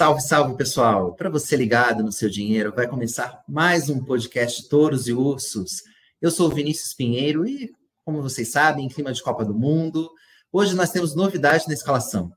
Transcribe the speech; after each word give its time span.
Salve, 0.00 0.22
salve, 0.22 0.56
pessoal! 0.56 1.14
Para 1.14 1.28
você 1.28 1.54
ligado 1.54 2.02
no 2.02 2.10
seu 2.10 2.30
dinheiro, 2.30 2.72
vai 2.74 2.88
começar 2.88 3.44
mais 3.46 3.90
um 3.90 4.02
podcast 4.02 4.66
Touros 4.66 5.06
e 5.06 5.12
Ursos. 5.12 5.82
Eu 6.22 6.30
sou 6.30 6.50
o 6.50 6.54
Vinícius 6.54 6.94
Pinheiro 6.94 7.46
e, 7.46 7.70
como 8.02 8.22
vocês 8.22 8.50
sabem, 8.50 8.86
em 8.86 8.88
clima 8.88 9.12
de 9.12 9.22
Copa 9.22 9.44
do 9.44 9.52
Mundo, 9.52 10.10
hoje 10.50 10.74
nós 10.74 10.90
temos 10.90 11.14
novidade 11.14 11.64
na 11.68 11.74
escalação. 11.74 12.32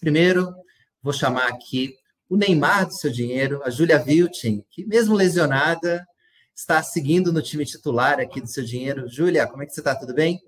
Primeiro, 0.00 0.52
vou 1.00 1.12
chamar 1.12 1.46
aqui 1.46 1.94
o 2.28 2.36
Neymar 2.36 2.86
do 2.86 2.94
seu 2.94 3.12
dinheiro, 3.12 3.62
a 3.62 3.70
Júlia 3.70 4.00
Vilchen, 4.00 4.66
que 4.68 4.84
mesmo 4.84 5.14
lesionada, 5.14 6.04
está 6.52 6.82
seguindo 6.82 7.32
no 7.32 7.40
time 7.40 7.64
titular 7.64 8.18
aqui 8.18 8.40
do 8.40 8.48
seu 8.48 8.64
dinheiro. 8.64 9.08
Júlia, 9.08 9.46
como 9.46 9.62
é 9.62 9.66
que 9.66 9.72
você 9.72 9.80
está? 9.80 9.94
Tudo 9.94 10.14
bem? 10.14 10.40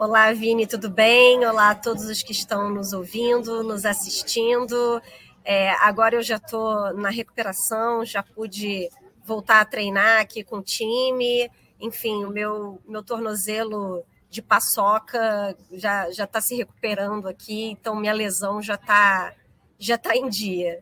Olá, 0.00 0.32
Vini, 0.32 0.66
tudo 0.66 0.88
bem? 0.88 1.44
Olá 1.44 1.72
a 1.72 1.74
todos 1.74 2.04
os 2.04 2.22
que 2.22 2.32
estão 2.32 2.70
nos 2.70 2.94
ouvindo, 2.94 3.62
nos 3.62 3.84
assistindo. 3.84 4.98
É, 5.44 5.72
agora 5.72 6.16
eu 6.16 6.22
já 6.22 6.36
estou 6.36 6.94
na 6.94 7.10
recuperação, 7.10 8.02
já 8.02 8.22
pude 8.22 8.88
voltar 9.22 9.60
a 9.60 9.64
treinar 9.66 10.22
aqui 10.22 10.42
com 10.42 10.56
o 10.56 10.62
time. 10.62 11.50
Enfim, 11.78 12.24
o 12.24 12.30
meu, 12.30 12.80
meu 12.88 13.02
tornozelo 13.02 14.02
de 14.30 14.40
paçoca 14.40 15.54
já 15.70 16.08
está 16.08 16.40
se 16.40 16.56
recuperando 16.56 17.28
aqui, 17.28 17.64
então 17.64 17.94
minha 17.94 18.14
lesão 18.14 18.62
já 18.62 18.76
está 18.76 19.34
já 19.78 19.98
tá 19.98 20.16
em 20.16 20.30
dia. 20.30 20.80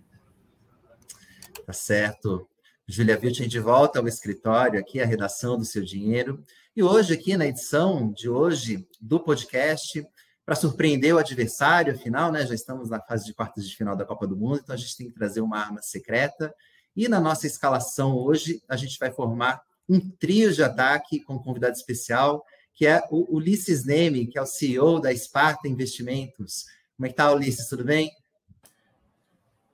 Tá 1.66 1.72
certo. 1.72 2.48
Júlia 2.86 3.16
Vilchen 3.16 3.48
de 3.48 3.58
volta 3.58 3.98
ao 3.98 4.06
escritório, 4.06 4.78
aqui 4.78 5.00
a 5.00 5.04
redação 5.04 5.58
do 5.58 5.64
Seu 5.64 5.82
Dinheiro. 5.82 6.40
E 6.78 6.82
hoje, 6.84 7.12
aqui 7.12 7.36
na 7.36 7.44
edição 7.44 8.12
de 8.12 8.28
hoje 8.28 8.86
do 9.00 9.18
podcast, 9.18 10.06
para 10.46 10.54
surpreender 10.54 11.12
o 11.12 11.18
adversário, 11.18 11.92
afinal, 11.92 12.30
né, 12.30 12.46
já 12.46 12.54
estamos 12.54 12.88
na 12.88 13.00
fase 13.00 13.26
de 13.26 13.34
quartas 13.34 13.68
de 13.68 13.74
final 13.74 13.96
da 13.96 14.04
Copa 14.04 14.28
do 14.28 14.36
Mundo, 14.36 14.60
então 14.62 14.76
a 14.76 14.78
gente 14.78 14.96
tem 14.96 15.08
que 15.08 15.12
trazer 15.12 15.40
uma 15.40 15.58
arma 15.58 15.82
secreta. 15.82 16.54
E 16.94 17.08
na 17.08 17.18
nossa 17.18 17.48
escalação 17.48 18.16
hoje, 18.16 18.62
a 18.68 18.76
gente 18.76 18.96
vai 18.96 19.10
formar 19.10 19.60
um 19.88 19.98
trio 19.98 20.52
de 20.52 20.62
ataque 20.62 21.18
com 21.18 21.34
um 21.34 21.42
convidado 21.42 21.74
especial, 21.74 22.44
que 22.72 22.86
é 22.86 23.02
o 23.10 23.34
Ulisses 23.34 23.84
Neme, 23.84 24.28
que 24.28 24.38
é 24.38 24.42
o 24.42 24.46
CEO 24.46 25.00
da 25.00 25.12
Esparta 25.12 25.66
Investimentos. 25.66 26.66
Como 26.96 27.06
é 27.06 27.08
que 27.08 27.16
tá, 27.16 27.32
Ulisses? 27.32 27.68
Tudo 27.68 27.82
bem? 27.82 28.08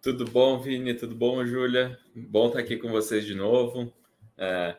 Tudo 0.01 0.25
bom, 0.25 0.59
Vini? 0.59 0.95
Tudo 0.95 1.14
bom, 1.14 1.45
Júlia? 1.45 1.98
Bom 2.17 2.47
estar 2.47 2.61
aqui 2.61 2.79
com 2.79 2.91
vocês 2.91 3.27
de 3.27 3.34
novo. 3.34 3.92
É, 4.39 4.75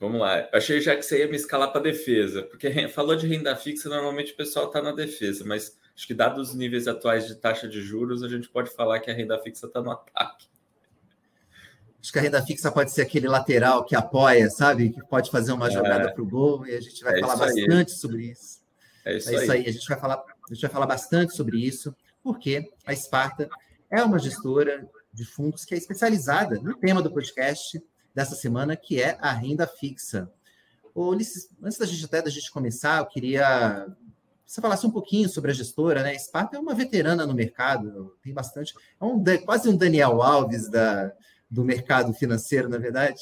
Vamos 0.00 0.18
lá. 0.18 0.40
Eu 0.40 0.48
achei 0.54 0.80
já 0.80 0.96
que 0.96 1.02
você 1.02 1.18
ia 1.18 1.28
me 1.28 1.36
escalar 1.36 1.70
para 1.70 1.82
defesa, 1.82 2.42
porque 2.44 2.88
falou 2.88 3.14
de 3.14 3.26
renda 3.26 3.54
fixa, 3.54 3.86
normalmente 3.86 4.32
o 4.32 4.36
pessoal 4.36 4.66
está 4.66 4.80
na 4.80 4.92
defesa, 4.92 5.44
mas 5.46 5.76
acho 5.94 6.06
que 6.06 6.14
dados 6.14 6.48
os 6.48 6.54
níveis 6.54 6.88
atuais 6.88 7.26
de 7.26 7.34
taxa 7.34 7.68
de 7.68 7.82
juros, 7.82 8.22
a 8.22 8.28
gente 8.28 8.48
pode 8.48 8.70
falar 8.70 8.98
que 9.00 9.10
a 9.10 9.14
renda 9.14 9.38
fixa 9.38 9.66
está 9.66 9.82
no 9.82 9.90
ataque. 9.90 10.48
Acho 12.02 12.12
que 12.12 12.18
a 12.18 12.22
renda 12.22 12.40
fixa 12.40 12.72
pode 12.72 12.90
ser 12.92 13.02
aquele 13.02 13.28
lateral 13.28 13.84
que 13.84 13.94
apoia, 13.94 14.48
sabe? 14.48 14.88
Que 14.88 15.06
pode 15.06 15.30
fazer 15.30 15.52
uma 15.52 15.70
jogada 15.70 16.08
é, 16.08 16.12
para 16.12 16.22
o 16.22 16.26
gol, 16.26 16.66
e 16.66 16.74
a 16.74 16.80
gente 16.80 17.04
vai 17.04 17.18
é 17.18 17.20
falar 17.20 17.36
bastante 17.36 17.92
sobre 17.92 18.30
isso. 18.30 18.62
É 19.04 19.18
isso, 19.18 19.28
é 19.28 19.34
isso 19.34 19.52
aí. 19.52 19.58
aí. 19.58 19.68
A 19.68 19.72
gente 19.72 19.86
vai 19.86 20.00
falar, 20.00 20.14
a 20.16 20.54
gente 20.54 20.62
vai 20.62 20.70
falar 20.70 20.86
bastante 20.86 21.36
sobre 21.36 21.58
isso, 21.58 21.94
porque 22.22 22.70
a 22.86 22.92
Esparta 22.94 23.50
é 23.90 24.02
uma 24.02 24.18
gestora 24.18 24.88
de 25.12 25.26
fundos 25.26 25.66
que 25.66 25.74
é 25.74 25.78
especializada 25.78 26.58
no 26.58 26.74
tema 26.78 27.02
do 27.02 27.12
podcast, 27.12 27.82
dessa 28.20 28.34
semana, 28.34 28.76
que 28.76 29.00
é 29.00 29.16
a 29.18 29.32
renda 29.32 29.66
fixa. 29.66 30.30
Ô, 30.94 31.08
Ulisses, 31.08 31.48
antes 31.62 31.78
da 31.78 31.86
gente 31.86 32.04
até 32.04 32.20
da 32.20 32.28
gente 32.28 32.50
começar, 32.50 32.98
eu 32.98 33.06
queria 33.06 33.86
que 34.44 34.52
você 34.52 34.60
falasse 34.60 34.86
um 34.86 34.90
pouquinho 34.90 35.28
sobre 35.28 35.50
a 35.50 35.54
gestora, 35.54 36.02
né? 36.02 36.14
Sparta 36.18 36.56
é 36.56 36.60
uma 36.60 36.74
veterana 36.74 37.24
no 37.24 37.32
mercado, 37.32 38.14
tem 38.22 38.34
bastante, 38.34 38.74
é 39.00 39.04
um, 39.04 39.24
quase 39.44 39.68
um 39.70 39.76
Daniel 39.76 40.20
Alves 40.20 40.68
da, 40.68 41.12
do 41.50 41.64
mercado 41.64 42.12
financeiro, 42.12 42.68
na 42.68 42.76
é 42.76 42.80
verdade. 42.80 43.20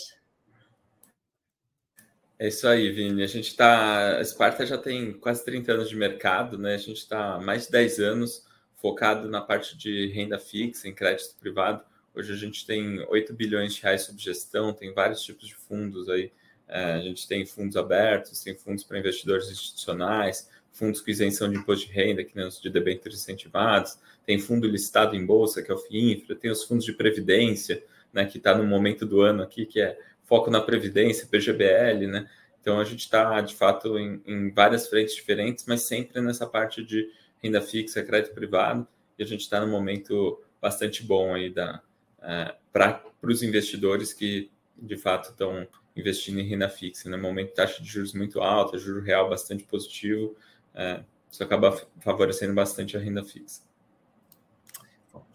É 2.41 2.49
isso 2.49 2.67
aí, 2.67 2.91
Vini. 2.91 3.23
A 3.23 3.27
gente 3.27 3.49
está. 3.49 4.19
A 4.19 4.25
Sparta 4.25 4.67
já 4.67 4.79
tem 4.79 5.13
quase 5.13 5.45
30 5.45 5.73
anos 5.73 5.89
de 5.89 5.97
mercado, 5.97 6.59
né? 6.59 6.75
A 6.75 6.79
gente 6.79 6.99
está 6.99 7.39
mais 7.39 7.67
de 7.67 7.73
10 7.73 7.99
anos 8.01 8.45
focado 8.77 9.29
na 9.29 9.41
parte 9.41 9.77
de 9.77 10.09
renda 10.09 10.39
fixa, 10.39 10.89
em 10.89 10.95
crédito 10.95 11.37
privado. 11.39 11.85
Hoje 12.19 12.33
a 12.33 12.37
gente 12.37 12.67
tem 12.67 13.07
8 13.09 13.33
bilhões 13.33 13.77
de 13.77 13.81
reais 13.81 14.03
sob 14.03 14.21
gestão, 14.21 14.73
tem 14.73 14.93
vários 14.93 15.23
tipos 15.23 15.47
de 15.47 15.55
fundos 15.55 16.09
aí. 16.09 16.33
É, 16.67 16.95
a 16.95 17.01
gente 17.01 17.29
tem 17.29 17.47
fundos 17.47 17.77
abertos, 17.77 18.43
tem 18.43 18.57
fundos 18.57 18.83
para 18.83 18.99
investidores 18.99 19.49
institucionais, 19.49 20.51
fundos 20.73 21.01
com 21.01 21.13
isenção 21.13 21.49
de 21.49 21.57
imposto 21.57 21.87
de 21.87 21.93
renda, 21.93 22.25
que 22.25 22.35
nem 22.35 22.45
os 22.45 22.61
de 22.61 22.69
debêntures 22.71 23.21
incentivados, 23.21 24.01
tem 24.27 24.37
fundo 24.37 24.67
listado 24.67 25.15
em 25.15 25.25
bolsa, 25.25 25.63
que 25.63 25.71
é 25.71 25.75
o 25.75 25.79
FIINFRA, 25.79 26.35
tem 26.35 26.51
os 26.51 26.65
fundos 26.65 26.85
de 26.85 26.93
previdência, 26.93 27.85
né, 28.13 28.27
que 28.27 28.39
está 28.39 28.53
no 28.53 28.65
momento 28.65 29.07
do 29.07 29.21
ano 29.21 29.41
aqui, 29.41 29.65
que 29.65 29.81
é 29.81 29.97
foco 30.25 30.51
na 30.51 30.61
previdência, 30.61 31.29
PGBL, 31.29 32.09
né? 32.09 32.29
Então 32.61 32.81
a 32.81 32.85
gente 32.85 33.01
está, 33.01 33.41
de 33.41 33.55
fato, 33.55 33.97
em, 33.97 34.21
em, 34.27 34.51
várias 34.51 34.89
frentes 34.89 35.15
diferentes, 35.15 35.65
mas 35.69 35.83
sempre 35.83 36.21
nessa 36.21 36.49
parte 36.49 36.83
de 36.83 37.09
renda 37.41 37.61
fixa, 37.61 38.03
crédito 38.03 38.35
privado, 38.35 38.85
e 39.17 39.23
a 39.23 39.27
gente 39.27 39.43
está 39.43 39.61
num 39.61 39.71
momento 39.71 40.43
bastante 40.61 41.05
bom 41.05 41.33
aí 41.33 41.49
da, 41.49 41.81
é, 42.23 42.55
para 42.73 43.03
os 43.23 43.43
investidores 43.43 44.13
que 44.13 44.51
de 44.77 44.97
fato 44.97 45.31
estão 45.31 45.67
investindo 45.97 46.39
em 46.39 46.49
renda 46.49 46.69
fixa. 46.69 47.09
No 47.09 47.17
né? 47.17 47.23
momento, 47.23 47.55
taxa 47.55 47.83
de 47.83 47.89
juros 47.89 48.13
muito 48.15 48.41
alta, 48.41 48.79
juro 48.79 49.03
real 49.03 49.29
bastante 49.29 49.65
positivo, 49.65 50.37
é, 50.75 51.03
isso 51.31 51.43
acaba 51.43 51.77
favorecendo 52.01 52.55
bastante 52.55 52.97
a 52.97 53.01
renda 53.01 53.25
fixa. 53.25 53.63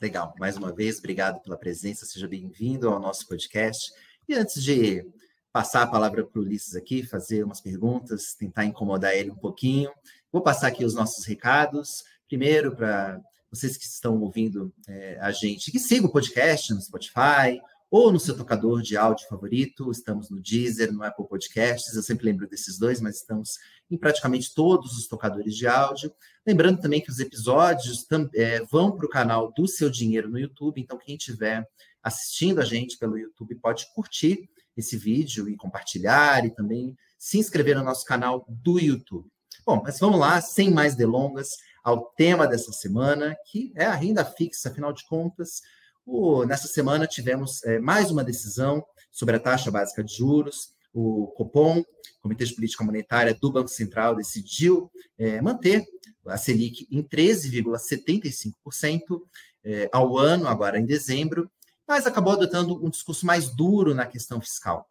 Legal, 0.02 0.34
mais 0.40 0.58
uma 0.58 0.72
vez, 0.72 1.00
obrigado 1.00 1.42
pela 1.42 1.58
presença, 1.58 2.06
seja 2.06 2.28
bem-vindo 2.28 2.90
ao 2.90 3.00
nosso 3.00 3.28
podcast. 3.28 3.94
E 4.28 4.34
antes 4.34 4.64
de 4.64 5.06
passar 5.52 5.84
a 5.84 5.88
palavra 5.88 6.26
para 6.26 6.40
o 6.40 6.42
Ulisses 6.42 6.76
aqui, 6.76 7.04
fazer 7.04 7.44
umas 7.44 7.62
perguntas, 7.62 8.34
tentar 8.34 8.66
incomodar 8.66 9.14
ele 9.14 9.32
um 9.32 9.36
pouquinho, 9.36 9.92
vou 10.32 10.42
passar 10.42 10.68
aqui 10.68 10.84
os 10.86 10.96
nossos 10.96 11.26
recados. 11.26 12.04
Primeiro, 12.28 12.76
para 12.76 13.22
vocês 13.54 13.78
que 13.78 13.86
estão 13.86 14.20
ouvindo 14.20 14.74
é, 14.88 15.20
a 15.22 15.32
gente, 15.32 15.72
que 15.72 15.78
siga 15.78 16.08
o 16.08 16.12
podcast 16.12 16.74
no 16.74 16.82
Spotify 16.82 17.62
ou 17.92 18.12
no 18.12 18.20
seu 18.20 18.36
tocador 18.36 18.82
de 18.82 18.98
áudio 18.98 19.28
favorito. 19.28 19.92
Estamos 19.92 20.32
no 20.32 20.42
Deezer, 20.42 20.92
no 20.92 21.04
Apple 21.04 21.28
Podcasts. 21.28 21.96
Eu 21.96 22.02
sempre 22.02 22.26
lembro 22.26 22.50
desses 22.50 22.80
dois, 22.80 23.00
mas 23.00 23.18
estamos 23.18 23.60
em 23.92 23.96
praticamente 23.96 24.56
todos 24.56 24.98
os 24.98 25.08
tocadores 25.08 25.56
de 25.56 25.68
áudio. 25.68 26.12
Lembrando 26.48 26.82
também 26.82 27.00
que 27.00 27.12
os 27.12 27.20
episódios 27.20 28.08
é, 28.34 28.64
vão 28.72 28.92
para 28.92 29.06
o 29.06 29.10
canal 29.10 29.54
do 29.56 29.68
Seu 29.68 29.88
Dinheiro 29.88 30.32
no 30.32 30.40
YouTube. 30.40 30.82
Então, 30.82 30.98
quem 30.98 31.16
estiver 31.16 31.64
assistindo 32.02 32.60
a 32.60 32.66
gente 32.66 32.98
pelo 32.98 33.20
YouTube 33.20 33.54
pode 33.62 33.86
curtir 33.94 34.50
esse 34.76 34.98
vídeo 34.98 35.48
e 35.48 35.56
compartilhar 35.56 36.44
e 36.44 36.50
também 36.50 36.98
se 37.20 37.38
inscrever 37.38 37.78
no 37.78 37.84
nosso 37.84 38.04
canal 38.04 38.48
do 38.50 38.80
YouTube. 38.80 39.30
Bom, 39.64 39.84
mas 39.84 40.00
vamos 40.00 40.20
lá, 40.20 40.42
sem 40.42 40.72
mais 40.72 40.96
delongas 40.96 41.50
ao 41.84 42.06
tema 42.16 42.48
dessa 42.48 42.72
semana, 42.72 43.36
que 43.46 43.74
é 43.76 43.86
a 43.86 43.94
renda 43.94 44.24
fixa. 44.24 44.70
Afinal 44.70 44.94
de 44.94 45.06
contas, 45.06 45.62
o, 46.06 46.46
nessa 46.46 46.68
semana 46.68 47.06
tivemos 47.06 47.62
é, 47.64 47.80
mais 47.80 48.10
uma 48.10 48.24
decisão 48.24 48.84
sobre 49.12 49.36
a 49.36 49.40
taxa 49.40 49.70
básica 49.70 50.04
de 50.04 50.16
juros. 50.16 50.72
O 50.94 51.28
Copom, 51.36 51.84
Comitê 52.22 52.46
de 52.46 52.56
Política 52.56 52.84
Monetária 52.84 53.38
do 53.40 53.52
Banco 53.52 53.70
Central, 53.70 54.16
decidiu 54.16 54.90
é, 55.18 55.42
manter 55.42 55.86
a 56.26 56.38
Selic 56.38 56.88
em 56.90 57.04
13,75% 57.04 59.22
é, 59.64 59.90
ao 59.92 60.18
ano, 60.18 60.48
agora 60.48 60.80
em 60.80 60.86
dezembro, 60.86 61.52
mas 61.88 62.08
acabou 62.08 62.34
adotando 62.34 62.84
um 62.84 62.90
discurso 62.90 63.26
mais 63.26 63.50
duro 63.50 63.94
na 63.94 64.06
questão 64.06 64.40
fiscal. 64.40 64.88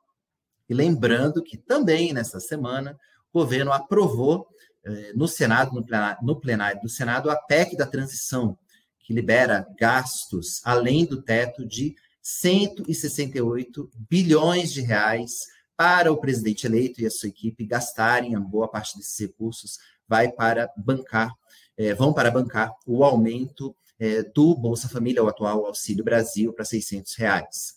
E 0.69 0.75
lembrando 0.75 1.43
que 1.43 1.57
também 1.57 2.13
nessa 2.13 2.41
semana 2.41 2.99
o 3.33 3.41
governo 3.41 3.73
aprovou 3.73 4.47
eh, 4.47 4.72
no 5.15 5.29
Senado, 5.29 5.73
no 5.73 5.85
plenário, 5.85 6.19
no 6.23 6.41
plenário 6.41 6.81
do 6.81 6.89
Senado, 6.89 7.31
a 7.31 7.37
PEC 7.37 7.77
da 7.77 7.87
transição, 7.87 8.59
que 8.99 9.13
libera 9.13 9.67
gastos 9.79 10.61
além 10.65 11.05
do 11.05 11.23
teto 11.23 11.65
de 11.67 11.95
168 12.23 13.91
bilhões 14.09 14.73
de 14.73 14.81
reais 14.81 15.47
para 15.77 16.13
o 16.13 16.17
presidente 16.17 16.67
eleito 16.67 17.01
e 17.01 17.07
a 17.07 17.11
sua 17.11 17.29
equipe 17.29 17.67
gastarem 17.67 18.37
a 18.37 18.41
boa 18.41 18.69
parte 18.69 18.97
desses 18.97 19.19
recursos 19.19 19.79
vai 20.09 20.31
para 20.31 20.71
bancar, 20.77 21.33
é, 21.77 21.95
vão 21.95 22.13
para 22.13 22.31
bancar 22.31 22.73
o 22.87 23.03
aumento 23.03 23.75
é, 23.99 24.23
do 24.23 24.55
Bolsa 24.55 24.89
Família, 24.89 25.23
o 25.23 25.29
atual 25.29 25.67
Auxílio 25.67 26.05
Brasil, 26.05 26.53
para 26.53 26.65
600 26.65 27.15
reais. 27.17 27.75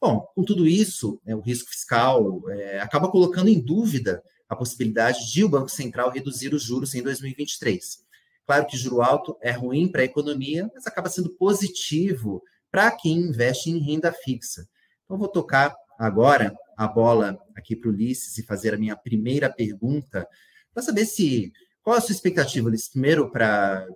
Bom, 0.00 0.20
com 0.34 0.44
tudo 0.44 0.66
isso, 0.66 1.20
é, 1.26 1.34
o 1.34 1.40
risco 1.40 1.70
fiscal 1.70 2.42
acaba 2.80 3.10
colocando 3.10 3.48
em 3.48 3.60
dúvida 3.60 4.22
a 4.48 4.56
possibilidade 4.56 5.30
de 5.30 5.44
o 5.44 5.48
Banco 5.48 5.68
Central 5.68 6.10
reduzir 6.10 6.54
os 6.54 6.62
juros 6.62 6.94
em 6.94 7.02
2023. 7.02 7.98
Claro 8.46 8.66
que 8.66 8.78
juro 8.78 9.02
alto 9.02 9.36
é 9.42 9.50
ruim 9.50 9.88
para 9.88 10.00
a 10.00 10.06
economia, 10.06 10.70
mas 10.74 10.86
acaba 10.86 11.10
sendo 11.10 11.30
positivo 11.36 12.42
para 12.70 12.90
quem 12.90 13.18
investe 13.18 13.70
em 13.70 13.78
renda 13.78 14.10
fixa. 14.10 14.66
Então, 15.04 15.18
vou 15.18 15.28
tocar 15.28 15.74
agora 15.98 16.56
a 16.76 16.88
bola 16.88 17.38
aqui 17.54 17.76
para 17.76 17.90
o 17.90 17.92
Ulisses 17.92 18.38
e 18.38 18.42
fazer 18.42 18.72
a 18.72 18.78
minha 18.78 18.96
primeira 18.96 19.52
pergunta, 19.52 20.26
para 20.72 20.82
saber 20.82 21.04
se 21.04 21.52
qual 21.82 21.96
a 21.96 22.00
sua 22.00 22.14
expectativa, 22.14 22.68
Ulisses, 22.68 22.88
primeiro 22.88 23.30
para 23.30 23.86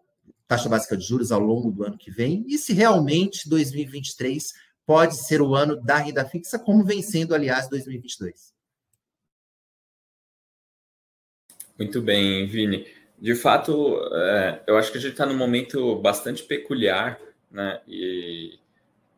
taxa 0.47 0.69
básica 0.69 0.99
de 0.99 1.05
juros 1.05 1.33
ao 1.33 1.41
longo 1.41 1.71
do 1.71 1.85
ano 1.85 1.97
que 1.97 2.11
vem 2.11 2.45
e 2.47 2.59
se 2.59 2.75
realmente 2.75 3.49
2023 3.49 4.53
pode 4.85 5.17
ser 5.17 5.41
o 5.41 5.55
ano 5.55 5.81
da 5.81 5.97
renda 5.97 6.25
fixa, 6.27 6.59
como 6.59 6.85
vem 6.85 7.01
sendo, 7.01 7.35
aliás, 7.35 7.71
2022. 7.71 8.52
Muito 11.83 12.01
bem, 12.01 12.47
Vini. 12.47 12.87
De 13.19 13.35
fato, 13.35 13.99
é, 14.15 14.63
eu 14.69 14.77
acho 14.77 14.93
que 14.93 14.99
a 14.99 15.01
gente 15.01 15.13
está 15.13 15.27
num 15.27 15.37
momento 15.37 15.97
bastante 15.97 16.45
peculiar, 16.45 17.21
né? 17.51 17.81
E 17.89 18.57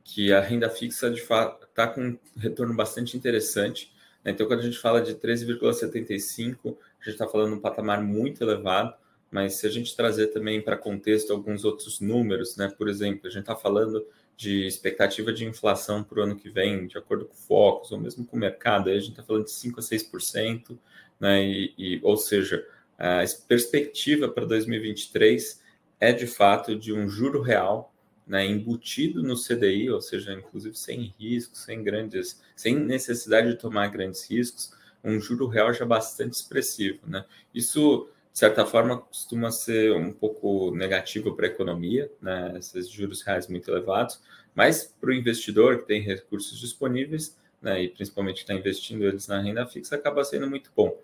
que 0.02 0.32
a 0.32 0.40
renda 0.40 0.70
fixa, 0.70 1.10
de 1.10 1.20
fato, 1.20 1.66
está 1.66 1.86
com 1.86 2.00
um 2.00 2.18
retorno 2.38 2.74
bastante 2.74 3.18
interessante. 3.18 3.92
Né? 4.24 4.32
Então, 4.32 4.46
quando 4.46 4.60
a 4.60 4.62
gente 4.62 4.78
fala 4.78 5.02
de 5.02 5.14
13,75, 5.14 6.74
a 6.98 7.04
gente 7.04 7.12
está 7.12 7.28
falando 7.28 7.54
um 7.54 7.60
patamar 7.60 8.02
muito 8.02 8.42
elevado, 8.42 8.94
mas 9.30 9.56
se 9.56 9.66
a 9.66 9.70
gente 9.70 9.94
trazer 9.94 10.28
também 10.28 10.62
para 10.62 10.78
contexto 10.78 11.34
alguns 11.34 11.66
outros 11.66 12.00
números, 12.00 12.56
né? 12.56 12.72
Por 12.78 12.88
exemplo, 12.88 13.26
a 13.26 13.30
gente 13.30 13.40
está 13.40 13.54
falando 13.54 14.06
de 14.38 14.66
expectativa 14.66 15.34
de 15.34 15.44
inflação 15.44 16.02
para 16.02 16.18
o 16.18 16.22
ano 16.22 16.34
que 16.34 16.48
vem, 16.48 16.86
de 16.86 16.96
acordo 16.96 17.26
com 17.26 17.34
o 17.34 17.36
Focus, 17.36 17.92
ou 17.92 18.00
mesmo 18.00 18.24
com 18.24 18.38
o 18.38 18.40
mercado, 18.40 18.88
aí 18.88 18.96
a 18.96 19.00
gente 19.00 19.10
está 19.10 19.22
falando 19.22 19.44
de 19.44 19.50
5% 19.50 19.78
a 19.78 19.82
6%, 19.82 20.78
né? 21.24 21.42
E, 21.42 21.74
e, 21.78 22.00
ou 22.02 22.18
seja, 22.18 22.66
a 22.98 23.24
perspectiva 23.48 24.28
para 24.28 24.44
2023 24.44 25.62
é 25.98 26.12
de 26.12 26.26
fato 26.26 26.76
de 26.76 26.92
um 26.92 27.08
juro 27.08 27.40
real 27.40 27.94
né, 28.26 28.44
embutido 28.46 29.22
no 29.22 29.34
CDI, 29.34 29.90
ou 29.90 30.02
seja, 30.02 30.34
inclusive 30.34 30.76
sem 30.76 31.14
riscos, 31.18 31.60
sem 31.60 31.82
grandes, 31.82 32.42
sem 32.54 32.76
necessidade 32.76 33.48
de 33.48 33.56
tomar 33.56 33.88
grandes 33.88 34.30
riscos, 34.30 34.74
um 35.02 35.18
juro 35.18 35.46
real 35.46 35.72
já 35.72 35.86
bastante 35.86 36.34
expressivo. 36.34 36.98
Né? 37.06 37.24
Isso, 37.54 38.06
de 38.30 38.38
certa 38.38 38.66
forma, 38.66 38.98
costuma 38.98 39.50
ser 39.50 39.92
um 39.92 40.12
pouco 40.12 40.74
negativo 40.74 41.34
para 41.34 41.46
a 41.46 41.50
economia, 41.50 42.12
né? 42.20 42.54
esses 42.58 42.86
juros 42.88 43.22
reais 43.22 43.48
muito 43.48 43.70
elevados, 43.70 44.20
mas 44.54 44.94
para 45.00 45.08
o 45.08 45.14
investidor 45.14 45.78
que 45.78 45.86
tem 45.86 46.02
recursos 46.02 46.58
disponíveis, 46.58 47.34
né, 47.62 47.82
e 47.82 47.88
principalmente 47.88 48.38
está 48.38 48.52
investindo 48.52 49.04
eles 49.04 49.26
na 49.26 49.40
renda 49.40 49.66
fixa, 49.66 49.96
acaba 49.96 50.22
sendo 50.22 50.48
muito 50.48 50.70
bom. 50.76 50.94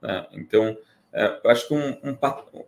Né? 0.00 0.26
Então, 0.32 0.76
é, 1.12 1.40
eu 1.42 1.50
acho 1.50 1.68
que 1.68 1.74
um, 1.74 1.90
um, 2.02 2.18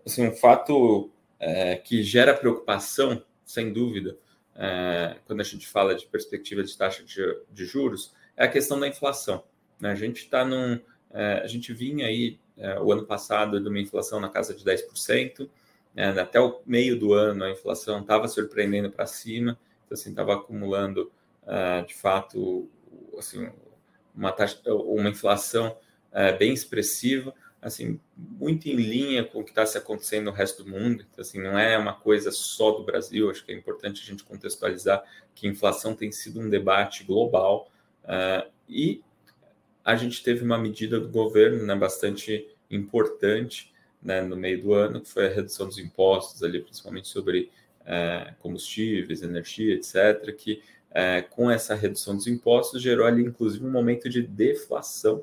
assim, 0.05 0.27
um 0.27 0.35
fato 0.35 1.11
é, 1.39 1.77
que 1.77 2.03
gera 2.03 2.35
preocupação 2.35 3.23
sem 3.45 3.73
dúvida, 3.73 4.17
é, 4.55 5.17
quando 5.27 5.41
a 5.41 5.45
gente 5.45 5.67
fala 5.67 5.95
de 5.95 6.07
perspectiva 6.07 6.63
de 6.63 6.77
taxa 6.77 7.03
de, 7.03 7.23
de 7.51 7.65
juros, 7.65 8.15
é 8.37 8.45
a 8.45 8.49
questão 8.49 8.79
da 8.79 8.89
inflação. 8.89 9.45
Né? 9.81 9.91
A 9.91 9.95
gente 9.95 10.19
está 10.19 10.45
num. 10.45 10.81
É, 11.11 11.41
a 11.43 11.47
gente 11.47 11.73
vinha 11.73 12.07
aí 12.07 12.39
é, 12.57 12.79
o 12.81 12.93
ano 12.93 13.05
passado 13.05 13.61
de 13.61 13.69
uma 13.69 13.81
inflação 13.81 14.21
na 14.21 14.29
casa 14.29 14.55
de 14.55 14.65
10%, 14.65 15.49
é, 15.95 16.09
até 16.09 16.41
o 16.41 16.61
meio 16.65 16.99
do 16.99 17.13
ano 17.13 17.45
a 17.45 17.51
inflação 17.51 18.01
estava 18.01 18.27
surpreendendo 18.29 18.91
para 18.91 19.05
cima, 19.05 19.59
então 19.85 19.95
assim, 19.95 20.11
estava 20.11 20.35
acumulando 20.35 21.13
é, 21.47 21.83
de 21.83 21.95
fato 21.95 22.69
assim, 23.19 23.51
uma, 24.15 24.33
taxa, 24.33 24.59
uma 24.67 25.11
inflação 25.11 25.77
é, 26.13 26.37
bem 26.37 26.53
expressiva 26.53 27.35
assim, 27.63 28.01
muito 28.17 28.69
em 28.69 28.75
linha 28.75 29.23
com 29.25 29.39
o 29.39 29.45
que 29.45 29.51
está 29.51 29.65
se 29.65 29.79
acontecendo 29.79 30.25
no 30.25 30.33
resto 30.33 30.65
do 30.65 30.71
mundo. 30.71 31.07
Então, 31.09 31.23
assim, 31.23 31.41
não 31.41 31.57
é 31.57 31.79
uma 31.79 31.95
coisa 31.95 32.33
só 32.33 32.73
do 32.73 32.83
Brasil. 32.83 33.31
Acho 33.31 33.45
que 33.45 33.53
é 33.53 33.55
importante 33.55 34.03
a 34.03 34.05
gente 34.05 34.25
contextualizar 34.25 35.05
que 35.33 35.47
inflação 35.47 35.95
tem 35.95 36.11
sido 36.11 36.41
um 36.41 36.51
debate 36.51 37.05
global 37.05 37.71
uh, 38.03 38.51
e 38.69 39.01
a 39.85 39.95
gente 39.95 40.25
teve 40.25 40.45
uma 40.45 40.59
medida 40.59 40.99
do 40.99 41.09
governo 41.09 41.65
né, 41.65 41.75
bastante 41.77 42.49
importante 42.69 43.73
né, 44.03 44.21
no 44.21 44.37
meio 44.37 44.61
do 44.61 44.75
ano, 44.75 45.01
que 45.01 45.09
foi 45.09 45.27
a 45.27 45.31
redução 45.31 45.67
dos 45.67 45.79
impostos 45.79 46.43
ali, 46.43 46.61
principalmente 46.61 47.07
sobre 47.07 47.49
uh, 47.83 48.35
combustíveis, 48.41 49.23
energia, 49.23 49.75
etc., 49.75 50.35
que 50.37 50.61
uh, 50.91 51.29
com 51.31 51.49
essa 51.49 51.77
redução 51.77 52.17
dos 52.17 52.27
impostos 52.27 52.83
gerou 52.83 53.07
ali, 53.07 53.23
inclusive, 53.23 53.65
um 53.65 53.71
momento 53.71 54.09
de 54.09 54.21
deflação 54.21 55.23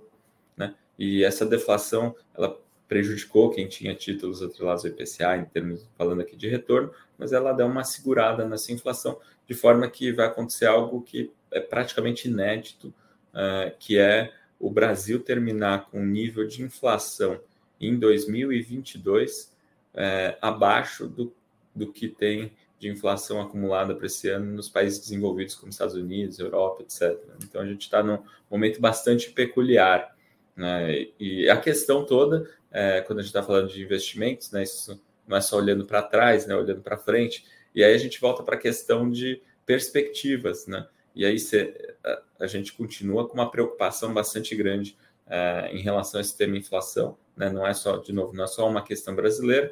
e 0.97 1.23
essa 1.23 1.45
deflação, 1.45 2.15
ela 2.35 2.59
prejudicou 2.87 3.51
quem 3.51 3.67
tinha 3.67 3.93
títulos 3.93 4.41
atrelados 4.41 4.83
ao 4.83 4.91
IPCA, 4.91 5.37
em 5.37 5.45
termos, 5.45 5.87
falando 5.97 6.21
aqui 6.21 6.35
de 6.35 6.49
retorno, 6.49 6.91
mas 7.17 7.31
ela 7.31 7.53
dá 7.53 7.65
uma 7.65 7.83
segurada 7.83 8.45
nessa 8.47 8.71
inflação, 8.71 9.19
de 9.47 9.53
forma 9.53 9.87
que 9.89 10.11
vai 10.11 10.25
acontecer 10.25 10.65
algo 10.65 11.01
que 11.01 11.31
é 11.51 11.59
praticamente 11.59 12.27
inédito, 12.27 12.93
uh, 13.33 13.75
que 13.79 13.97
é 13.97 14.33
o 14.59 14.69
Brasil 14.69 15.19
terminar 15.19 15.89
com 15.89 16.01
um 16.01 16.05
nível 16.05 16.45
de 16.45 16.61
inflação 16.61 17.39
em 17.79 17.97
2022 17.97 19.53
é, 19.93 20.37
abaixo 20.41 21.07
do, 21.07 21.33
do 21.73 21.91
que 21.91 22.09
tem 22.09 22.51
de 22.77 22.89
inflação 22.89 23.41
acumulada 23.41 23.93
para 23.93 24.05
esse 24.05 24.29
ano 24.29 24.53
nos 24.53 24.69
países 24.69 24.99
desenvolvidos 24.99 25.55
como 25.55 25.69
Estados 25.69 25.95
Unidos, 25.95 26.39
Europa, 26.39 26.83
etc. 26.83 27.17
Então 27.43 27.61
a 27.61 27.65
gente 27.65 27.81
está 27.81 28.01
num 28.01 28.19
momento 28.49 28.79
bastante 28.79 29.31
peculiar. 29.31 30.15
Né? 30.59 31.07
E 31.17 31.49
a 31.49 31.55
questão 31.55 32.05
toda, 32.05 32.45
é, 32.69 32.99
quando 32.99 33.19
a 33.19 33.21
gente 33.21 33.29
está 33.29 33.41
falando 33.41 33.69
de 33.69 33.81
investimentos, 33.81 34.51
né, 34.51 34.63
isso 34.63 35.01
não 35.25 35.37
é 35.37 35.41
só 35.41 35.55
olhando 35.55 35.85
para 35.85 36.01
trás, 36.01 36.45
né, 36.45 36.53
olhando 36.53 36.81
para 36.81 36.97
frente, 36.97 37.45
e 37.73 37.81
aí 37.81 37.93
a 37.93 37.97
gente 37.97 38.19
volta 38.19 38.43
para 38.43 38.55
a 38.55 38.59
questão 38.59 39.09
de 39.09 39.41
perspectivas, 39.65 40.67
né? 40.67 40.85
E 41.15 41.25
aí 41.25 41.39
cê, 41.39 41.95
a, 42.39 42.45
gente 42.45 42.73
continua 42.73 43.25
com 43.27 43.35
uma 43.35 43.49
preocupação 43.49 44.13
bastante 44.13 44.53
grande 44.53 44.97
é, 45.27 45.69
em 45.71 45.79
relação 45.79 46.17
a 46.17 46.21
esse 46.21 46.35
tema 46.35 46.57
inflação, 46.57 47.17
né? 47.37 47.49
Não 47.49 47.65
é 47.65 47.73
só, 47.73 47.95
de 47.95 48.11
novo, 48.11 48.35
não 48.35 48.43
é 48.43 48.47
só 48.47 48.67
uma 48.67 48.83
questão 48.83 49.15
brasileira, 49.15 49.71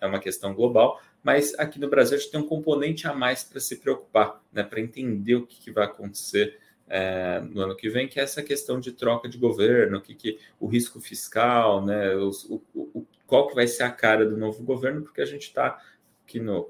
é 0.00 0.06
uma 0.06 0.20
questão 0.20 0.54
global, 0.54 0.98
mas 1.22 1.54
aqui 1.58 1.78
no 1.78 1.90
Brasil 1.90 2.16
a 2.16 2.20
gente 2.20 2.30
tem 2.30 2.40
um 2.40 2.46
componente 2.46 3.06
a 3.06 3.12
mais 3.12 3.44
para 3.44 3.60
se 3.60 3.76
preocupar, 3.76 4.42
né? 4.50 4.62
Para 4.62 4.80
entender 4.80 5.34
o 5.34 5.46
que, 5.46 5.60
que 5.60 5.70
vai 5.70 5.84
acontecer 5.84 6.58
é, 6.88 7.40
no 7.40 7.62
ano 7.62 7.76
que 7.76 7.88
vem, 7.88 8.08
que 8.08 8.20
é 8.20 8.22
essa 8.22 8.42
questão 8.42 8.78
de 8.78 8.92
troca 8.92 9.28
de 9.28 9.38
governo, 9.38 10.00
que, 10.00 10.14
que 10.14 10.38
o 10.60 10.66
risco 10.66 11.00
fiscal, 11.00 11.84
né, 11.84 12.14
os, 12.14 12.44
o, 12.44 12.62
o, 12.74 13.06
qual 13.26 13.48
que 13.48 13.54
vai 13.54 13.66
ser 13.66 13.82
a 13.82 13.90
cara 13.90 14.24
do 14.24 14.36
novo 14.36 14.62
governo, 14.62 15.02
porque 15.02 15.20
a 15.20 15.26
gente 15.26 15.42
está 15.42 15.80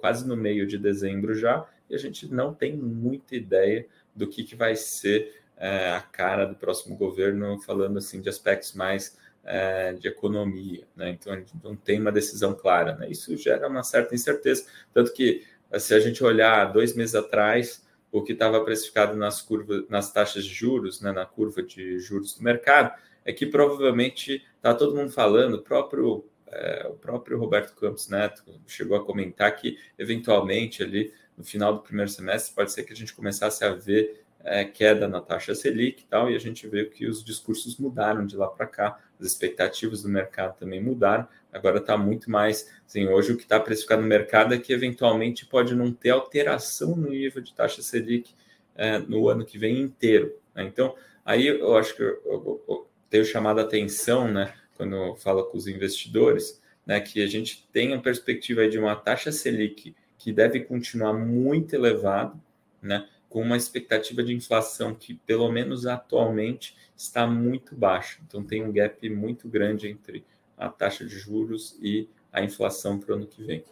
quase 0.00 0.26
no 0.26 0.36
meio 0.36 0.66
de 0.66 0.78
dezembro 0.78 1.34
já, 1.34 1.66
e 1.88 1.94
a 1.94 1.98
gente 1.98 2.32
não 2.32 2.54
tem 2.54 2.76
muita 2.76 3.36
ideia 3.36 3.86
do 4.14 4.26
que, 4.26 4.44
que 4.44 4.54
vai 4.54 4.74
ser 4.74 5.42
é, 5.56 5.90
a 5.90 6.00
cara 6.00 6.46
do 6.46 6.54
próximo 6.54 6.96
governo, 6.96 7.60
falando 7.60 7.98
assim 7.98 8.20
de 8.20 8.28
aspectos 8.28 8.74
mais 8.74 9.16
é, 9.44 9.92
de 9.92 10.08
economia, 10.08 10.84
né? 10.96 11.10
Então 11.10 11.32
a 11.32 11.36
gente 11.36 11.52
não 11.62 11.76
tem 11.76 12.00
uma 12.00 12.10
decisão 12.12 12.54
clara, 12.54 12.96
né? 12.96 13.08
Isso 13.08 13.36
gera 13.36 13.68
uma 13.68 13.82
certa 13.82 14.14
incerteza, 14.14 14.66
tanto 14.92 15.12
que 15.12 15.46
se 15.78 15.94
a 15.94 16.00
gente 16.00 16.22
olhar 16.22 16.72
dois 16.72 16.94
meses 16.94 17.14
atrás, 17.14 17.85
o 18.18 18.22
que 18.22 18.32
estava 18.32 18.64
precificado 18.64 19.16
nas 19.16 19.42
curvas, 19.42 19.84
nas 19.88 20.12
taxas 20.12 20.44
de 20.44 20.54
juros, 20.54 21.00
né, 21.00 21.12
na 21.12 21.26
curva 21.26 21.62
de 21.62 21.98
juros 21.98 22.34
do 22.34 22.42
mercado, 22.42 22.92
é 23.24 23.32
que 23.32 23.44
provavelmente 23.44 24.44
está 24.56 24.74
todo 24.74 24.96
mundo 24.96 25.10
falando, 25.10 25.54
o 25.54 25.62
próprio, 25.62 26.24
é, 26.46 26.86
o 26.88 26.94
próprio 26.94 27.38
Roberto 27.38 27.74
Campos 27.74 28.08
Neto 28.08 28.42
chegou 28.66 28.96
a 28.96 29.04
comentar 29.04 29.54
que, 29.56 29.78
eventualmente, 29.98 30.82
ali 30.82 31.12
no 31.36 31.44
final 31.44 31.74
do 31.74 31.80
primeiro 31.80 32.10
semestre, 32.10 32.54
pode 32.54 32.72
ser 32.72 32.84
que 32.84 32.92
a 32.92 32.96
gente 32.96 33.12
começasse 33.12 33.64
a 33.64 33.74
ver 33.74 34.24
é, 34.42 34.64
queda 34.64 35.08
na 35.08 35.20
taxa 35.20 35.54
Selic 35.54 36.02
e 36.02 36.06
tal, 36.06 36.30
e 36.30 36.36
a 36.36 36.38
gente 36.38 36.66
vê 36.68 36.84
que 36.84 37.06
os 37.06 37.22
discursos 37.22 37.76
mudaram 37.76 38.24
de 38.24 38.36
lá 38.36 38.46
para 38.46 38.66
cá, 38.66 38.98
as 39.20 39.26
expectativas 39.26 40.02
do 40.02 40.08
mercado 40.08 40.58
também 40.58 40.82
mudaram, 40.82 41.26
agora 41.52 41.78
está 41.78 41.96
muito 41.96 42.30
mais, 42.30 42.70
assim, 42.86 43.06
hoje 43.08 43.32
o 43.32 43.36
que 43.36 43.42
está 43.42 43.58
precificado 43.58 44.02
no 44.02 44.08
mercado 44.08 44.54
é 44.54 44.58
que 44.58 44.72
eventualmente 44.72 45.46
pode 45.46 45.74
não 45.74 45.92
ter 45.92 46.10
alteração 46.10 46.94
no 46.96 47.08
nível 47.08 47.42
de 47.42 47.54
taxa 47.54 47.82
Selic 47.82 48.34
é, 48.74 48.98
no 48.98 49.28
ano 49.28 49.44
que 49.44 49.58
vem 49.58 49.80
inteiro. 49.80 50.36
Né? 50.54 50.64
Então, 50.64 50.94
aí 51.24 51.46
eu 51.46 51.76
acho 51.76 51.96
que 51.96 52.02
eu, 52.02 52.20
eu, 52.24 52.64
eu 52.68 52.86
tenho 53.08 53.24
chamado 53.24 53.58
a 53.58 53.62
atenção, 53.62 54.30
né, 54.30 54.52
quando 54.76 54.94
eu 54.94 55.16
falo 55.16 55.44
com 55.44 55.56
os 55.56 55.66
investidores, 55.66 56.60
né, 56.84 57.00
que 57.00 57.22
a 57.22 57.26
gente 57.26 57.66
tem 57.72 57.94
a 57.94 57.98
perspectiva 57.98 58.68
de 58.68 58.78
uma 58.78 58.94
taxa 58.94 59.32
Selic 59.32 59.94
que 60.18 60.32
deve 60.32 60.60
continuar 60.60 61.12
muito 61.12 61.74
elevada, 61.74 62.34
né, 62.82 63.08
com 63.28 63.42
uma 63.42 63.56
expectativa 63.56 64.22
de 64.22 64.34
inflação 64.34 64.94
que, 64.94 65.14
pelo 65.14 65.50
menos 65.50 65.86
atualmente, 65.86 66.76
está 66.96 67.26
muito 67.26 67.74
baixa. 67.74 68.20
Então, 68.26 68.42
tem 68.42 68.64
um 68.64 68.72
gap 68.72 69.08
muito 69.10 69.48
grande 69.48 69.88
entre 69.88 70.24
a 70.56 70.68
taxa 70.68 71.04
de 71.04 71.18
juros 71.18 71.76
e 71.82 72.08
a 72.32 72.42
inflação 72.42 72.98
para 72.98 73.12
o 73.12 73.16
ano 73.16 73.26
que 73.26 73.42
vem. 73.42 73.64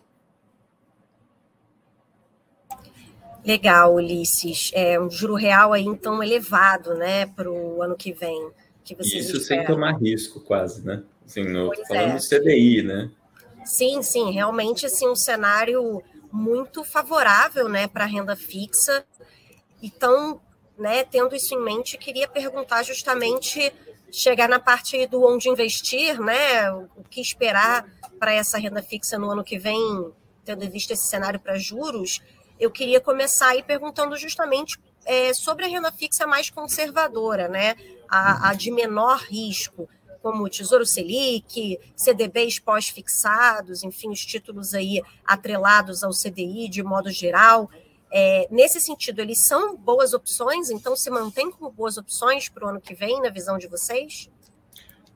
Legal, 3.44 3.94
Ulisses. 3.94 4.70
É 4.74 4.98
um 4.98 5.10
juro 5.10 5.34
real 5.34 5.72
aí, 5.72 5.84
então, 5.84 6.22
elevado, 6.22 6.94
né, 6.94 7.26
para 7.26 7.50
o 7.50 7.82
ano 7.82 7.94
que 7.94 8.12
vem. 8.12 8.50
Que 8.82 8.94
vocês 8.94 9.26
Isso 9.26 9.38
esperam. 9.38 9.66
sem 9.66 9.74
tomar 9.74 9.98
risco, 9.98 10.40
quase, 10.40 10.84
né? 10.84 11.02
Assim, 11.24 11.42
no, 11.42 11.70
falando 11.88 12.12
é. 12.12 12.16
do 12.16 12.22
CDI, 12.22 12.82
né? 12.82 13.10
Sim, 13.64 14.02
sim, 14.02 14.30
realmente 14.30 14.84
assim, 14.84 15.08
um 15.08 15.16
cenário 15.16 16.02
muito 16.30 16.84
favorável 16.84 17.68
né, 17.68 17.86
para 17.86 18.04
a 18.04 18.06
renda 18.06 18.36
fixa. 18.36 19.06
Então, 19.84 20.40
né, 20.78 21.04
tendo 21.04 21.36
isso 21.36 21.54
em 21.54 21.62
mente, 21.62 21.98
queria 21.98 22.26
perguntar 22.26 22.82
justamente 22.82 23.70
chegar 24.10 24.48
na 24.48 24.58
parte 24.58 25.06
do 25.08 25.22
onde 25.22 25.50
investir, 25.50 26.18
né? 26.18 26.72
O 26.72 27.04
que 27.10 27.20
esperar 27.20 27.86
para 28.18 28.32
essa 28.32 28.56
renda 28.56 28.82
fixa 28.82 29.18
no 29.18 29.30
ano 29.30 29.44
que 29.44 29.58
vem 29.58 30.10
tendo 30.42 30.64
em 30.64 30.70
vista 30.70 30.94
esse 30.94 31.06
cenário 31.06 31.38
para 31.38 31.58
juros, 31.58 32.22
eu 32.58 32.70
queria 32.70 32.98
começar 32.98 33.48
aí 33.48 33.62
perguntando 33.62 34.16
justamente 34.16 34.78
é, 35.04 35.34
sobre 35.34 35.66
a 35.66 35.68
renda 35.68 35.92
fixa 35.92 36.26
mais 36.26 36.48
conservadora, 36.48 37.46
né? 37.46 37.76
A, 38.08 38.48
a 38.48 38.54
de 38.54 38.70
menor 38.70 39.18
risco, 39.18 39.86
como 40.22 40.44
o 40.44 40.48
Tesouro 40.48 40.86
Selic, 40.86 41.78
CDBs 41.94 42.58
pós-fixados, 42.58 43.82
enfim, 43.82 44.08
os 44.08 44.24
títulos 44.24 44.72
aí 44.72 45.02
atrelados 45.26 46.02
ao 46.02 46.12
CDI 46.12 46.70
de 46.70 46.82
modo 46.82 47.10
geral. 47.10 47.68
É, 48.16 48.46
nesse 48.48 48.80
sentido, 48.80 49.20
eles 49.20 49.44
são 49.44 49.76
boas 49.76 50.14
opções, 50.14 50.70
então 50.70 50.94
se 50.94 51.10
mantém 51.10 51.50
como 51.50 51.68
boas 51.68 51.96
opções 51.96 52.48
para 52.48 52.64
o 52.64 52.68
ano 52.68 52.80
que 52.80 52.94
vem, 52.94 53.20
na 53.20 53.28
visão 53.28 53.58
de 53.58 53.66
vocês? 53.66 54.30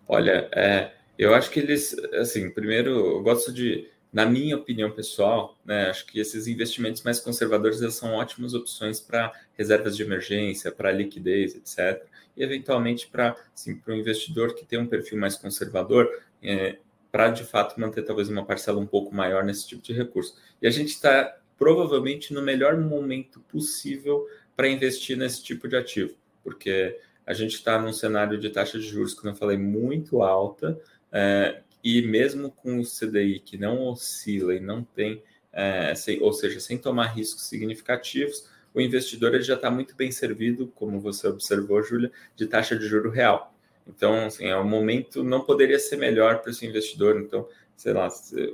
Olha, 0.08 0.48
é, 0.52 0.90
eu 1.16 1.32
acho 1.32 1.48
que 1.48 1.60
eles, 1.60 1.96
assim, 2.14 2.50
primeiro, 2.50 2.90
eu 2.90 3.22
gosto 3.22 3.52
de 3.52 3.88
na 4.12 4.24
minha 4.26 4.56
opinião 4.56 4.90
pessoal, 4.90 5.56
né, 5.64 5.90
acho 5.90 6.06
que 6.06 6.18
esses 6.18 6.46
investimentos 6.46 7.02
mais 7.02 7.20
conservadores 7.20 7.78
são 7.94 8.14
ótimas 8.14 8.54
opções 8.54 9.00
para 9.00 9.32
reservas 9.52 9.96
de 9.96 10.02
emergência, 10.02 10.72
para 10.72 10.90
liquidez, 10.90 11.54
etc. 11.54 12.04
E 12.36 12.42
eventualmente 12.42 13.06
para 13.06 13.36
assim, 13.54 13.80
um 13.86 13.92
investidor 13.92 14.54
que 14.54 14.64
tem 14.64 14.78
um 14.78 14.86
perfil 14.86 15.18
mais 15.18 15.36
conservador, 15.36 16.08
é, 16.42 16.78
para 17.12 17.30
de 17.30 17.44
fato 17.44 17.78
manter 17.78 18.02
talvez 18.02 18.28
uma 18.28 18.44
parcela 18.44 18.80
um 18.80 18.86
pouco 18.86 19.14
maior 19.14 19.44
nesse 19.44 19.68
tipo 19.68 19.82
de 19.82 19.92
recurso. 19.92 20.36
E 20.60 20.66
a 20.66 20.70
gente 20.70 20.88
está 20.88 21.36
provavelmente 21.58 22.32
no 22.32 22.40
melhor 22.40 22.76
momento 22.78 23.40
possível 23.40 24.26
para 24.56 24.68
investir 24.68 25.16
nesse 25.16 25.42
tipo 25.42 25.68
de 25.68 25.76
ativo, 25.76 26.14
porque 26.42 26.98
a 27.26 27.34
gente 27.34 27.54
está 27.54 27.78
num 27.80 27.92
cenário 27.92 28.38
de 28.38 28.48
taxa 28.48 28.78
de 28.78 28.86
juros, 28.86 29.12
como 29.12 29.32
eu 29.32 29.36
falei, 29.36 29.58
muito 29.58 30.22
alta. 30.22 30.80
É, 31.12 31.60
e 31.82 32.02
mesmo 32.02 32.50
com 32.50 32.78
o 32.78 32.84
CDI 32.84 33.40
que 33.40 33.58
não 33.58 33.82
oscila 33.82 34.54
e 34.54 34.60
não 34.60 34.82
tem, 34.82 35.22
é, 35.52 35.94
sem, 35.94 36.22
ou 36.22 36.32
seja, 36.32 36.58
sem 36.60 36.78
tomar 36.78 37.06
riscos 37.06 37.42
significativos, 37.44 38.48
o 38.74 38.80
investidor 38.80 39.34
ele 39.34 39.42
já 39.42 39.54
está 39.54 39.70
muito 39.70 39.94
bem 39.96 40.10
servido, 40.10 40.68
como 40.74 41.00
você 41.00 41.26
observou, 41.26 41.82
Júlia, 41.82 42.10
de 42.36 42.46
taxa 42.46 42.76
de 42.76 42.86
juro 42.86 43.10
real. 43.10 43.54
Então, 43.86 44.26
assim, 44.26 44.46
é 44.46 44.56
um 44.56 44.68
momento, 44.68 45.24
não 45.24 45.40
poderia 45.40 45.78
ser 45.78 45.96
melhor 45.96 46.40
para 46.40 46.50
esse 46.50 46.66
investidor. 46.66 47.20
Então, 47.20 47.48
sei 47.78 47.92
lá, 47.92 48.08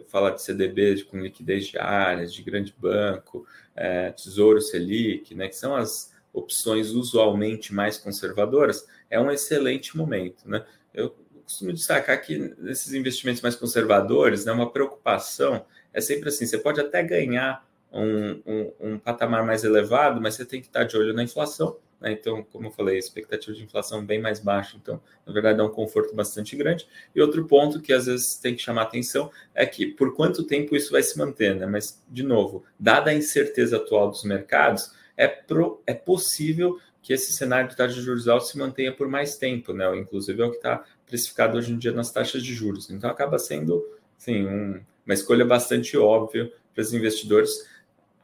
falar 0.08 0.30
de 0.32 0.42
CDBs 0.42 1.02
com 1.02 1.18
liquidez 1.18 1.66
diária, 1.66 2.26
de 2.26 2.42
grande 2.42 2.74
banco, 2.78 3.46
é, 3.74 4.10
Tesouro 4.12 4.60
Selic, 4.60 5.34
né, 5.34 5.48
que 5.48 5.56
são 5.56 5.74
as 5.74 6.12
opções 6.30 6.90
usualmente 6.90 7.72
mais 7.72 7.96
conservadoras, 7.96 8.86
é 9.08 9.18
um 9.18 9.30
excelente 9.30 9.96
momento. 9.96 10.46
Né? 10.46 10.62
Eu 10.92 11.16
costumo 11.42 11.72
destacar 11.72 12.20
que 12.20 12.38
nesses 12.58 12.92
investimentos 12.92 13.40
mais 13.40 13.56
conservadores, 13.56 14.44
né, 14.44 14.52
uma 14.52 14.70
preocupação 14.70 15.64
é 15.92 16.02
sempre 16.02 16.28
assim: 16.28 16.44
você 16.44 16.58
pode 16.58 16.78
até 16.78 17.02
ganhar 17.02 17.66
um, 17.90 18.42
um, 18.44 18.72
um 18.78 18.98
patamar 18.98 19.42
mais 19.46 19.64
elevado, 19.64 20.20
mas 20.20 20.34
você 20.34 20.44
tem 20.44 20.60
que 20.60 20.66
estar 20.66 20.84
de 20.84 20.98
olho 20.98 21.14
na 21.14 21.22
inflação. 21.22 21.78
Né? 22.00 22.12
Então, 22.12 22.42
como 22.42 22.66
eu 22.68 22.70
falei, 22.70 22.98
expectativa 22.98 23.56
de 23.56 23.62
inflação 23.62 24.04
bem 24.04 24.20
mais 24.20 24.40
baixa, 24.40 24.76
então, 24.80 25.00
na 25.26 25.32
verdade, 25.32 25.60
é 25.60 25.62
um 25.62 25.68
conforto 25.68 26.14
bastante 26.14 26.56
grande. 26.56 26.86
E 27.14 27.20
outro 27.20 27.46
ponto 27.46 27.80
que 27.80 27.92
às 27.92 28.06
vezes 28.06 28.36
tem 28.36 28.54
que 28.54 28.62
chamar 28.62 28.82
atenção 28.82 29.30
é 29.54 29.64
que 29.66 29.86
por 29.86 30.14
quanto 30.14 30.44
tempo 30.44 30.76
isso 30.76 30.92
vai 30.92 31.02
se 31.02 31.16
manter, 31.18 31.54
né? 31.54 31.66
Mas, 31.66 32.02
de 32.08 32.22
novo, 32.22 32.64
dada 32.78 33.10
a 33.10 33.14
incerteza 33.14 33.76
atual 33.76 34.10
dos 34.10 34.24
mercados, 34.24 34.92
é, 35.16 35.28
pro, 35.28 35.82
é 35.86 35.94
possível 35.94 36.78
que 37.02 37.12
esse 37.12 37.32
cenário 37.34 37.68
de 37.68 37.76
taxa 37.76 37.94
de 37.94 38.00
juros 38.00 38.26
altos 38.28 38.48
se 38.48 38.58
mantenha 38.58 38.90
por 38.90 39.06
mais 39.06 39.36
tempo, 39.36 39.72
né? 39.72 39.94
Inclusive 39.96 40.40
é 40.40 40.44
o 40.46 40.50
que 40.50 40.56
está 40.56 40.84
precificado 41.06 41.58
hoje 41.58 41.70
em 41.70 41.78
dia 41.78 41.92
nas 41.92 42.10
taxas 42.10 42.42
de 42.42 42.54
juros. 42.54 42.88
Então 42.90 43.10
acaba 43.10 43.38
sendo, 43.38 43.84
assim, 44.18 44.46
um, 44.46 44.80
uma 45.04 45.14
escolha 45.14 45.44
bastante 45.44 45.96
óbvia 45.98 46.50
para 46.74 46.82
os 46.82 46.94
investidores. 46.94 47.68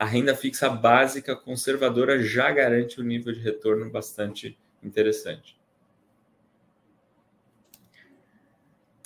A 0.01 0.07
renda 0.07 0.35
fixa 0.35 0.71
básica 0.71 1.37
conservadora 1.37 2.23
já 2.23 2.51
garante 2.51 2.99
um 2.99 3.05
nível 3.05 3.35
de 3.35 3.41
retorno 3.41 3.91
bastante 3.91 4.59
interessante. 4.83 5.61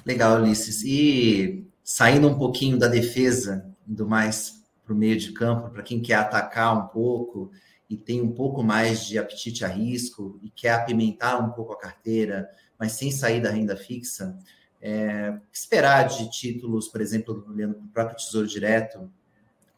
Legal, 0.06 0.40
Ulisses. 0.40 0.84
E 0.84 1.66
saindo 1.82 2.28
um 2.28 2.38
pouquinho 2.38 2.78
da 2.78 2.86
defesa, 2.86 3.68
indo 3.88 4.06
mais 4.06 4.62
para 4.84 4.94
o 4.94 4.96
meio 4.96 5.18
de 5.18 5.32
campo, 5.32 5.68
para 5.70 5.82
quem 5.82 6.00
quer 6.00 6.14
atacar 6.14 6.78
um 6.78 6.86
pouco 6.86 7.50
e 7.90 7.96
tem 7.96 8.22
um 8.22 8.30
pouco 8.30 8.62
mais 8.62 9.04
de 9.04 9.18
apetite 9.18 9.64
a 9.64 9.68
risco 9.68 10.38
e 10.44 10.48
quer 10.48 10.74
apimentar 10.74 11.44
um 11.44 11.50
pouco 11.50 11.72
a 11.72 11.78
carteira, 11.78 12.48
mas 12.78 12.92
sem 12.92 13.10
sair 13.10 13.42
da 13.42 13.50
renda 13.50 13.76
fixa, 13.76 14.38
é, 14.80 15.36
esperar 15.52 16.06
de 16.06 16.30
títulos, 16.30 16.86
por 16.86 17.00
exemplo, 17.00 17.44
olhando 17.48 17.74
para 17.74 17.84
o 17.84 17.88
próprio 17.88 18.16
Tesouro 18.16 18.46
Direto, 18.46 19.10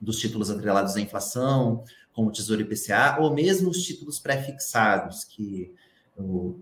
dos 0.06 0.18
títulos 0.20 0.48
atrelados 0.48 0.94
à 0.94 1.00
inflação, 1.00 1.82
como 2.12 2.28
o 2.28 2.32
Tesouro 2.32 2.62
IPCA, 2.62 3.18
ou 3.18 3.34
mesmo 3.34 3.68
os 3.68 3.82
títulos 3.82 4.20
pré-fixados, 4.20 5.24
que 5.24 5.74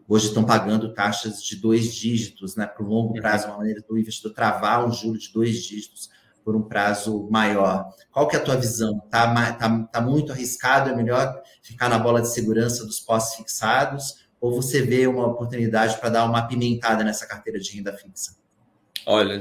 hoje 0.08 0.28
estão 0.28 0.44
pagando 0.44 0.94
taxas 0.94 1.42
de 1.44 1.56
dois 1.56 1.94
dígitos, 1.94 2.56
né, 2.56 2.66
para 2.66 2.82
o 2.82 2.88
longo 2.88 3.14
uhum. 3.14 3.20
prazo, 3.20 3.46
uma 3.46 3.58
maneira 3.58 3.82
do 3.86 3.98
investidor 3.98 4.32
travar 4.32 4.84
um 4.84 4.90
juro 4.90 5.18
de 5.18 5.30
dois 5.30 5.62
dígitos 5.62 6.08
por 6.42 6.56
um 6.56 6.62
prazo 6.62 7.28
maior. 7.30 7.94
Qual 8.10 8.26
que 8.26 8.34
é 8.34 8.38
a 8.38 8.42
tua 8.42 8.56
visão? 8.56 9.00
Está 9.04 9.52
tá, 9.52 9.78
tá 9.92 10.00
muito 10.00 10.32
arriscado? 10.32 10.88
É 10.90 10.96
melhor 10.96 11.42
ficar 11.62 11.90
na 11.90 11.98
bola 11.98 12.22
de 12.22 12.32
segurança 12.32 12.84
dos 12.84 12.98
pós-fixados? 12.98 14.24
Ou 14.40 14.54
você 14.54 14.82
vê 14.82 15.06
uma 15.06 15.26
oportunidade 15.26 15.98
para 15.98 16.08
dar 16.08 16.24
uma 16.24 16.38
apimentada 16.38 17.04
nessa 17.04 17.26
carteira 17.26 17.60
de 17.60 17.76
renda 17.76 17.92
fixa? 17.92 18.36
Olha, 19.06 19.40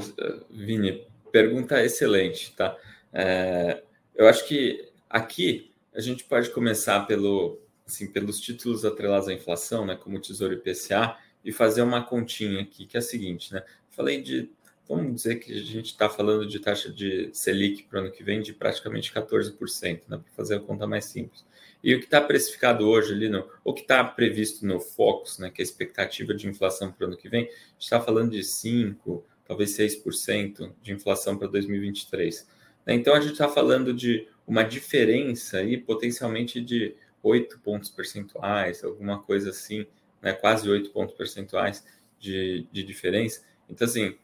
Vini, 0.50 1.08
pergunta 1.32 1.84
excelente, 1.84 2.54
tá? 2.56 2.76
É, 3.12 3.84
eu 4.16 4.28
acho 4.28 4.48
que 4.48 4.90
aqui 5.10 5.72
a 5.94 6.02
gente 6.02 6.24
pode 6.24 6.50
começar 6.50 7.02
pelo, 7.02 7.60
assim, 7.86 8.08
pelos 8.08 8.40
títulos 8.40 8.84
atrelados 8.86 9.28
à 9.28 9.34
inflação, 9.34 9.86
né, 9.86 9.96
como 9.96 10.18
o 10.18 10.22
Tesouro 10.22 10.54
IPCA, 10.54 11.18
e 11.44 11.52
fazer 11.52 11.82
uma 11.82 12.04
continha 12.04 12.62
aqui, 12.62 12.86
que 12.86 12.98
é 12.98 13.00
a 13.00 13.04
seguinte, 13.04 13.54
né? 13.54 13.64
Falei 13.92 14.22
de, 14.22 14.50
vamos 14.88 15.14
dizer 15.14 15.36
que 15.36 15.52
a 15.52 15.62
gente 15.62 15.88
está 15.88 16.10
falando 16.10 16.48
de 16.48 16.60
taxa 16.60 16.90
de 16.92 17.30
Selic 17.34 17.84
para 17.84 18.00
o 18.00 18.04
ano 18.04 18.12
que 18.12 18.24
vem 18.24 18.42
de 18.42 18.54
praticamente 18.54 19.12
14%, 19.12 20.02
né, 20.08 20.18
para 20.18 20.34
fazer 20.36 20.56
a 20.56 20.60
conta 20.60 20.88
mais 20.88 21.06
simples. 21.06 21.46
E 21.84 21.94
o 21.94 22.00
que 22.00 22.06
está 22.06 22.22
precificado 22.22 22.88
hoje 22.88 23.14
ali, 23.14 23.28
no, 23.28 23.46
o 23.64 23.74
que 23.74 23.82
está 23.82 24.02
previsto 24.04 24.66
no 24.66 24.80
Focus, 24.80 25.38
né, 25.38 25.50
que 25.50 25.62
é 25.62 25.64
a 25.64 25.68
expectativa 25.68 26.34
de 26.34 26.48
inflação 26.48 26.92
para 26.92 27.04
o 27.04 27.08
ano 27.10 27.18
que 27.18 27.28
vem, 27.28 27.50
está 27.78 28.00
falando 28.00 28.32
de 28.32 28.40
5%, 28.40 29.22
talvez 29.46 29.78
6% 29.78 30.72
de 30.82 30.94
inflação 30.94 31.38
para 31.38 31.50
2023. 31.50 32.48
Né? 32.86 32.94
Então 32.96 33.14
a 33.14 33.20
gente 33.20 33.34
está 33.34 33.48
falando 33.48 33.94
de 33.94 34.28
uma 34.48 34.64
diferença 34.64 35.58
aí 35.58 35.78
potencialmente 35.78 36.62
de 36.62 36.96
8 37.22 37.60
pontos 37.60 37.90
percentuais, 37.90 38.84
alguma 38.84 39.22
coisa 39.22 39.50
assim, 39.50 39.86
né, 40.22 40.34
quase 40.34 40.70
8 40.70 40.90
pontos 40.92 41.16
percentuais 41.16 41.86
de, 42.20 42.68
de 42.72 42.84
diferença. 42.84 43.42
Então, 43.70 43.88
assim, 43.88 44.16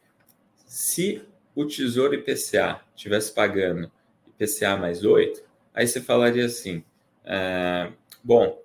se 0.66 1.22
o 1.54 1.64
Tesouro 1.66 2.14
IPCA 2.14 2.80
tivesse 2.94 3.32
pagando 3.32 3.90
IPCA 4.28 4.76
mais 4.76 5.04
8, 5.04 5.42
aí 5.72 5.86
você 5.86 6.00
falaria 6.00 6.44
assim, 6.44 6.84
é, 7.24 7.90
bom, 8.22 8.62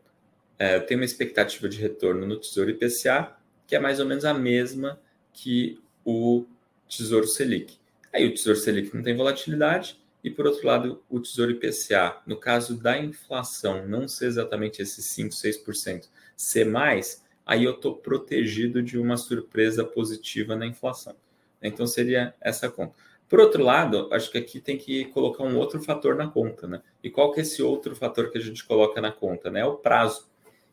é, 0.60 0.76
eu 0.76 0.86
tenho 0.86 1.00
uma 1.00 1.06
expectativa 1.06 1.68
de 1.70 1.80
retorno 1.80 2.26
no 2.26 2.40
Tesouro 2.40 2.70
IPCA 2.70 3.36
que 3.68 3.76
é 3.76 3.80
mais 3.80 4.00
ou 4.00 4.06
menos 4.06 4.26
a 4.26 4.34
mesma 4.34 5.00
que 5.34 5.80
o 6.04 6.46
Tesouro 6.88 7.28
Selic. 7.28 7.80
Aí 8.16 8.26
o 8.26 8.34
Tesouro 8.34 8.58
Selic 8.58 8.96
não 8.96 9.04
tem 9.04 9.14
volatilidade 9.14 10.00
e, 10.24 10.30
por 10.30 10.48
outro 10.48 10.66
lado, 10.66 11.04
o 11.10 11.20
Tesouro 11.20 11.52
IPCA, 11.52 12.22
no 12.26 12.38
caso 12.38 12.82
da 12.82 12.98
inflação, 12.98 13.86
não 13.86 14.08
ser 14.08 14.28
exatamente 14.28 14.82
esses 14.82 15.04
5, 15.08 15.36
6%, 15.36 16.08
ser 16.34 16.66
mais, 16.66 17.26
aí 17.46 17.66
eu 17.66 17.72
estou 17.72 17.94
protegido 17.94 18.82
de 18.82 18.98
uma 18.98 19.18
surpresa 19.18 19.84
positiva 19.84 20.56
na 20.56 20.66
inflação. 20.66 21.14
Então 21.62 21.86
seria 21.86 22.34
essa 22.40 22.70
conta. 22.70 22.94
Por 23.28 23.42
outro 23.42 23.62
lado, 23.62 24.08
acho 24.14 24.32
que 24.32 24.38
aqui 24.38 24.62
tem 24.62 24.78
que 24.78 25.04
colocar 25.06 25.44
um 25.44 25.58
outro 25.58 25.82
fator 25.82 26.16
na 26.16 26.30
conta, 26.30 26.66
né? 26.68 26.82
E 27.04 27.10
qual 27.10 27.34
que 27.34 27.42
é 27.42 27.44
esse 27.44 27.62
outro 27.62 27.98
fator 27.98 28.32
que 28.32 28.38
a 28.38 28.42
gente 28.42 28.64
coloca 28.64 29.02
na 29.02 29.12
conta, 29.12 29.52
né? 29.52 29.60
É 29.60 29.66
o 29.66 29.76
prazo, 29.76 30.26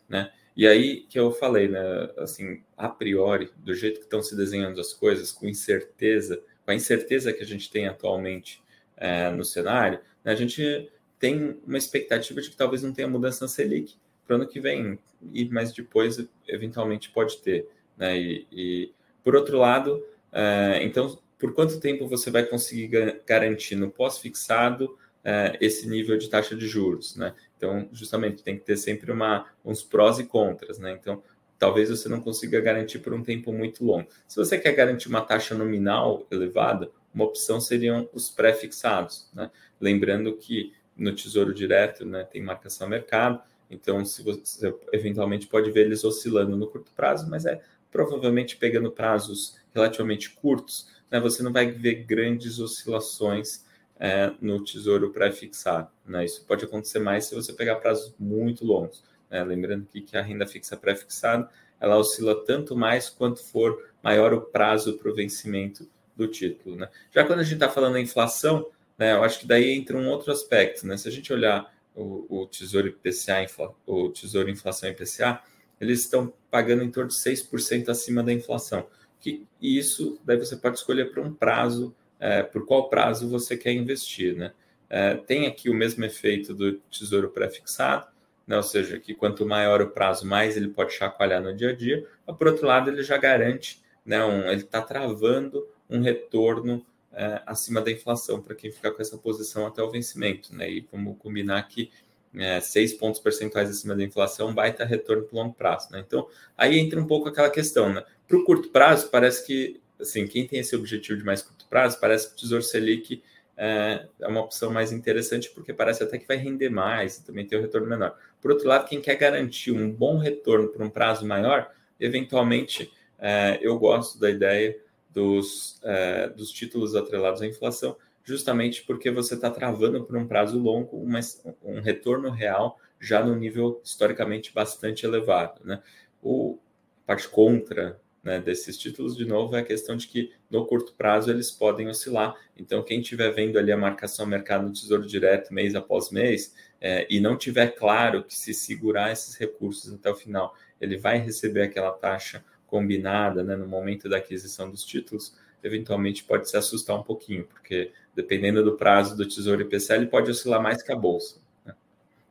né? 0.09 0.31
E 0.57 0.65
aí 0.65 1.01
que 1.09 1.19
eu 1.19 1.33
falei, 1.33 1.67
né? 1.67 2.09
Assim, 2.19 2.63
a 2.77 2.89
priori, 2.89 3.51
do 3.57 3.75
jeito 3.75 3.99
que 3.99 4.05
estão 4.05 4.23
se 4.23 4.37
desenhando 4.37 4.81
as 4.81 4.93
coisas, 4.93 5.33
com 5.33 5.49
incerteza, 5.49 6.41
com 6.65 6.71
a 6.71 6.75
incerteza 6.75 7.33
que 7.33 7.43
a 7.43 7.47
gente 7.47 7.71
tem 7.71 7.89
atualmente 7.89 8.63
é, 8.97 9.31
no 9.31 9.45
cenário, 9.45 10.01
né? 10.25 10.33
a 10.33 10.37
gente 10.37 10.91
tem 11.19 11.57
uma 11.67 11.79
expectativa 11.79 12.41
de 12.41 12.51
que 12.51 12.57
talvez 12.57 12.83
não 12.83 12.93
tenha 12.93 13.09
mudança 13.09 13.45
na 13.45 13.49
Selic 13.49 13.95
para 14.27 14.35
o 14.35 14.37
ano 14.41 14.49
que 14.49 14.61
vem, 14.61 14.99
e 15.33 15.49
mas 15.49 15.73
depois 15.73 16.25
eventualmente 16.49 17.11
pode 17.11 17.39
ter, 17.39 17.69
né? 17.97 18.19
E, 18.19 18.47
e 18.51 18.93
por 19.23 19.37
outro 19.37 19.59
lado, 19.59 20.05
é, 20.33 20.81
então 20.83 21.19
por 21.39 21.53
quanto 21.55 21.81
tempo 21.81 22.07
você 22.07 22.31
vai 22.31 22.45
conseguir 22.45 23.21
garantir 23.27 23.75
no 23.75 23.91
pós-fixado 23.91 24.97
é, 25.25 25.57
esse 25.61 25.89
nível 25.89 26.17
de 26.17 26.29
taxa 26.29 26.55
de 26.55 26.67
juros, 26.67 27.17
né? 27.17 27.35
Então, 27.57 27.89
justamente, 27.93 28.43
tem 28.43 28.57
que 28.57 28.65
ter 28.65 28.77
sempre 28.77 29.11
uma, 29.13 29.47
uns 29.65 29.83
prós 29.83 30.19
e 30.19 30.25
contras, 30.25 30.79
né? 30.79 30.93
Então, 30.93 31.23
talvez 31.63 31.91
você 31.91 32.09
não 32.09 32.21
consiga 32.21 32.61
garantir 32.61 32.99
por 32.99 33.15
um 33.15 33.23
tempo 33.23 33.53
muito 33.53 33.85
longo. 33.85 34.09
Se 34.27 34.35
você 34.35 34.59
quer 34.59 34.73
garantir 34.73 35.07
uma 35.07 35.21
taxa 35.21 35.55
nominal 35.55 36.27
elevada, 36.29 36.91
uma 37.15 37.25
opção 37.25 37.61
seriam 37.61 38.09
os 38.13 38.29
pré-fixados. 38.29 39.31
Né? 39.33 39.49
Lembrando 39.81 40.33
que 40.33 40.73
no 40.97 41.15
Tesouro 41.15 41.55
Direto 41.55 42.05
né, 42.05 42.25
tem 42.25 42.43
marcação 42.43 42.89
a 42.89 42.91
mercado, 42.91 43.41
então 43.71 44.05
se 44.05 44.25
você 44.25 44.75
eventualmente 44.93 45.47
pode 45.47 45.71
ver 45.71 45.87
eles 45.87 46.03
oscilando 46.03 46.57
no 46.57 46.67
curto 46.67 46.91
prazo, 46.97 47.31
mas 47.31 47.47
é 47.47 47.61
provavelmente 47.93 48.57
pegando 48.57 48.91
prazos 48.91 49.57
relativamente 49.73 50.31
curtos, 50.31 50.89
né, 51.09 51.21
você 51.21 51.45
não 51.45 51.53
vai 51.53 51.71
ver 51.71 52.03
grandes 52.03 52.59
oscilações 52.59 53.65
é, 54.01 54.33
no 54.41 54.65
Tesouro 54.65 55.11
pré-fixado. 55.11 55.89
Né? 56.05 56.25
Isso 56.25 56.45
pode 56.45 56.65
acontecer 56.65 56.99
mais 56.99 57.27
se 57.27 57.37
você 57.37 57.53
pegar 57.53 57.77
prazos 57.77 58.13
muito 58.19 58.65
longos. 58.65 59.05
Né? 59.33 59.43
Lembrando 59.43 59.87
que, 59.87 60.03
que 60.03 60.17
a 60.17 60.23
renda 60.23 60.47
fixa 60.47 60.77
pré-fixada 60.77 61.49
ela 61.81 61.97
oscila 61.97 62.45
tanto 62.45 62.77
mais 62.77 63.09
quanto 63.09 63.43
for 63.43 63.91
maior 64.03 64.33
o 64.33 64.43
prazo 64.43 64.99
para 64.99 65.11
o 65.11 65.15
vencimento 65.15 65.89
do 66.15 66.29
título. 66.29 66.77
Né? 66.77 66.89
Já 67.11 67.25
quando 67.25 67.41
a 67.41 67.43
gente 67.43 67.55
está 67.55 67.69
falando 67.69 67.95
da 67.95 68.01
inflação, 68.01 68.69
né, 68.97 69.15
eu 69.15 69.25
acho 69.25 69.41
que 69.41 69.47
daí 69.47 69.73
entra 69.73 69.97
um 69.97 70.09
outro 70.09 70.31
aspecto. 70.31 70.87
Né? 70.87 70.97
Se 70.97 71.09
a 71.09 71.11
gente 71.11 71.33
olhar 71.33 71.75
o, 71.95 72.43
o 72.43 72.47
Tesouro 72.47 72.87
IPCA, 72.87 73.47
o 73.87 74.11
Tesouro 74.11 74.51
Inflação 74.51 74.91
IPCA, 74.91 75.41
eles 75.81 76.01
estão 76.01 76.33
pagando 76.51 76.85
em 76.85 76.91
torno 76.91 77.11
de 77.11 77.17
6% 77.17 77.89
acima 77.89 78.23
da 78.23 78.33
inflação. 78.33 78.87
Que, 79.19 79.45
e 79.61 79.79
isso 79.79 80.21
daí 80.25 80.39
você 80.39 80.57
pode 80.57 80.79
escolher 80.79 81.11
para 81.11 81.23
um 81.23 81.33
prazo, 81.35 81.95
é, 82.21 82.43
por 82.43 82.65
qual 82.67 82.89
prazo 82.89 83.29
você 83.29 83.57
quer 83.57 83.73
investir. 83.73 84.37
Né? 84.37 84.53
É, 84.89 85.15
tem 85.15 85.47
aqui 85.47 85.69
o 85.69 85.75
mesmo 85.75 86.05
efeito 86.05 86.55
do 86.55 86.75
Tesouro 86.91 87.31
pré-fixado, 87.31 88.12
né? 88.47 88.57
ou 88.57 88.63
seja, 88.63 88.99
que 88.99 89.15
quanto 89.15 89.47
maior 89.47 89.81
o 89.81 89.91
prazo, 89.91 90.27
mais 90.27 90.57
ele 90.57 90.69
pode 90.69 90.93
chacoalhar 90.93 91.43
no 91.43 91.55
dia 91.55 91.71
a 91.71 91.75
dia, 91.75 92.07
mas 92.27 92.37
por 92.37 92.49
outro 92.49 92.67
lado, 92.67 92.91
ele 92.91 93.03
já 93.03 93.17
garante, 93.17 93.83
né, 94.05 94.25
um, 94.25 94.51
ele 94.51 94.63
está 94.63 94.83
travando 94.83 95.67
um 95.89 96.01
retorno 96.01 96.85
é, 97.13 97.43
acima 97.47 97.81
da 97.81 97.91
inflação 97.91 98.41
para 98.41 98.55
quem 98.55 98.71
ficar 98.71 98.91
com 98.91 99.03
essa 99.03 99.19
posição 99.19 99.67
até 99.67 99.83
o 99.83 99.91
vencimento. 99.91 100.55
Né? 100.55 100.71
E 100.71 100.89
vamos 100.91 101.17
combinar 101.19 101.63
que 101.69 101.91
é, 102.35 102.61
seis 102.61 102.95
pontos 102.95 103.21
percentuais 103.21 103.69
acima 103.69 103.95
da 103.95 104.03
inflação, 104.03 104.55
baita 104.55 104.85
retorno 104.85 105.25
para 105.25 105.37
o 105.37 105.39
longo 105.39 105.55
prazo. 105.55 105.93
Né? 105.93 106.03
Então, 106.07 106.27
aí 106.57 106.79
entra 106.79 107.01
um 107.01 107.07
pouco 107.07 107.29
aquela 107.29 107.51
questão. 107.51 107.93
Né? 107.93 108.03
Para 108.27 108.39
o 108.39 108.45
curto 108.45 108.71
prazo, 108.71 109.09
parece 109.11 109.47
que, 109.47 109.81
assim, 110.01 110.27
quem 110.27 110.47
tem 110.47 110.61
esse 110.61 110.75
objetivo 110.75 111.19
de 111.19 111.25
mais 111.25 111.43
curto 111.43 111.67
prazo, 111.69 112.01
parece 112.01 112.29
que 112.29 112.35
o 112.35 112.37
Tesouro 112.39 112.65
Selic 112.65 113.23
é, 113.57 114.07
é 114.21 114.27
uma 114.27 114.41
opção 114.41 114.71
mais 114.71 114.93
interessante, 114.93 115.51
porque 115.51 115.73
parece 115.73 116.03
até 116.03 116.19
que 116.19 116.27
vai 116.27 116.37
render 116.37 116.71
mais 116.71 117.19
e 117.19 117.25
também 117.25 117.47
ter 117.47 117.57
um 117.57 117.63
retorno 117.63 117.87
menor. 117.87 118.17
Por 118.41 118.51
outro 118.51 118.67
lado, 118.67 118.89
quem 118.89 119.01
quer 119.01 119.17
garantir 119.17 119.73
um 119.73 119.91
bom 119.91 120.19
retorno 120.19 120.69
por 120.69 120.83
um 120.83 120.91
prazo 120.91 121.27
maior, 121.27 121.71
eventualmente, 122.01 122.93
é, 123.19 123.59
eu 123.63 123.79
gosto 123.79 124.19
da 124.19 124.31
ideia 124.31 124.77
dos, 125.11 125.81
é, 125.83 126.29
dos 126.29 126.51
títulos 126.51 126.97
atrelados 126.97 127.43
à 127.43 127.47
inflação, 127.47 127.97
justamente 128.25 128.83
porque 128.85 129.11
você 129.11 129.35
está 129.35 129.51
travando 129.51 130.05
por 130.05 130.17
um 130.17 130.27
prazo 130.27 130.59
longo 130.59 131.05
mas 131.05 131.43
um 131.63 131.81
retorno 131.81 132.31
real 132.31 132.79
já 133.01 133.25
no 133.25 133.35
nível 133.35 133.81
historicamente 133.85 134.55
bastante 134.55 135.05
elevado. 135.05 135.61
Né? 135.65 135.83
O 136.23 136.59
a 137.05 137.07
parte 137.09 137.29
contra 137.29 138.01
né, 138.23 138.39
desses 138.39 138.79
títulos, 138.79 139.17
de 139.17 139.25
novo, 139.25 139.57
é 139.57 139.61
a 139.61 139.65
questão 139.65 139.97
de 139.97 140.07
que 140.07 140.33
no 140.49 140.65
curto 140.65 140.95
prazo 140.95 141.31
eles 141.31 141.51
podem 141.51 141.89
oscilar. 141.89 142.37
Então, 142.57 142.83
quem 142.83 143.01
estiver 143.01 143.31
vendo 143.33 143.59
ali 143.59 143.73
a 143.73 143.77
marcação 143.77 144.25
mercado 144.25 144.69
do 144.69 144.73
Tesouro 144.73 145.07
Direto 145.07 145.53
mês 145.53 145.75
após 145.75 146.11
mês 146.11 146.55
é, 146.81 147.07
e 147.11 147.21
não 147.21 147.37
tiver 147.37 147.69
claro 147.75 148.23
que 148.23 148.35
se 148.35 148.55
segurar 148.55 149.11
esses 149.11 149.35
recursos 149.37 149.93
até 149.93 150.11
o 150.11 150.15
final, 150.15 150.55
ele 150.81 150.97
vai 150.97 151.19
receber 151.19 151.63
aquela 151.63 151.91
taxa 151.91 152.45
combinada 152.67 153.43
né, 153.43 153.57
no 153.57 153.67
momento 153.67 154.09
da 154.09 154.19
aquisição 154.19 154.71
dos 154.71 154.85
títulos, 154.85 155.37
eventualmente 155.63 156.25
pode 156.25 156.49
se 156.49 156.57
assustar 156.57 156.99
um 156.99 157.03
pouquinho, 157.03 157.45
porque 157.45 157.93
dependendo 158.15 158.65
do 158.65 158.77
prazo 158.77 159.17
do 159.17 159.27
Tesouro 159.27 159.63
IPCA, 159.63 159.97
ele 159.97 160.07
pode 160.07 160.31
oscilar 160.31 160.63
mais 160.63 160.83
que 160.83 160.93
a 160.93 160.97
Bolsa. 160.97 161.41
Né? 161.65 161.75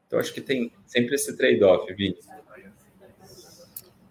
Então, 0.07 0.19
acho 0.19 0.33
que 0.33 0.41
tem 0.41 0.71
sempre 0.85 1.15
esse 1.15 1.35
trade-off, 1.35 1.93
Vini. 1.93 2.17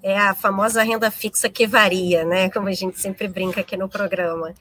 É 0.02 0.18
a 0.18 0.34
famosa 0.34 0.82
renda 0.82 1.10
fixa 1.10 1.48
que 1.48 1.66
varia, 1.66 2.24
né? 2.24 2.50
Como 2.50 2.68
a 2.68 2.72
gente 2.72 2.98
sempre 2.98 3.28
brinca 3.28 3.60
aqui 3.60 3.76
no 3.76 3.88
programa. 3.88 4.54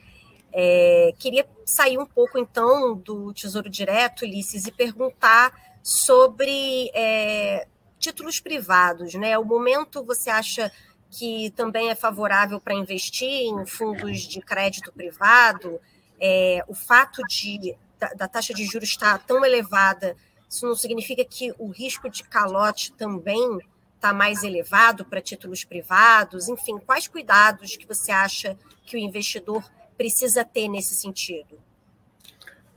É, 0.52 1.14
queria 1.18 1.46
sair 1.66 1.98
um 1.98 2.06
pouco, 2.06 2.38
então, 2.38 2.96
do 2.96 3.34
Tesouro 3.34 3.70
Direto, 3.70 4.24
Ulisses, 4.24 4.66
e 4.66 4.72
perguntar 4.72 5.54
sobre 5.84 6.92
é, 6.94 7.68
títulos 7.98 8.40
privados, 8.40 9.14
né? 9.14 9.38
O 9.38 9.46
momento 9.46 10.04
você 10.04 10.30
acha 10.30 10.72
que 11.12 11.52
também 11.52 11.90
é 11.90 11.96
favorável 11.96 12.60
para 12.60 12.74
investir 12.74 13.28
em 13.28 13.66
fundos 13.66 14.22
de 14.22 14.42
crédito 14.42 14.92
privado, 14.92 15.80
é, 16.20 16.64
o 16.68 16.76
fato 16.76 17.22
de 17.28 17.76
da, 17.98 18.10
da, 18.10 18.28
taxa 18.28 18.54
de 18.54 18.66
juros 18.66 18.90
estar 18.90 19.20
tão 19.26 19.44
elevada, 19.44 20.16
isso 20.50 20.66
não 20.66 20.76
significa 20.76 21.24
que 21.26 21.54
o 21.58 21.68
risco 21.68 22.10
de 22.10 22.24
calote 22.24 22.94
também 22.94 23.60
está 24.00 24.14
mais 24.14 24.44
elevado 24.44 25.04
para 25.04 25.22
títulos 25.22 25.66
privados? 25.66 26.48
Enfim, 26.48 26.78
quais 26.80 27.08
cuidados 27.08 27.76
que 27.76 27.86
você 27.86 28.12
acha 28.12 28.58
que 28.86 28.96
o 28.96 29.00
investidor 29.00 29.70
precisa 29.98 30.46
ter 30.46 30.70
nesse 30.70 30.96
sentido? 30.96 31.60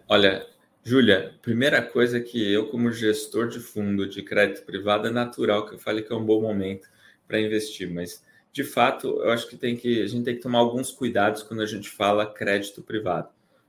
Olha, 0.08 0.44
Júlia, 0.82 1.38
primeira 1.40 1.80
coisa 1.80 2.20
que 2.20 2.52
eu, 2.52 2.68
como 2.68 2.90
gestor 2.90 3.48
de 3.48 3.60
fundo 3.60 4.06
de 4.06 4.20
crédito 4.22 4.66
privado, 4.66 5.06
é 5.06 5.10
natural 5.10 5.64
que 5.64 5.76
eu 5.76 5.78
fale 5.78 6.02
que 6.02 6.12
é 6.12 6.16
um 6.16 6.24
bom 6.24 6.42
momento 6.42 6.88
para 7.26 7.40
investir, 7.40 7.88
mas 7.88 8.24
de 8.52 8.64
fato 8.64 9.06
eu 9.22 9.30
acho 9.30 9.48
que 9.48 9.56
tem 9.56 9.76
que 9.76 10.02
a 10.02 10.06
gente 10.06 10.24
tem 10.24 10.34
que 10.34 10.42
tomar 10.42 10.58
alguns 10.58 10.90
cuidados 10.90 11.44
quando 11.44 11.62
a 11.62 11.66
gente 11.66 11.88
fala 11.88 12.26
crédito 12.26 12.82
privado, 12.82 13.28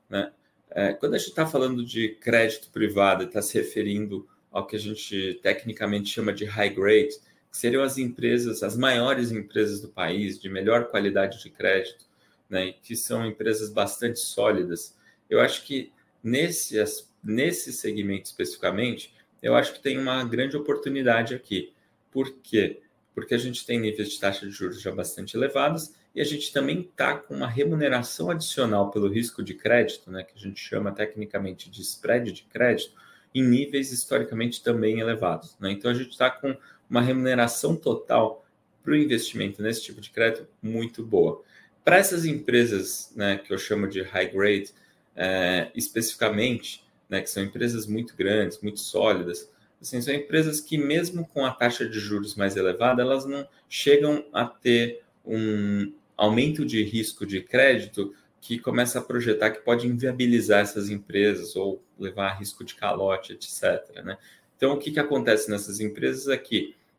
né? 0.10 0.34
É, 0.72 0.92
quando 0.94 1.14
a 1.14 1.18
gente 1.20 1.30
está 1.30 1.46
falando 1.46 1.86
de 1.86 2.10
crédito 2.16 2.72
privado, 2.72 3.26
está 3.26 3.44
se 3.44 3.56
referindo 3.60 4.28
ao 4.52 4.66
que 4.66 4.76
a 4.76 4.80
gente 4.80 5.40
tecnicamente 5.44 6.10
chama 6.10 6.34
de 6.34 6.46
high 6.46 6.70
grade, 6.70 7.14
que 7.54 7.58
seriam 7.58 7.84
as 7.84 7.98
empresas, 7.98 8.64
as 8.64 8.76
maiores 8.76 9.32
empresas 9.32 9.80
do 9.80 9.88
país, 9.88 10.38
de 10.38 10.50
melhor 10.50 10.90
qualidade 10.90 11.42
de 11.42 11.50
crédito, 11.50 12.06
né, 12.50 12.74
que 12.84 12.96
são 12.96 13.26
empresas 13.26 13.70
bastante 13.70 14.20
sólidas. 14.20 14.98
Eu 15.30 15.40
acho 15.40 15.64
que 15.64 15.94
nesse, 16.22 16.76
nesse 17.24 17.72
segmento 17.72 18.26
especificamente, 18.26 19.14
eu 19.42 19.56
acho 19.56 19.74
que 19.74 19.82
tem 19.82 19.98
uma 19.98 20.26
grande 20.26 20.58
oportunidade 20.58 21.34
aqui. 21.34 21.72
Por 22.12 22.34
quê? 22.44 22.82
porque 23.14 23.34
a 23.34 23.38
gente 23.38 23.66
tem 23.66 23.80
níveis 23.80 24.10
de 24.10 24.20
taxa 24.20 24.46
de 24.46 24.52
juros 24.52 24.82
já 24.82 24.92
bastante 24.92 25.38
elevados 25.38 25.94
e 26.16 26.22
a 26.22 26.24
gente 26.24 26.52
também 26.52 26.82
está 26.82 27.16
com 27.16 27.36
uma 27.36 27.48
remuneração 27.48 28.30
adicional 28.30 28.92
pelo 28.92 29.08
risco 29.08 29.44
de 29.44 29.54
crédito, 29.54 30.12
né, 30.12 30.24
que 30.24 30.34
a 30.36 30.40
gente 30.40 30.60
chama 30.60 30.92
tecnicamente 30.92 31.70
de 31.70 31.82
spread 31.82 32.32
de 32.32 32.44
crédito, 32.44 32.94
em 33.34 33.44
níveis 33.44 33.92
historicamente 33.92 34.64
também 34.64 35.00
elevados. 35.00 35.56
Né? 35.60 35.72
Então 35.72 35.90
a 35.90 35.94
gente 35.94 36.12
está 36.12 36.30
com 36.30 36.56
uma 36.94 37.02
remuneração 37.02 37.76
total 37.76 38.46
para 38.84 38.94
o 38.94 38.96
investimento 38.96 39.62
nesse 39.62 39.82
tipo 39.82 40.00
de 40.00 40.12
crédito 40.12 40.48
muito 40.62 41.04
boa. 41.04 41.42
Para 41.84 41.98
essas 41.98 42.24
empresas 42.24 43.12
né, 43.16 43.38
que 43.38 43.52
eu 43.52 43.58
chamo 43.58 43.88
de 43.88 44.02
high 44.02 44.30
grade, 44.30 44.70
é, 45.16 45.72
especificamente, 45.74 46.86
né, 47.10 47.22
que 47.22 47.30
são 47.30 47.44
empresas 47.44 47.88
muito 47.88 48.16
grandes, 48.16 48.62
muito 48.62 48.80
sólidas, 48.80 49.50
Assim, 49.84 50.02
são 50.02 50.14
empresas 50.14 50.62
que, 50.62 50.78
mesmo 50.78 51.28
com 51.28 51.46
a 51.46 51.52
taxa 51.52 51.86
de 51.86 52.00
juros 52.00 52.36
mais 52.36 52.56
elevada, 52.56 53.02
elas 53.02 53.26
não 53.26 53.46
chegam 53.68 54.26
a 54.32 54.46
ter 54.46 55.04
um 55.26 55.92
aumento 56.16 56.66
de 56.66 56.82
risco 56.84 57.26
de 57.26 57.42
crédito 57.42 58.16
que 58.40 58.58
começa 58.58 59.00
a 59.00 59.02
projetar 59.02 59.52
que 59.52 59.60
pode 59.60 59.86
inviabilizar 59.86 60.62
essas 60.62 60.90
empresas 60.90 61.58
ou 61.58 61.84
levar 62.00 62.30
a 62.30 62.34
risco 62.34 62.64
de 62.64 62.76
calote, 62.76 63.34
etc. 63.34 64.04
Né? 64.06 64.18
Então, 64.56 64.72
o 64.72 64.78
que, 64.78 64.90
que 64.90 65.00
acontece 65.02 65.52
nessas 65.52 65.82
empresas 65.82 66.30
é 66.30 66.38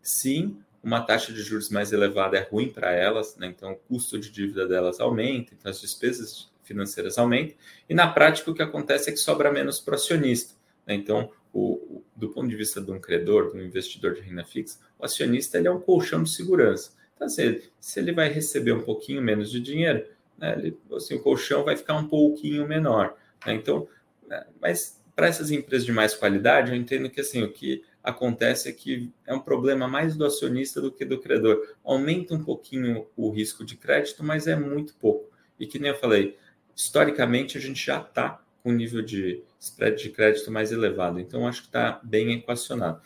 sim, 0.05 0.57
uma 0.83 1.01
taxa 1.01 1.33
de 1.33 1.43
juros 1.43 1.71
mais 1.71 1.93
elevada 1.93 2.37
é 2.37 2.43
ruim 2.43 2.69
para 2.69 2.93
elas, 2.93 3.37
né? 3.37 3.47
então 3.47 3.73
o 3.73 3.77
custo 3.77 4.19
de 4.19 4.31
dívida 4.31 4.69
delas 4.69 5.01
aumenta, 5.01 5.55
então 5.55 5.71
as 5.71 5.81
despesas 5.81 6.51
financeiras 6.63 7.19
aumentam, 7.19 7.57
e 7.89 7.95
na 7.95 8.07
prática 8.07 8.51
o 8.51 8.55
que 8.55 8.63
acontece 8.63 9.09
é 9.09 9.13
que 9.13 9.19
sobra 9.19 9.51
menos 9.51 9.81
para 9.81 9.93
o 9.93 9.95
acionista. 9.95 10.55
Né? 10.87 10.95
Então, 10.95 11.31
o, 11.53 12.03
do 12.15 12.29
ponto 12.29 12.49
de 12.49 12.57
vista 12.57 12.81
de 12.81 12.91
um 12.91 13.01
credor, 13.01 13.51
de 13.51 13.59
um 13.59 13.63
investidor 13.63 14.15
de 14.15 14.21
renda 14.21 14.45
fixa, 14.45 14.79
o 14.99 15.05
acionista 15.05 15.59
ele 15.59 15.69
é 15.69 15.71
um 15.71 15.81
colchão 15.81 16.23
de 16.23 16.31
segurança. 16.31 16.93
Então, 17.15 17.27
assim, 17.27 17.61
se 17.81 18.01
ele 18.01 18.13
vai 18.13 18.29
receber 18.29 18.73
um 18.73 18.83
pouquinho 18.83 19.23
menos 19.23 19.51
de 19.51 19.61
dinheiro, 19.61 20.07
né, 20.37 20.55
ele, 20.59 20.79
assim, 20.95 21.15
o 21.15 21.21
colchão 21.21 21.65
vai 21.65 21.77
ficar 21.77 21.95
um 21.95 22.09
pouquinho 22.09 22.67
menor. 22.67 23.17
Né? 23.47 23.55
Então, 23.55 23.89
né, 24.27 24.45
mas 24.61 25.01
para 25.15 25.29
essas 25.29 25.51
empresas 25.51 25.87
de 25.87 25.93
mais 25.93 26.15
qualidade, 26.15 26.73
eu 26.73 26.77
entendo 26.77 27.09
que 27.09 27.21
assim, 27.21 27.43
o 27.43 27.53
que 27.53 27.85
acontece 28.05 28.69
é 28.69 28.73
que 28.73 29.11
é 29.27 29.35
um 29.35 29.41
problema 29.41 29.89
mais 29.89 30.15
do 30.15 30.27
acionista 30.27 30.81
do 30.81 30.93
que 30.93 31.07
do 31.07 31.19
credor. 31.19 31.75
Aumenta 31.83 32.35
um 32.35 32.45
pouquinho 32.45 33.07
o 33.17 33.31
risco 33.31 33.65
de 33.65 33.77
crédito, 33.77 34.23
mas 34.23 34.47
é 34.47 34.55
muito 34.55 34.95
pouco. 34.97 35.31
E 35.59 35.67
que 35.67 35.79
nem 35.79 35.91
eu 35.91 35.97
falei, 35.97 36.37
historicamente 36.77 37.57
a 37.57 37.61
gente 37.61 37.85
já 37.85 38.01
está 38.01 38.43
com 38.63 38.73
nível 38.73 39.03
de 39.03 39.43
spread 39.59 40.03
de 40.03 40.11
crédito 40.11 40.51
mais 40.51 40.71
elevado. 40.71 41.19
Então, 41.19 41.49
acho 41.49 41.63
que 41.63 41.69
está 41.69 41.99
bem 42.03 42.33
equacionado. 42.35 43.01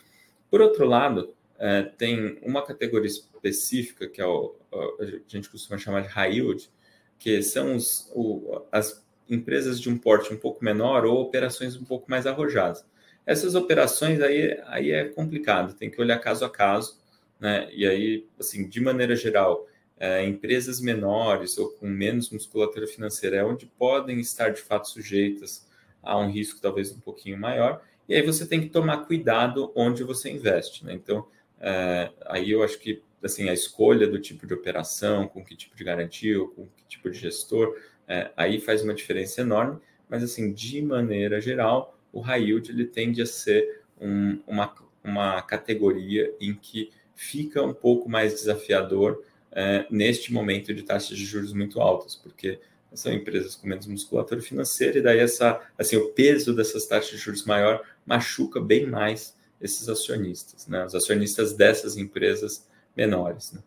Por 0.51 0.61
outro 0.61 0.85
lado, 0.85 1.33
é, 1.57 1.83
tem 1.83 2.37
uma 2.41 2.65
categoria 2.65 3.07
específica, 3.07 4.07
que 4.07 4.19
é 4.21 4.25
o, 4.25 4.55
a 4.99 5.05
gente 5.27 5.49
costuma 5.49 5.77
chamar 5.77 6.01
de 6.01 6.07
high 6.09 6.33
yield, 6.33 6.69
que 7.17 7.41
são 7.41 7.75
os, 7.75 8.11
o, 8.13 8.63
as 8.71 9.05
empresas 9.29 9.79
de 9.79 9.89
um 9.89 9.97
porte 9.97 10.33
um 10.33 10.37
pouco 10.37 10.63
menor 10.63 11.05
ou 11.05 11.21
operações 11.21 11.75
um 11.75 11.85
pouco 11.85 12.09
mais 12.09 12.25
arrojadas. 12.25 12.85
Essas 13.25 13.55
operações 13.55 14.21
aí, 14.21 14.59
aí 14.65 14.91
é 14.91 15.05
complicado, 15.05 15.73
tem 15.73 15.89
que 15.89 16.01
olhar 16.01 16.17
caso 16.19 16.45
a 16.45 16.49
caso, 16.49 16.99
né? 17.39 17.69
E 17.71 17.87
aí, 17.87 18.25
assim, 18.39 18.67
de 18.67 18.81
maneira 18.81 19.15
geral, 19.15 19.67
é, 19.99 20.25
empresas 20.25 20.79
menores 20.79 21.57
ou 21.57 21.69
com 21.71 21.87
menos 21.87 22.29
musculatura 22.29 22.87
financeira 22.87 23.37
é 23.37 23.43
onde 23.43 23.65
podem 23.65 24.19
estar 24.19 24.49
de 24.49 24.61
fato 24.61 24.89
sujeitas 24.89 25.67
a 26.01 26.17
um 26.17 26.31
risco 26.31 26.61
talvez 26.61 26.91
um 26.91 26.99
pouquinho 26.99 27.37
maior. 27.37 27.81
E 28.07 28.15
aí 28.15 28.21
você 28.21 28.45
tem 28.45 28.61
que 28.61 28.69
tomar 28.69 29.05
cuidado 29.05 29.71
onde 29.75 30.03
você 30.03 30.31
investe, 30.31 30.85
né? 30.85 30.93
Então, 30.93 31.27
é, 31.59 32.09
aí 32.25 32.49
eu 32.49 32.63
acho 32.63 32.79
que 32.79 33.03
assim 33.21 33.49
a 33.49 33.53
escolha 33.53 34.07
do 34.07 34.17
tipo 34.19 34.47
de 34.47 34.53
operação, 34.53 35.27
com 35.27 35.43
que 35.43 35.55
tipo 35.55 35.75
de 35.75 35.83
garantia, 35.83 36.39
ou 36.39 36.47
com 36.47 36.65
que 36.65 36.83
tipo 36.87 37.09
de 37.11 37.19
gestor, 37.19 37.77
é, 38.07 38.31
aí 38.35 38.59
faz 38.59 38.81
uma 38.81 38.93
diferença 38.93 39.41
enorme. 39.41 39.79
Mas 40.09 40.23
assim, 40.23 40.51
de 40.53 40.81
maneira 40.81 41.39
geral, 41.39 41.98
o 42.11 42.19
high 42.21 42.43
yield 42.43 42.71
ele 42.71 42.85
tende 42.85 43.21
a 43.21 43.25
ser 43.25 43.81
um, 43.99 44.39
uma, 44.47 44.73
uma 45.03 45.41
categoria 45.41 46.33
em 46.39 46.53
que 46.53 46.91
fica 47.15 47.61
um 47.61 47.73
pouco 47.73 48.09
mais 48.09 48.33
desafiador 48.33 49.23
é, 49.51 49.85
neste 49.89 50.31
momento 50.31 50.73
de 50.73 50.83
taxas 50.83 51.17
de 51.17 51.25
juros 51.25 51.53
muito 51.53 51.81
altas, 51.81 52.15
porque 52.15 52.59
são 52.93 53.13
empresas 53.13 53.55
com 53.55 53.67
menos 53.67 53.85
musculatura 53.87 54.41
financeira 54.41 54.97
e 54.97 55.01
daí 55.01 55.19
essa, 55.19 55.61
assim, 55.77 55.95
o 55.95 56.09
peso 56.09 56.55
dessas 56.55 56.85
taxas 56.87 57.11
de 57.11 57.17
juros 57.17 57.45
maior 57.45 57.83
machuca 58.05 58.59
bem 58.59 58.87
mais 58.87 59.35
esses 59.61 59.87
acionistas, 59.89 60.67
né? 60.67 60.85
Os 60.85 60.95
acionistas 60.95 61.53
dessas 61.53 61.97
empresas 61.97 62.67
menores. 62.95 63.51
Né? 63.51 63.61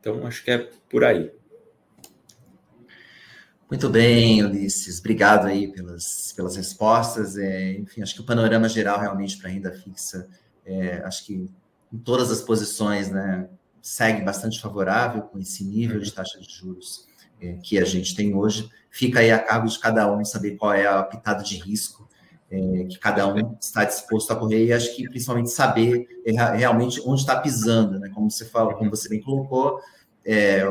Então, 0.00 0.26
acho 0.26 0.44
que 0.44 0.50
é 0.50 0.68
por 0.90 1.04
aí. 1.04 1.30
Muito 3.72 3.88
bem, 3.88 4.44
Ulisses. 4.44 4.98
Obrigado 4.98 5.46
aí 5.46 5.66
pelas, 5.72 6.30
pelas 6.36 6.56
respostas. 6.56 7.38
É, 7.38 7.72
enfim, 7.78 8.02
acho 8.02 8.14
que 8.14 8.20
o 8.20 8.24
panorama 8.24 8.68
geral 8.68 9.00
realmente 9.00 9.38
para 9.38 9.48
renda 9.48 9.72
fixa, 9.72 10.28
é, 10.62 10.98
acho 11.06 11.24
que 11.24 11.48
em 11.90 11.98
todas 12.00 12.30
as 12.30 12.42
posições, 12.42 13.10
né, 13.10 13.48
segue 13.80 14.20
bastante 14.20 14.60
favorável 14.60 15.22
com 15.22 15.38
esse 15.38 15.64
nível 15.64 15.98
de 16.00 16.12
taxa 16.12 16.38
de 16.38 16.52
juros 16.52 17.06
é, 17.40 17.54
que 17.62 17.78
a 17.78 17.84
gente 17.86 18.14
tem 18.14 18.34
hoje. 18.34 18.68
Fica 18.90 19.20
aí 19.20 19.30
a 19.30 19.38
cargo 19.38 19.66
de 19.66 19.78
cada 19.78 20.14
um 20.14 20.22
saber 20.22 20.56
qual 20.58 20.74
é 20.74 20.86
a 20.86 21.02
pitada 21.02 21.42
de 21.42 21.56
risco 21.56 22.06
é, 22.50 22.84
que 22.84 22.98
cada 22.98 23.26
um 23.26 23.56
está 23.58 23.84
disposto 23.84 24.32
a 24.32 24.36
correr 24.36 24.66
e 24.66 24.72
acho 24.74 24.94
que 24.94 25.08
principalmente 25.08 25.48
saber 25.48 26.06
é, 26.26 26.32
realmente 26.58 27.00
onde 27.06 27.22
está 27.22 27.40
pisando, 27.40 27.98
né? 27.98 28.10
Como 28.12 28.30
você 28.30 28.44
falou, 28.44 28.74
como 28.74 28.90
você 28.90 29.08
bem 29.08 29.22
colocou, 29.22 29.80
é, 30.26 30.62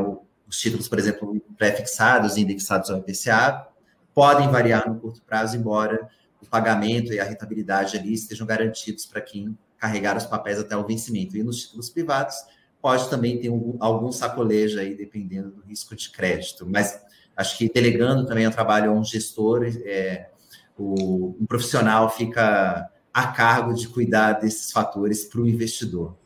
os 0.51 0.59
títulos, 0.59 0.89
por 0.89 0.99
exemplo, 0.99 1.41
pré-fixados, 1.57 2.35
indexados 2.35 2.89
ao 2.89 2.97
IPCA, 2.97 3.67
podem 4.13 4.49
variar 4.49 4.85
no 4.85 4.99
curto 4.99 5.21
prazo, 5.21 5.55
embora 5.55 6.09
o 6.41 6.45
pagamento 6.45 7.13
e 7.13 7.21
a 7.21 7.23
rentabilidade 7.23 7.97
ali 7.97 8.13
estejam 8.13 8.45
garantidos 8.45 9.05
para 9.05 9.21
quem 9.21 9.57
carregar 9.77 10.17
os 10.17 10.25
papéis 10.25 10.59
até 10.59 10.75
o 10.75 10.85
vencimento. 10.85 11.37
E 11.37 11.43
nos 11.43 11.61
títulos 11.61 11.89
privados 11.89 12.35
pode 12.81 13.09
também 13.09 13.39
ter 13.39 13.49
um, 13.49 13.77
algum 13.79 14.11
sacolejo 14.11 14.77
aí, 14.77 14.93
dependendo 14.93 15.51
do 15.51 15.61
risco 15.61 15.95
de 15.95 16.09
crédito. 16.09 16.67
Mas 16.69 16.99
acho 17.33 17.57
que 17.57 17.71
delegando 17.71 18.25
também 18.25 18.45
o 18.45 18.51
trabalho 18.51 18.91
a 18.91 18.93
um 18.93 19.05
gestor, 19.05 19.63
é, 19.85 20.31
o, 20.77 21.33
um 21.39 21.45
profissional 21.45 22.09
fica 22.09 22.89
a 23.13 23.27
cargo 23.27 23.73
de 23.73 23.87
cuidar 23.87 24.33
desses 24.33 24.69
fatores 24.69 25.23
para 25.23 25.39
o 25.39 25.47
investidor. 25.47 26.17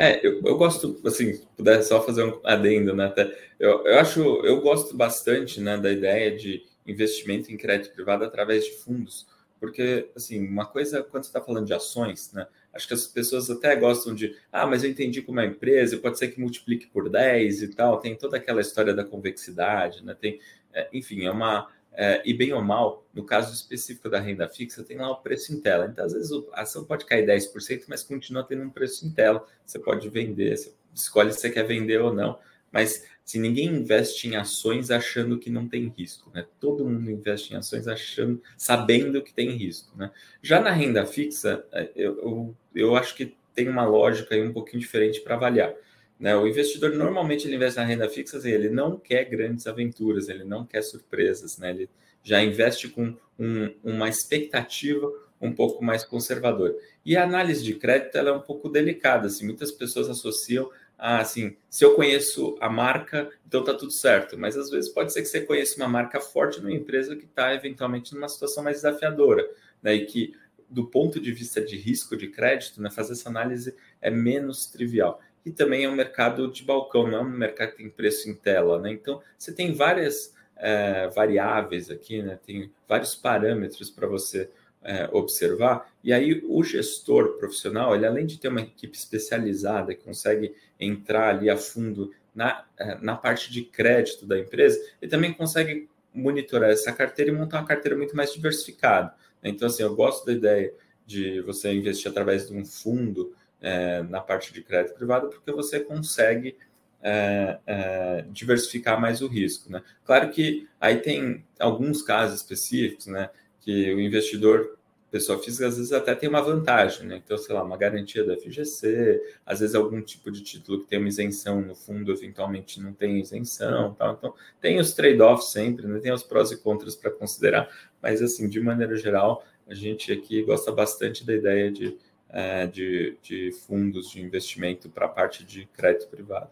É, 0.00 0.26
eu, 0.26 0.40
eu 0.42 0.56
gosto, 0.56 0.98
assim, 1.04 1.34
se 1.34 1.46
puder 1.54 1.82
só 1.82 2.02
fazer 2.02 2.24
um 2.24 2.40
adendo, 2.42 2.96
né? 2.96 3.04
Até, 3.04 3.36
eu, 3.58 3.86
eu 3.86 3.98
acho, 3.98 4.22
eu 4.46 4.58
gosto 4.62 4.96
bastante, 4.96 5.60
né, 5.60 5.76
da 5.76 5.92
ideia 5.92 6.34
de 6.34 6.62
investimento 6.86 7.52
em 7.52 7.56
crédito 7.58 7.92
privado 7.92 8.24
através 8.24 8.64
de 8.64 8.70
fundos, 8.78 9.26
porque, 9.60 10.08
assim, 10.16 10.48
uma 10.48 10.64
coisa, 10.64 11.02
quando 11.02 11.24
você 11.24 11.28
está 11.28 11.42
falando 11.42 11.66
de 11.66 11.74
ações, 11.74 12.32
né, 12.32 12.46
acho 12.72 12.88
que 12.88 12.94
as 12.94 13.06
pessoas 13.06 13.50
até 13.50 13.76
gostam 13.76 14.14
de, 14.14 14.34
ah, 14.50 14.66
mas 14.66 14.82
eu 14.82 14.88
entendi 14.88 15.20
como 15.20 15.38
é 15.38 15.44
uma 15.44 15.52
empresa, 15.52 15.98
pode 15.98 16.18
ser 16.18 16.28
que 16.28 16.40
multiplique 16.40 16.86
por 16.86 17.10
10 17.10 17.62
e 17.62 17.68
tal, 17.68 18.00
tem 18.00 18.16
toda 18.16 18.38
aquela 18.38 18.62
história 18.62 18.94
da 18.94 19.04
convexidade, 19.04 20.02
né, 20.02 20.16
tem, 20.18 20.40
é, 20.72 20.88
enfim, 20.94 21.26
é 21.26 21.30
uma, 21.30 21.68
é, 22.02 22.22
e 22.24 22.32
bem 22.32 22.50
ou 22.54 22.62
mal, 22.62 23.06
no 23.12 23.22
caso 23.22 23.52
específico 23.52 24.08
da 24.08 24.18
renda 24.18 24.48
fixa, 24.48 24.82
tem 24.82 24.96
lá 24.96 25.10
o 25.10 25.16
preço 25.16 25.52
em 25.52 25.60
tela. 25.60 25.84
Então, 25.84 26.02
às 26.02 26.14
vezes, 26.14 26.30
a 26.54 26.62
ação 26.62 26.82
pode 26.82 27.04
cair 27.04 27.26
10%, 27.26 27.84
mas 27.88 28.02
continua 28.02 28.42
tendo 28.42 28.62
um 28.62 28.70
preço 28.70 29.06
em 29.06 29.10
tela. 29.10 29.46
Você 29.66 29.78
pode 29.78 30.08
vender, 30.08 30.56
você 30.56 30.72
escolhe 30.94 31.30
se 31.30 31.40
você 31.40 31.50
quer 31.50 31.64
vender 31.64 32.00
ou 32.00 32.14
não. 32.14 32.38
Mas 32.72 33.06
se 33.22 33.38
ninguém 33.38 33.66
investe 33.66 34.26
em 34.26 34.34
ações 34.34 34.90
achando 34.90 35.38
que 35.38 35.50
não 35.50 35.68
tem 35.68 35.92
risco, 35.94 36.30
né? 36.32 36.46
Todo 36.58 36.88
mundo 36.88 37.10
investe 37.10 37.52
em 37.52 37.58
ações 37.58 37.86
achando, 37.86 38.40
sabendo 38.56 39.20
que 39.20 39.34
tem 39.34 39.50
risco, 39.50 39.94
né? 39.98 40.10
Já 40.40 40.58
na 40.58 40.70
renda 40.70 41.04
fixa, 41.04 41.66
é, 41.70 41.90
eu, 41.94 42.18
eu, 42.18 42.56
eu 42.74 42.96
acho 42.96 43.14
que 43.14 43.36
tem 43.54 43.68
uma 43.68 43.84
lógica 43.84 44.34
aí 44.34 44.42
um 44.42 44.54
pouquinho 44.54 44.80
diferente 44.80 45.20
para 45.20 45.34
avaliar. 45.34 45.74
Né? 46.20 46.36
O 46.36 46.46
investidor 46.46 46.92
normalmente 46.92 47.48
ele 47.48 47.56
investe 47.56 47.78
na 47.78 47.86
renda 47.86 48.06
fixa, 48.06 48.36
assim, 48.36 48.50
ele 48.50 48.68
não 48.68 48.98
quer 48.98 49.24
grandes 49.24 49.66
aventuras, 49.66 50.28
ele 50.28 50.44
não 50.44 50.66
quer 50.66 50.82
surpresas, 50.82 51.56
né? 51.56 51.70
ele 51.70 51.90
já 52.22 52.42
investe 52.42 52.88
com 52.88 53.16
um, 53.38 53.74
uma 53.82 54.06
expectativa 54.06 55.10
um 55.40 55.50
pouco 55.50 55.82
mais 55.82 56.04
conservadora. 56.04 56.76
E 57.06 57.16
a 57.16 57.24
análise 57.24 57.64
de 57.64 57.74
crédito 57.74 58.18
ela 58.18 58.28
é 58.28 58.32
um 58.34 58.42
pouco 58.42 58.68
delicada, 58.68 59.28
assim, 59.28 59.46
muitas 59.46 59.72
pessoas 59.72 60.10
associam 60.10 60.70
a, 60.98 61.20
assim, 61.20 61.56
se 61.70 61.82
eu 61.82 61.94
conheço 61.94 62.54
a 62.60 62.68
marca, 62.68 63.30
então 63.48 63.64
tá 63.64 63.72
tudo 63.72 63.90
certo, 63.90 64.36
mas 64.36 64.58
às 64.58 64.68
vezes 64.68 64.90
pode 64.90 65.14
ser 65.14 65.22
que 65.22 65.28
você 65.28 65.40
conheça 65.40 65.78
uma 65.78 65.88
marca 65.88 66.20
forte 66.20 66.60
numa 66.60 66.74
empresa 66.74 67.16
que 67.16 67.24
está 67.24 67.54
eventualmente 67.54 68.14
numa 68.14 68.28
situação 68.28 68.62
mais 68.62 68.76
desafiadora, 68.76 69.48
né? 69.82 69.94
e 69.94 70.04
que 70.04 70.34
do 70.68 70.86
ponto 70.86 71.18
de 71.18 71.32
vista 71.32 71.60
de 71.60 71.76
risco 71.76 72.16
de 72.16 72.28
crédito, 72.28 72.80
né, 72.80 72.90
fazer 72.90 73.14
essa 73.14 73.28
análise 73.28 73.74
é 74.00 74.10
menos 74.10 74.66
trivial 74.66 75.20
e 75.44 75.50
também 75.50 75.84
é 75.84 75.88
um 75.88 75.94
mercado 75.94 76.50
de 76.50 76.62
balcão, 76.62 77.06
não 77.06 77.18
é 77.18 77.20
um 77.22 77.28
mercado 77.28 77.70
que 77.72 77.78
tem 77.78 77.90
preço 77.90 78.28
em 78.28 78.34
tela, 78.34 78.78
né? 78.78 78.92
Então 78.92 79.22
você 79.38 79.52
tem 79.52 79.72
várias 79.72 80.34
é, 80.56 81.08
variáveis 81.08 81.90
aqui, 81.90 82.22
né? 82.22 82.38
Tem 82.44 82.70
vários 82.88 83.14
parâmetros 83.14 83.90
para 83.90 84.06
você 84.06 84.50
é, 84.82 85.08
observar. 85.12 85.90
E 86.02 86.12
aí 86.12 86.42
o 86.46 86.62
gestor 86.62 87.38
profissional, 87.38 87.94
ele 87.94 88.06
além 88.06 88.26
de 88.26 88.38
ter 88.38 88.48
uma 88.48 88.60
equipe 88.60 88.96
especializada 88.96 89.94
que 89.94 90.04
consegue 90.04 90.54
entrar 90.78 91.30
ali 91.30 91.48
a 91.48 91.56
fundo 91.56 92.12
na, 92.34 92.64
é, 92.78 92.96
na 93.00 93.16
parte 93.16 93.50
de 93.50 93.62
crédito 93.62 94.26
da 94.26 94.38
empresa, 94.38 94.78
ele 95.00 95.10
também 95.10 95.32
consegue 95.32 95.88
monitorar 96.12 96.70
essa 96.70 96.92
carteira 96.92 97.30
e 97.30 97.34
montar 97.34 97.58
uma 97.58 97.66
carteira 97.66 97.96
muito 97.96 98.16
mais 98.16 98.32
diversificada. 98.32 99.14
Então, 99.42 99.68
assim, 99.68 99.82
eu 99.82 99.94
gosto 99.94 100.26
da 100.26 100.32
ideia 100.32 100.72
de 101.06 101.40
você 101.40 101.72
investir 101.72 102.10
através 102.10 102.48
de 102.48 102.54
um 102.54 102.64
fundo 102.64 103.34
é, 103.60 104.02
na 104.02 104.20
parte 104.20 104.52
de 104.52 104.62
crédito 104.62 104.94
privado, 104.94 105.28
porque 105.28 105.52
você 105.52 105.80
consegue 105.80 106.56
é, 107.02 107.58
é, 107.66 108.24
diversificar 108.30 109.00
mais 109.00 109.22
o 109.22 109.26
risco. 109.26 109.70
Né? 109.70 109.82
Claro 110.04 110.30
que 110.30 110.68
aí 110.80 110.96
tem 110.98 111.44
alguns 111.58 112.02
casos 112.02 112.36
específicos, 112.40 113.06
né, 113.06 113.30
que 113.60 113.92
o 113.94 114.00
investidor, 114.00 114.78
pessoa 115.10 115.42
física, 115.42 115.66
às 115.66 115.76
vezes 115.76 115.92
até 115.92 116.14
tem 116.14 116.28
uma 116.28 116.40
vantagem, 116.40 117.06
né? 117.06 117.20
Então, 117.22 117.36
sei 117.36 117.52
lá, 117.52 117.64
uma 117.64 117.76
garantia 117.76 118.24
da 118.24 118.36
FGC, 118.36 119.20
às 119.44 119.58
vezes 119.58 119.74
algum 119.74 120.00
tipo 120.00 120.30
de 120.30 120.40
título 120.40 120.80
que 120.80 120.86
tem 120.86 121.00
uma 121.00 121.08
isenção 121.08 121.60
no 121.60 121.74
fundo, 121.74 122.12
eventualmente 122.12 122.80
não 122.80 122.92
tem 122.92 123.18
isenção, 123.18 123.92
tal. 123.94 124.14
Então, 124.14 124.34
tem 124.60 124.78
os 124.78 124.94
trade-offs 124.94 125.50
sempre, 125.50 125.86
né? 125.88 125.98
Tem 125.98 126.12
os 126.12 126.22
prós 126.22 126.52
e 126.52 126.56
contras 126.56 126.94
para 126.94 127.10
considerar, 127.10 127.68
mas 128.00 128.22
assim, 128.22 128.48
de 128.48 128.60
maneira 128.60 128.96
geral, 128.96 129.44
a 129.68 129.74
gente 129.74 130.12
aqui 130.12 130.42
gosta 130.42 130.70
bastante 130.70 131.26
da 131.26 131.34
ideia 131.34 131.72
de 131.72 131.98
é, 132.32 132.66
de, 132.66 133.18
de 133.22 133.52
fundos 133.52 134.10
de 134.10 134.22
investimento 134.22 134.88
para 134.88 135.06
a 135.06 135.08
parte 135.08 135.44
de 135.44 135.66
crédito 135.66 136.08
privado. 136.08 136.50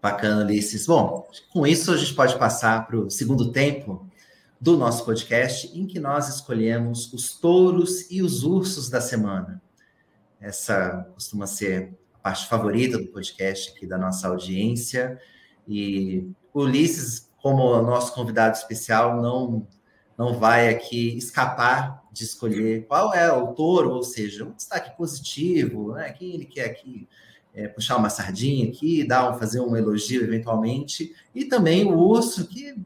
Bacana, 0.00 0.44
Ulisses. 0.44 0.86
Bom, 0.86 1.28
com 1.52 1.64
isso 1.66 1.92
a 1.92 1.96
gente 1.96 2.14
pode 2.14 2.36
passar 2.36 2.86
para 2.86 2.96
o 2.96 3.10
segundo 3.10 3.52
tempo 3.52 4.04
do 4.60 4.76
nosso 4.76 5.04
podcast, 5.04 5.76
em 5.78 5.86
que 5.86 6.00
nós 6.00 6.28
escolhemos 6.28 7.12
os 7.12 7.38
touros 7.38 8.10
e 8.10 8.20
os 8.20 8.42
ursos 8.42 8.90
da 8.90 9.00
semana. 9.00 9.62
Essa 10.40 11.08
costuma 11.14 11.46
ser 11.46 11.96
a 12.14 12.18
parte 12.18 12.48
favorita 12.48 12.98
do 12.98 13.06
podcast 13.06 13.70
aqui 13.70 13.86
da 13.86 13.96
nossa 13.96 14.26
audiência. 14.26 15.20
E 15.68 16.28
o 16.52 16.62
Ulisses, 16.62 17.30
como 17.40 17.80
nosso 17.82 18.12
convidado 18.12 18.56
especial, 18.56 19.22
não 19.22 19.66
não 20.16 20.38
vai 20.38 20.68
aqui 20.68 21.16
escapar 21.16 22.02
de 22.12 22.24
escolher 22.24 22.86
qual 22.86 23.14
é 23.14 23.32
o 23.32 23.48
touro, 23.48 23.90
ou 23.90 24.02
seja, 24.02 24.44
um 24.44 24.52
destaque 24.52 24.96
positivo, 24.96 25.94
né? 25.94 26.12
quem 26.12 26.34
ele 26.34 26.44
quer 26.44 26.66
aqui 26.66 27.08
é, 27.54 27.68
puxar 27.68 27.96
uma 27.96 28.10
sardinha 28.10 28.68
aqui, 28.68 29.06
dar 29.06 29.30
um, 29.30 29.38
fazer 29.38 29.60
um 29.60 29.76
elogio 29.76 30.22
eventualmente, 30.22 31.14
e 31.34 31.44
também 31.44 31.84
o 31.84 31.98
urso, 31.98 32.46
que 32.46 32.76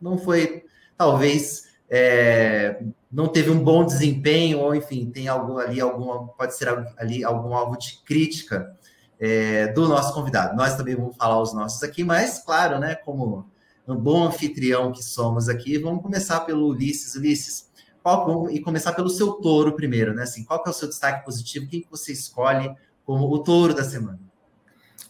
não 0.00 0.18
foi, 0.18 0.64
talvez, 0.96 1.68
é, 1.88 2.82
não 3.10 3.28
teve 3.28 3.50
um 3.50 3.62
bom 3.62 3.84
desempenho, 3.84 4.60
ou 4.60 4.74
enfim, 4.74 5.10
tem 5.10 5.28
algo 5.28 5.58
ali, 5.58 5.80
alguma, 5.80 6.26
pode 6.28 6.56
ser 6.56 6.68
ali 6.96 7.24
algum 7.24 7.54
alvo 7.54 7.78
de 7.78 8.02
crítica 8.04 8.76
é, 9.18 9.68
do 9.68 9.88
nosso 9.88 10.12
convidado. 10.12 10.56
Nós 10.56 10.76
também 10.76 10.96
vamos 10.96 11.16
falar 11.16 11.40
os 11.40 11.54
nossos 11.54 11.82
aqui, 11.82 12.02
mas, 12.02 12.38
claro, 12.40 12.78
né, 12.78 12.94
como 12.94 13.46
um 13.86 13.96
bom 13.96 14.24
anfitrião 14.24 14.92
que 14.92 15.02
somos 15.02 15.48
aqui, 15.48 15.78
vamos 15.78 16.02
começar 16.02 16.40
pelo 16.40 16.68
Ulisses. 16.68 17.14
Ulisses, 17.14 17.70
qual, 18.02 18.50
e 18.50 18.60
começar 18.60 18.92
pelo 18.92 19.10
seu 19.10 19.32
touro 19.32 19.74
primeiro, 19.74 20.14
né? 20.14 20.22
Assim, 20.22 20.44
qual 20.44 20.62
que 20.62 20.68
é 20.68 20.72
o 20.72 20.74
seu 20.74 20.88
destaque 20.88 21.24
positivo? 21.24 21.68
Quem 21.68 21.82
que 21.82 21.90
você 21.90 22.12
escolhe 22.12 22.74
como 23.04 23.28
o 23.30 23.38
touro 23.42 23.74
da 23.74 23.84
semana? 23.84 24.20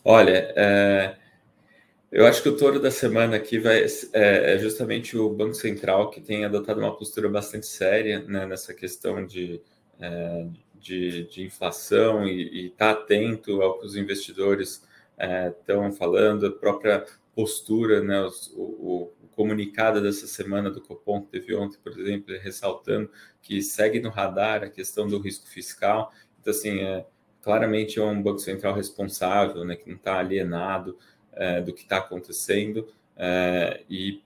Olha, 0.04 0.52
é, 0.56 1.16
eu 2.10 2.26
acho 2.26 2.42
que 2.42 2.48
o 2.48 2.56
touro 2.56 2.78
da 2.78 2.90
semana 2.90 3.36
aqui 3.36 3.58
vai 3.58 3.82
é, 3.82 4.54
é, 4.54 4.58
justamente 4.58 5.16
o 5.16 5.30
Banco 5.30 5.54
Central 5.54 6.10
que 6.10 6.20
tem 6.20 6.44
adotado 6.44 6.80
uma 6.80 6.96
postura 6.96 7.28
bastante 7.28 7.66
séria 7.66 8.20
né, 8.20 8.46
nessa 8.46 8.74
questão 8.74 9.26
de, 9.26 9.60
é, 10.00 10.46
de, 10.78 11.24
de, 11.24 11.42
inflação 11.42 12.24
e 12.26 12.66
estar 12.66 12.94
tá 12.94 13.00
atento 13.00 13.62
ao 13.62 13.78
que 13.78 13.86
os 13.86 13.96
investidores 13.96 14.86
estão 15.50 15.86
é, 15.86 15.92
falando, 15.92 16.46
a 16.46 16.52
própria 16.52 17.04
postura, 17.34 18.02
né, 18.02 18.22
os, 18.22 18.52
o, 18.56 19.10
comunicado 19.34 20.00
dessa 20.00 20.26
semana 20.26 20.70
do 20.70 20.80
Copom, 20.80 21.22
que 21.22 21.32
teve 21.32 21.54
ontem, 21.54 21.78
por 21.82 21.98
exemplo, 21.98 22.34
ressaltando 22.38 23.10
que 23.42 23.60
segue 23.62 24.00
no 24.00 24.08
radar 24.08 24.62
a 24.62 24.70
questão 24.70 25.08
do 25.08 25.18
risco 25.18 25.48
fiscal. 25.48 26.12
Então, 26.40 26.52
assim, 26.52 26.78
é, 26.78 27.04
claramente 27.42 27.98
é 27.98 28.02
um 28.02 28.22
Banco 28.22 28.38
Central 28.38 28.74
responsável, 28.74 29.64
né, 29.64 29.76
que 29.76 29.88
não 29.88 29.96
está 29.96 30.18
alienado 30.18 30.96
é, 31.32 31.60
do 31.60 31.72
que 31.72 31.82
está 31.82 31.98
acontecendo 31.98 32.88
é, 33.16 33.82
e 33.90 34.22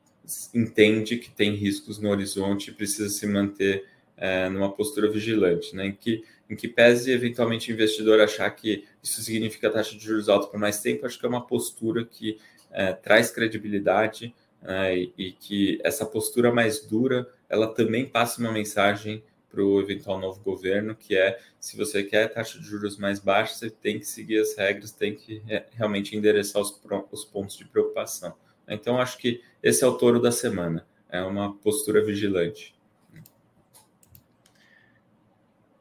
entende 0.54 1.16
que 1.16 1.30
tem 1.30 1.54
riscos 1.54 1.98
no 1.98 2.10
horizonte 2.10 2.70
e 2.70 2.74
precisa 2.74 3.08
se 3.08 3.26
manter 3.26 3.86
é, 4.16 4.48
numa 4.48 4.70
postura 4.70 5.10
vigilante, 5.10 5.74
né, 5.74 5.86
em 5.86 5.92
que 5.92 6.22
em 6.50 6.56
que 6.56 6.66
pese 6.66 7.12
eventualmente 7.12 7.70
o 7.70 7.74
investidor 7.74 8.20
achar 8.20 8.48
que 8.50 8.86
isso 9.02 9.22
significa 9.22 9.68
taxa 9.68 9.94
de 9.94 10.02
juros 10.02 10.30
alta 10.30 10.46
por 10.46 10.58
mais 10.58 10.80
tempo, 10.80 11.04
acho 11.04 11.18
que 11.18 11.26
é 11.26 11.28
uma 11.28 11.46
postura 11.46 12.06
que 12.06 12.38
é, 12.70 12.92
traz 12.92 13.30
credibilidade 13.30 14.34
né, 14.62 14.96
e, 14.96 15.12
e, 15.16 15.32
que 15.32 15.80
essa 15.82 16.04
postura 16.04 16.52
mais 16.52 16.80
dura 16.80 17.28
ela 17.48 17.72
também 17.72 18.06
passa 18.06 18.40
uma 18.40 18.52
mensagem 18.52 19.22
para 19.50 19.64
o 19.64 19.80
eventual 19.80 20.20
novo 20.20 20.40
governo, 20.42 20.94
que 20.94 21.16
é 21.16 21.38
se 21.58 21.76
você 21.76 22.02
quer 22.02 22.28
taxa 22.28 22.58
de 22.58 22.64
juros 22.66 22.98
mais 22.98 23.18
baixa, 23.18 23.54
você 23.54 23.70
tem 23.70 23.98
que 23.98 24.04
seguir 24.04 24.38
as 24.38 24.54
regras, 24.56 24.92
tem 24.92 25.14
que 25.14 25.42
é, 25.48 25.64
realmente 25.72 26.14
endereçar 26.14 26.60
os, 26.60 26.78
os 27.10 27.24
pontos 27.24 27.56
de 27.56 27.64
preocupação. 27.64 28.34
Então, 28.68 29.00
acho 29.00 29.16
que 29.16 29.42
esse 29.62 29.82
é 29.82 29.86
o 29.86 29.96
touro 29.96 30.20
da 30.20 30.30
semana, 30.30 30.86
é 31.08 31.22
uma 31.22 31.54
postura 31.56 32.04
vigilante. 32.04 32.76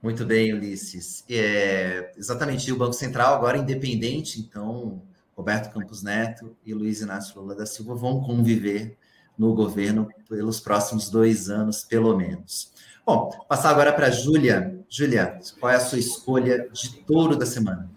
Muito 0.01 0.25
bem, 0.25 0.53
Ulisses. 0.53 1.25
É, 1.29 2.13
exatamente, 2.17 2.71
o 2.71 2.77
Banco 2.77 2.93
Central 2.93 3.35
agora 3.35 3.57
independente, 3.57 4.39
então 4.39 5.01
Roberto 5.37 5.71
Campos 5.71 6.01
Neto 6.01 6.57
e 6.65 6.73
Luiz 6.73 6.99
Inácio 6.99 7.39
Lula 7.39 7.53
da 7.53 7.65
Silva 7.67 7.93
vão 7.93 8.21
conviver 8.23 8.97
no 9.37 9.53
governo 9.53 10.09
pelos 10.27 10.59
próximos 10.59 11.11
dois 11.11 11.47
anos, 11.47 11.83
pelo 11.83 12.17
menos. 12.17 12.73
Bom, 13.05 13.29
passar 13.47 13.69
agora 13.69 13.93
para 13.93 14.07
a 14.07 14.09
Júlia. 14.09 14.83
Júlia, 14.89 15.39
qual 15.59 15.71
é 15.71 15.75
a 15.75 15.79
sua 15.79 15.99
escolha 15.99 16.67
de 16.73 16.95
touro 17.03 17.35
da 17.35 17.45
semana? 17.45 17.87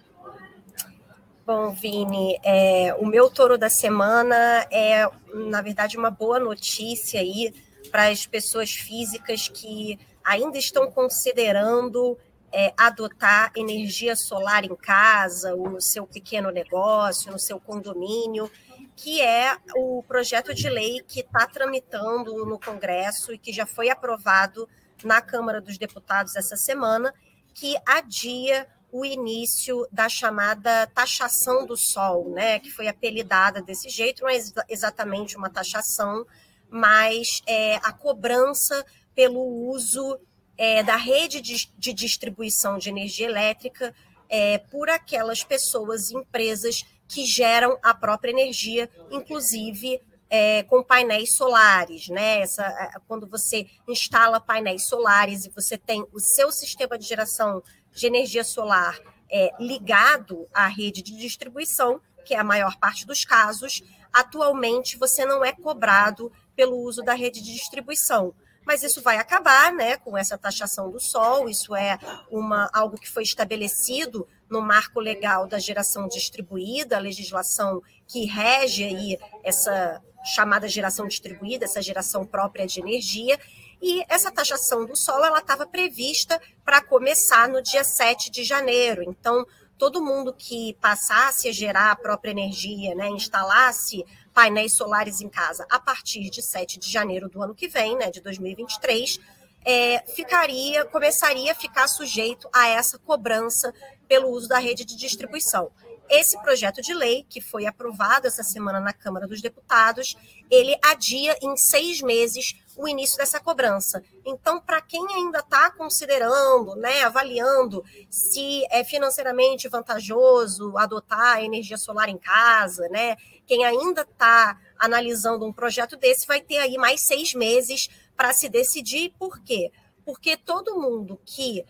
Bom, 1.47 1.71
Vini, 1.73 2.39
é, 2.45 2.95
o 3.01 3.07
meu 3.07 3.31
touro 3.31 3.57
da 3.57 3.71
semana 3.71 4.37
é, 4.71 5.11
na 5.35 5.63
verdade, 5.63 5.97
uma 5.97 6.11
boa 6.11 6.39
notícia 6.39 7.21
aí 7.21 7.55
para 7.91 8.09
as 8.09 8.27
pessoas 8.27 8.71
físicas 8.71 9.49
que 9.49 9.99
ainda 10.23 10.59
estão 10.59 10.91
considerando 10.91 12.17
é, 12.53 12.73
adotar 12.77 13.53
energia 13.57 14.17
solar 14.17 14.65
em 14.65 14.75
casa, 14.75 15.55
ou 15.55 15.71
no 15.71 15.81
seu 15.81 16.07
pequeno 16.07 16.51
negócio, 16.51 17.33
no 17.33 17.39
seu 17.39 17.61
condomínio, 17.61 18.51
que 18.97 19.21
é 19.21 19.57
o 19.77 20.03
projeto 20.07 20.55
de 20.55 20.69
lei 20.69 21.03
que 21.07 21.21
está 21.21 21.47
tramitando 21.47 22.45
no 22.45 22.59
Congresso 22.59 23.33
e 23.33 23.39
que 23.39 23.53
já 23.53 23.67
foi 23.67 23.89
aprovado 23.89 24.69
na 25.05 25.21
Câmara 25.21 25.61
dos 25.61 25.79
Deputados 25.79 26.37
essa 26.37 26.57
semana, 26.57 27.15
que 27.55 27.77
adia 27.87 28.67
o 28.93 29.05
início 29.05 29.87
da 29.91 30.09
chamada 30.09 30.87
taxação 30.89 31.65
do 31.65 31.77
sol, 31.77 32.31
né, 32.31 32.59
que 32.59 32.71
foi 32.71 32.89
apelidada 32.89 33.63
desse 33.63 33.89
jeito, 33.89 34.23
não 34.23 34.29
é 34.29 34.39
exatamente 34.69 35.37
uma 35.37 35.49
taxação, 35.49 36.27
mas 36.69 37.41
é 37.47 37.77
a 37.77 37.93
cobrança 37.93 38.85
pelo 39.15 39.41
uso 39.71 40.19
é, 40.61 40.83
da 40.83 40.97
rede 40.97 41.41
de, 41.41 41.73
de, 41.79 41.95
distribuição 41.95 42.77
de 42.77 42.91
energia 42.91 43.27
elétrica 43.27 43.95
é, 44.29 44.59
por 44.59 44.91
aquelas 44.91 45.43
pessoas 45.43 46.11
e 46.11 46.17
empresas 46.17 46.85
que 47.09 47.25
geram 47.25 47.79
a 47.83 47.95
própria 47.95 48.31
energia, 48.31 48.91
inclusive 49.11 50.03
é, 50.29 50.63
com 50.65 50.83
painéis 50.83 51.35
solares, 51.35 52.09
né? 52.09 52.41
Essa, 52.41 52.63
quando 53.09 53.27
você 53.27 53.67
instala 53.89 54.39
painéis 54.39 54.87
solares 54.87 55.47
e 55.47 55.51
você 55.51 55.79
tem 55.79 56.07
o 56.13 56.21
seu 56.21 56.53
sistema 56.53 56.99
de 56.99 57.07
geração 57.07 57.63
de 57.91 58.07
energia 58.07 58.45
solar 58.45 59.01
é, 59.33 59.53
ligado 59.59 60.47
à 60.53 60.67
rede 60.67 61.03
de 61.03 61.17
distribuição, 61.17 62.03
que 62.23 62.35
é 62.35 62.39
a 62.39 62.45
maior 62.45 62.77
parte 62.79 63.07
dos 63.07 63.25
casos, 63.25 63.83
atualmente 64.13 64.99
você 64.99 65.25
não 65.25 65.43
é 65.43 65.53
cobrado 65.53 66.31
pelo 66.55 66.77
uso 66.77 67.03
da 67.03 67.15
rede 67.15 67.41
de 67.41 67.55
distribuição 67.55 68.35
mas 68.71 68.85
isso 68.85 69.03
vai 69.03 69.17
acabar 69.17 69.73
né, 69.73 69.97
com 69.97 70.17
essa 70.17 70.39
taxação 70.39 70.93
do 70.93 71.01
sol, 71.01 71.49
isso 71.49 71.75
é 71.75 71.99
uma, 72.31 72.71
algo 72.73 72.97
que 72.97 73.11
foi 73.11 73.25
estabelecido 73.25 74.29
no 74.49 74.63
marco 74.63 75.01
legal 75.01 75.45
da 75.49 75.59
geração 75.59 76.07
distribuída, 76.07 76.97
a 76.97 77.01
legislação 77.01 77.83
que 78.07 78.27
rege 78.27 78.85
aí 78.85 79.19
essa 79.43 80.01
chamada 80.25 80.69
geração 80.69 81.09
distribuída, 81.09 81.65
essa 81.65 81.83
geração 81.83 82.25
própria 82.25 82.65
de 82.65 82.79
energia, 82.79 83.37
e 83.83 84.05
essa 84.09 84.31
taxação 84.31 84.87
do 84.87 84.95
sol 84.95 85.25
ela 85.25 85.41
estava 85.41 85.67
prevista 85.67 86.41
para 86.65 86.81
começar 86.81 87.49
no 87.49 87.61
dia 87.61 87.83
7 87.83 88.31
de 88.31 88.45
janeiro. 88.45 89.03
Então, 89.03 89.45
todo 89.77 90.01
mundo 90.01 90.33
que 90.33 90.77
passasse 90.81 91.49
a 91.49 91.53
gerar 91.53 91.91
a 91.91 91.97
própria 91.97 92.31
energia, 92.31 92.95
né, 92.95 93.09
instalasse 93.09 94.05
painéis 94.41 94.73
solares 94.73 95.21
em 95.21 95.29
casa 95.29 95.67
a 95.69 95.79
partir 95.79 96.31
de 96.31 96.41
7 96.41 96.79
de 96.79 96.91
janeiro 96.91 97.29
do 97.29 97.43
ano 97.43 97.55
que 97.55 97.69
vem, 97.69 97.95
né, 97.95 98.11
de 98.11 98.23
2023, 98.23 99.21
é, 99.63 100.03
ficaria, 100.15 100.83
começaria 100.87 101.53
a 101.53 101.55
ficar 101.55 101.87
sujeito 101.87 102.49
a 102.51 102.67
essa 102.67 102.99
cobrança 102.99 103.71
pelo 104.09 104.31
uso 104.31 104.49
da 104.49 104.59
rede 104.59 104.87
de 104.87 104.97
distribuição. 104.97 105.71
Esse 106.09 106.41
projeto 106.41 106.81
de 106.81 106.95
lei, 106.95 107.27
que 107.29 107.41
foi 107.41 107.67
aprovado 107.67 108.27
essa 108.27 108.43
semana 108.43 108.81
na 108.81 108.95
Câmara 108.95 109.29
dos 109.29 109.43
Deputados, 109.43 110.17
ele 110.51 110.75
adia 110.83 111.37
em 111.43 111.55
seis 111.59 112.01
meses 112.01 112.55
o 112.77 112.89
início 112.89 113.19
dessa 113.19 113.39
cobrança. 113.39 114.03
Então, 114.25 114.59
para 114.59 114.81
quem 114.81 115.07
ainda 115.13 115.41
está 115.41 115.71
considerando, 115.71 116.75
né, 116.77 117.03
avaliando 117.03 117.85
se 118.09 118.65
é 118.71 118.83
financeiramente 118.83 119.69
vantajoso 119.69 120.77
adotar 120.79 121.45
energia 121.45 121.77
solar 121.77 122.09
em 122.09 122.19
casa, 122.19 122.89
né, 122.89 123.17
quem 123.51 123.65
ainda 123.65 124.03
está 124.03 124.57
analisando 124.79 125.45
um 125.45 125.53
projeto 125.53 125.97
desse 125.97 126.25
vai 126.25 126.41
ter 126.41 126.59
aí 126.59 126.79
mais 126.79 127.05
seis 127.05 127.35
meses 127.35 127.91
para 128.17 128.33
se 128.33 128.49
decidir. 128.49 129.13
Por 129.19 129.43
quê? 129.43 129.73
Porque 130.05 130.37
todo 130.37 130.81
mundo 130.81 131.21
que, 131.27 131.67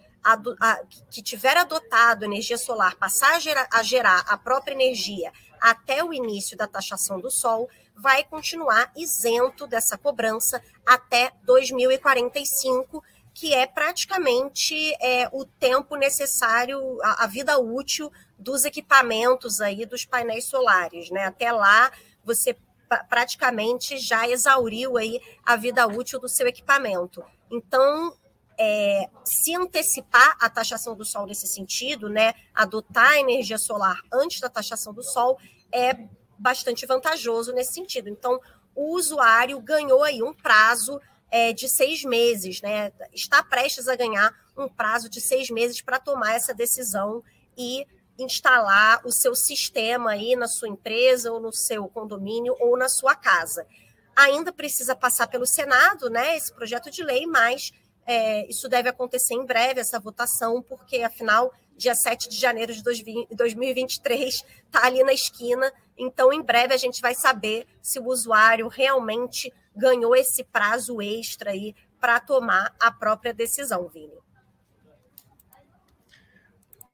que 1.11 1.23
tiver 1.23 1.57
adotado 1.57 2.27
energia 2.27 2.59
solar, 2.59 2.97
passar 2.97 3.35
a 3.35 3.39
gerar, 3.39 3.67
a 3.73 3.83
gerar 3.83 4.27
a 4.29 4.37
própria 4.37 4.75
energia 4.75 5.33
até 5.59 6.05
o 6.05 6.13
início 6.13 6.55
da 6.55 6.67
taxação 6.67 7.19
do 7.19 7.31
sol, 7.31 7.67
vai 7.97 8.25
continuar 8.25 8.93
isento 8.95 9.67
dessa 9.67 9.97
cobrança 9.97 10.63
até 10.85 11.33
2045, 11.45 13.03
que 13.35 13.55
é 13.55 13.67
praticamente 13.67 14.93
é, 15.01 15.29
o 15.33 15.45
tempo 15.45 15.97
necessário, 15.97 16.99
a, 17.03 17.25
a 17.25 17.27
vida 17.27 17.59
útil 17.59 18.11
dos 18.39 18.65
equipamentos 18.65 19.61
aí 19.61 19.87
dos 19.87 20.05
painéis 20.05 20.47
solares, 20.47 21.11
né? 21.11 21.27
Até 21.27 21.53
lá 21.53 21.91
você 22.25 22.57
praticamente 23.09 23.99
já 23.99 24.29
exauriu 24.29 24.97
aí 24.97 25.21
a 25.45 25.57
vida 25.57 25.87
útil 25.87 26.19
do 26.19 26.29
seu 26.29 26.47
equipamento. 26.47 27.23
Então, 27.51 28.13
é, 28.59 29.09
se 29.25 29.55
antecipar 29.55 30.37
a 30.41 30.51
taxação 30.51 30.95
do 30.95 31.05
sol 31.05 31.27
nesse 31.27 31.47
sentido, 31.47 32.09
né, 32.09 32.35
adotar 32.55 33.13
a 33.13 33.21
energia 33.21 33.59
solar 33.59 34.01
antes 34.13 34.41
da 34.41 34.49
taxação 34.49 34.93
do 34.93 35.03
sol 35.03 35.39
é 35.73 35.95
bastante 36.39 36.85
vantajoso 36.85 37.53
nesse 37.53 37.75
sentido. 37.75 38.09
Então, 38.09 38.41
o 38.75 38.95
usuário 38.95 39.61
ganhou 39.61 40.03
aí 40.03 40.23
um 40.23 40.35
prazo 40.35 41.01
é, 41.31 41.53
de 41.53 41.69
seis 41.69 42.05
meses, 42.05 42.61
né, 42.61 42.93
está 43.13 43.43
prestes 43.43 43.89
a 43.89 43.97
ganhar 43.97 44.35
um 44.57 44.69
prazo 44.69 45.09
de 45.09 45.21
seis 45.21 45.49
meses 45.51 45.81
para 45.81 45.99
tomar 45.99 46.35
essa 46.35 46.53
decisão 46.53 47.23
e 47.57 47.87
instalar 48.19 49.01
o 49.07 49.13
seu 49.13 49.35
sistema 49.35 50.13
aí 50.13 50.37
na 50.37 50.49
sua 50.49 50.69
empresa 50.69 51.33
ou 51.33 51.41
no 51.41 51.53
seu 51.53 51.89
condomínio 51.89 52.55
ou 52.61 52.77
na 52.77 52.89
sua 52.89 53.15
casa. 53.15 53.67
Ainda 54.15 54.53
precisa 54.53 54.95
passar 54.95 55.29
pelo 55.29 55.47
Senado, 55.47 56.11
né, 56.11 56.37
esse 56.37 56.53
projeto 56.53 56.91
de 56.91 57.03
lei, 57.03 57.27
mas 57.27 57.73
é, 58.07 58.47
isso 58.51 58.69
deve 58.69 58.89
acontecer 58.89 59.35
em 59.35 59.47
breve, 59.47 59.81
essa 59.81 59.99
votação, 60.01 60.61
porque 60.61 61.03
afinal 61.03 61.53
dia 61.81 61.95
7 61.95 62.29
de 62.29 62.37
janeiro 62.37 62.75
de 62.75 62.83
2023, 62.83 64.35
está 64.35 64.87
ali 64.87 65.03
na 65.03 65.15
esquina. 65.15 65.73
Então, 65.97 66.31
em 66.31 66.43
breve, 66.43 66.75
a 66.75 66.77
gente 66.77 67.01
vai 67.01 67.15
saber 67.15 67.67
se 67.81 67.99
o 67.99 68.07
usuário 68.07 68.69
realmente 68.69 69.51
ganhou 69.75 70.15
esse 70.15 70.45
prazo 70.45 71.01
extra 71.01 71.53
aí 71.53 71.75
para 71.99 72.21
tomar 72.21 72.75
a 72.79 72.93
própria 72.93 73.33
decisão, 73.33 73.89
Vini. 73.89 74.13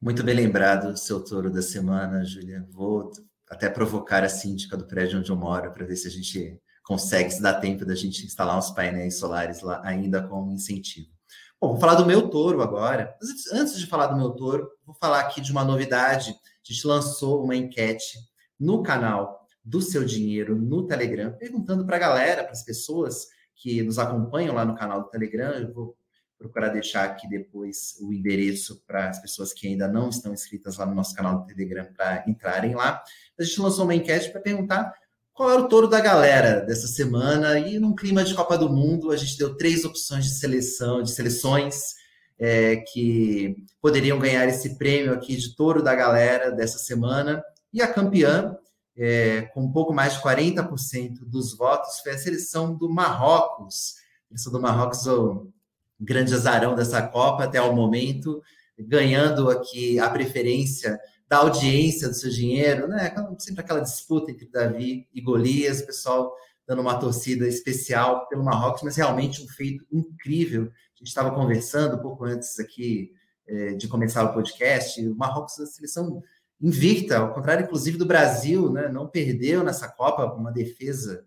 Muito 0.00 0.22
bem 0.22 0.36
lembrado, 0.36 0.96
seu 0.96 1.22
touro 1.22 1.50
da 1.50 1.62
semana, 1.62 2.24
Júlia. 2.24 2.64
Vou 2.70 3.10
até 3.50 3.68
provocar 3.68 4.22
a 4.22 4.28
síndica 4.28 4.76
do 4.76 4.86
prédio 4.86 5.18
onde 5.18 5.30
eu 5.30 5.36
moro 5.36 5.72
para 5.72 5.84
ver 5.84 5.96
se 5.96 6.06
a 6.06 6.10
gente 6.10 6.60
consegue, 6.84 7.30
se 7.30 7.42
dá 7.42 7.58
tempo 7.58 7.84
da 7.84 7.94
gente 7.96 8.24
instalar 8.24 8.56
uns 8.56 8.70
painéis 8.70 9.18
solares 9.18 9.62
lá 9.62 9.80
ainda 9.84 10.22
como 10.22 10.52
incentivo. 10.52 11.15
Bom, 11.58 11.68
vou 11.68 11.80
falar 11.80 11.94
do 11.94 12.04
meu 12.04 12.28
touro 12.28 12.60
agora. 12.60 13.16
Antes 13.52 13.78
de 13.78 13.86
falar 13.86 14.08
do 14.08 14.16
meu 14.16 14.30
touro, 14.32 14.70
vou 14.84 14.94
falar 14.94 15.20
aqui 15.20 15.40
de 15.40 15.50
uma 15.50 15.64
novidade. 15.64 16.30
A 16.30 16.72
gente 16.72 16.86
lançou 16.86 17.42
uma 17.42 17.56
enquete 17.56 18.18
no 18.60 18.82
canal 18.82 19.46
do 19.64 19.80
Seu 19.80 20.04
Dinheiro 20.04 20.54
no 20.54 20.86
Telegram, 20.86 21.32
perguntando 21.32 21.86
para 21.86 21.96
a 21.96 21.98
galera, 21.98 22.44
para 22.44 22.52
as 22.52 22.62
pessoas 22.62 23.28
que 23.54 23.82
nos 23.82 23.98
acompanham 23.98 24.54
lá 24.54 24.66
no 24.66 24.74
canal 24.74 25.02
do 25.02 25.08
Telegram. 25.08 25.52
Eu 25.52 25.72
vou 25.72 25.96
procurar 26.38 26.68
deixar 26.68 27.04
aqui 27.04 27.26
depois 27.26 27.94
o 28.02 28.12
endereço 28.12 28.82
para 28.86 29.08
as 29.08 29.18
pessoas 29.18 29.54
que 29.54 29.66
ainda 29.66 29.88
não 29.88 30.10
estão 30.10 30.34
inscritas 30.34 30.76
lá 30.76 30.84
no 30.84 30.94
nosso 30.94 31.14
canal 31.14 31.38
do 31.38 31.46
Telegram 31.46 31.90
para 31.96 32.22
entrarem 32.28 32.74
lá. 32.74 33.02
A 33.38 33.42
gente 33.42 33.60
lançou 33.62 33.84
uma 33.84 33.94
enquete 33.94 34.30
para 34.30 34.42
perguntar 34.42 34.92
qual 35.36 35.50
era 35.50 35.60
o 35.60 35.68
touro 35.68 35.86
da 35.86 36.00
galera 36.00 36.62
dessa 36.62 36.86
semana 36.86 37.58
e 37.58 37.78
num 37.78 37.94
clima 37.94 38.24
de 38.24 38.34
Copa 38.34 38.56
do 38.56 38.70
Mundo 38.70 39.12
a 39.12 39.16
gente 39.16 39.36
deu 39.36 39.54
três 39.54 39.84
opções 39.84 40.24
de 40.24 40.30
seleção, 40.30 41.02
de 41.02 41.10
seleções 41.10 41.94
é, 42.38 42.76
que 42.76 43.54
poderiam 43.80 44.18
ganhar 44.18 44.48
esse 44.48 44.78
prêmio 44.78 45.12
aqui 45.12 45.36
de 45.36 45.54
touro 45.54 45.82
da 45.82 45.94
galera 45.94 46.50
dessa 46.50 46.78
semana 46.78 47.44
e 47.70 47.82
a 47.82 47.92
campeã 47.92 48.56
é, 48.96 49.42
com 49.52 49.64
um 49.64 49.70
pouco 49.70 49.92
mais 49.92 50.14
de 50.14 50.22
40% 50.22 51.18
dos 51.26 51.54
votos 51.54 52.00
foi 52.00 52.12
a 52.12 52.18
seleção 52.18 52.74
do 52.74 52.88
Marrocos. 52.88 53.96
A 54.24 54.28
seleção 54.28 54.52
do 54.52 54.60
Marrocos, 54.60 55.06
o 55.06 55.52
grande 56.00 56.32
azarão 56.32 56.74
dessa 56.74 57.02
Copa 57.02 57.44
até 57.44 57.60
o 57.60 57.76
momento, 57.76 58.42
ganhando 58.78 59.50
aqui 59.50 59.98
a 59.98 60.08
preferência 60.08 60.98
da 61.28 61.38
audiência 61.38 62.08
do 62.08 62.14
seu 62.14 62.30
dinheiro, 62.30 62.86
né? 62.88 63.12
Sempre 63.38 63.62
aquela 63.62 63.80
disputa 63.80 64.30
entre 64.30 64.48
Davi 64.48 65.08
e 65.12 65.20
Golias, 65.20 65.80
o 65.80 65.86
pessoal 65.86 66.34
dando 66.66 66.82
uma 66.82 66.98
torcida 66.98 67.46
especial 67.46 68.26
pelo 68.28 68.44
Marrocos, 68.44 68.82
mas 68.82 68.96
realmente 68.96 69.42
um 69.42 69.48
feito 69.48 69.86
incrível. 69.92 70.64
A 70.64 70.98
gente 70.98 71.08
estava 71.08 71.32
conversando 71.32 71.96
um 71.96 72.00
pouco 72.00 72.24
antes 72.24 72.58
aqui 72.58 73.12
é, 73.46 73.74
de 73.74 73.86
começar 73.86 74.24
o 74.24 74.32
podcast. 74.32 75.00
O 75.06 75.16
Marrocos 75.16 75.58
é 75.58 75.62
uma 75.62 75.68
seleção 75.68 76.22
invicta, 76.60 77.18
ao 77.18 77.34
contrário, 77.34 77.64
inclusive, 77.64 77.98
do 77.98 78.06
Brasil, 78.06 78.72
né? 78.72 78.88
Não 78.88 79.06
perdeu 79.06 79.62
nessa 79.62 79.88
Copa 79.88 80.24
uma 80.32 80.50
defesa, 80.50 81.24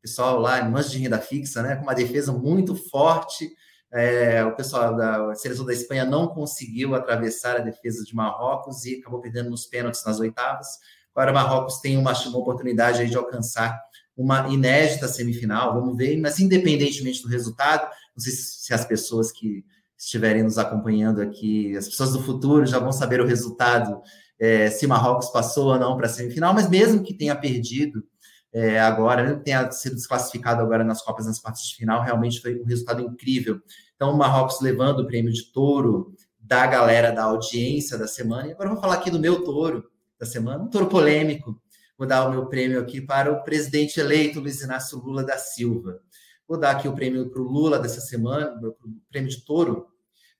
pessoal 0.00 0.40
lá 0.40 0.60
em 0.60 0.82
de 0.82 0.98
renda 0.98 1.18
fixa, 1.18 1.62
né? 1.62 1.76
Com 1.76 1.84
uma 1.84 1.94
defesa 1.94 2.32
muito 2.32 2.74
forte 2.74 3.50
é, 3.92 4.42
o 4.44 4.56
pessoal 4.56 4.96
da 4.96 5.34
seleção 5.34 5.66
da 5.66 5.72
Espanha 5.72 6.04
não 6.04 6.26
conseguiu 6.28 6.94
atravessar 6.94 7.56
a 7.56 7.60
defesa 7.60 8.02
de 8.04 8.14
Marrocos 8.14 8.84
e 8.84 9.00
acabou 9.00 9.20
perdendo 9.20 9.50
nos 9.50 9.66
pênaltis 9.66 10.02
nas 10.04 10.18
oitavas. 10.18 10.66
Agora, 11.14 11.32
Marrocos 11.32 11.80
tem 11.80 11.98
uma, 11.98 12.12
uma 12.12 12.38
oportunidade 12.38 13.06
de 13.06 13.16
alcançar 13.16 13.78
uma 14.16 14.48
inédita 14.48 15.08
semifinal, 15.08 15.74
vamos 15.74 15.96
ver, 15.96 16.18
mas 16.18 16.40
independentemente 16.40 17.22
do 17.22 17.28
resultado, 17.28 17.82
não 18.16 18.22
sei 18.22 18.32
se, 18.32 18.72
as 18.72 18.84
pessoas 18.84 19.30
que 19.30 19.64
estiverem 19.98 20.42
nos 20.42 20.58
acompanhando 20.58 21.20
aqui, 21.20 21.76
as 21.76 21.88
pessoas 21.88 22.12
do 22.12 22.22
futuro 22.22 22.66
já 22.66 22.78
vão 22.78 22.92
saber 22.92 23.20
o 23.20 23.26
resultado, 23.26 24.00
é, 24.38 24.70
se 24.70 24.86
Marrocos 24.86 25.28
passou 25.28 25.68
ou 25.68 25.78
não 25.78 25.96
para 25.96 26.06
a 26.06 26.10
semifinal, 26.10 26.52
mas 26.52 26.68
mesmo 26.68 27.02
que 27.02 27.14
tenha 27.14 27.36
perdido, 27.36 28.02
é, 28.52 28.78
agora, 28.78 29.22
mesmo 29.22 29.38
que 29.38 29.44
tenha 29.44 29.70
sido 29.70 29.94
desclassificado 29.94 30.60
agora 30.60 30.84
nas 30.84 31.00
Copas 31.00 31.26
nas 31.26 31.40
partes 31.40 31.66
de 31.68 31.76
final, 31.76 32.02
realmente 32.02 32.40
foi 32.40 32.60
um 32.60 32.64
resultado 32.64 33.00
incrível. 33.00 33.60
Então, 33.96 34.12
o 34.12 34.16
Marrocos 34.16 34.60
levando 34.60 35.00
o 35.00 35.06
prêmio 35.06 35.32
de 35.32 35.50
touro 35.52 36.14
da 36.38 36.66
galera 36.66 37.10
da 37.10 37.24
audiência 37.24 37.96
da 37.96 38.06
semana. 38.06 38.48
E 38.48 38.52
agora 38.52 38.68
eu 38.68 38.74
vou 38.74 38.80
falar 38.80 38.94
aqui 38.94 39.10
do 39.10 39.18
meu 39.18 39.42
touro 39.42 39.90
da 40.20 40.26
semana, 40.26 40.64
um 40.64 40.68
touro 40.68 40.86
polêmico. 40.86 41.58
Vou 41.96 42.06
dar 42.06 42.26
o 42.26 42.30
meu 42.30 42.46
prêmio 42.46 42.78
aqui 42.78 43.00
para 43.00 43.32
o 43.32 43.42
presidente 43.42 43.98
eleito 43.98 44.40
Luiz 44.40 44.60
Inácio 44.60 44.98
Lula 44.98 45.24
da 45.24 45.38
Silva. 45.38 46.00
Vou 46.46 46.58
dar 46.58 46.72
aqui 46.72 46.86
o 46.86 46.94
prêmio 46.94 47.30
para 47.30 47.40
o 47.40 47.44
Lula 47.44 47.78
dessa 47.78 48.00
semana, 48.00 48.54
o 48.60 48.76
prêmio 49.10 49.30
de 49.30 49.42
touro 49.46 49.86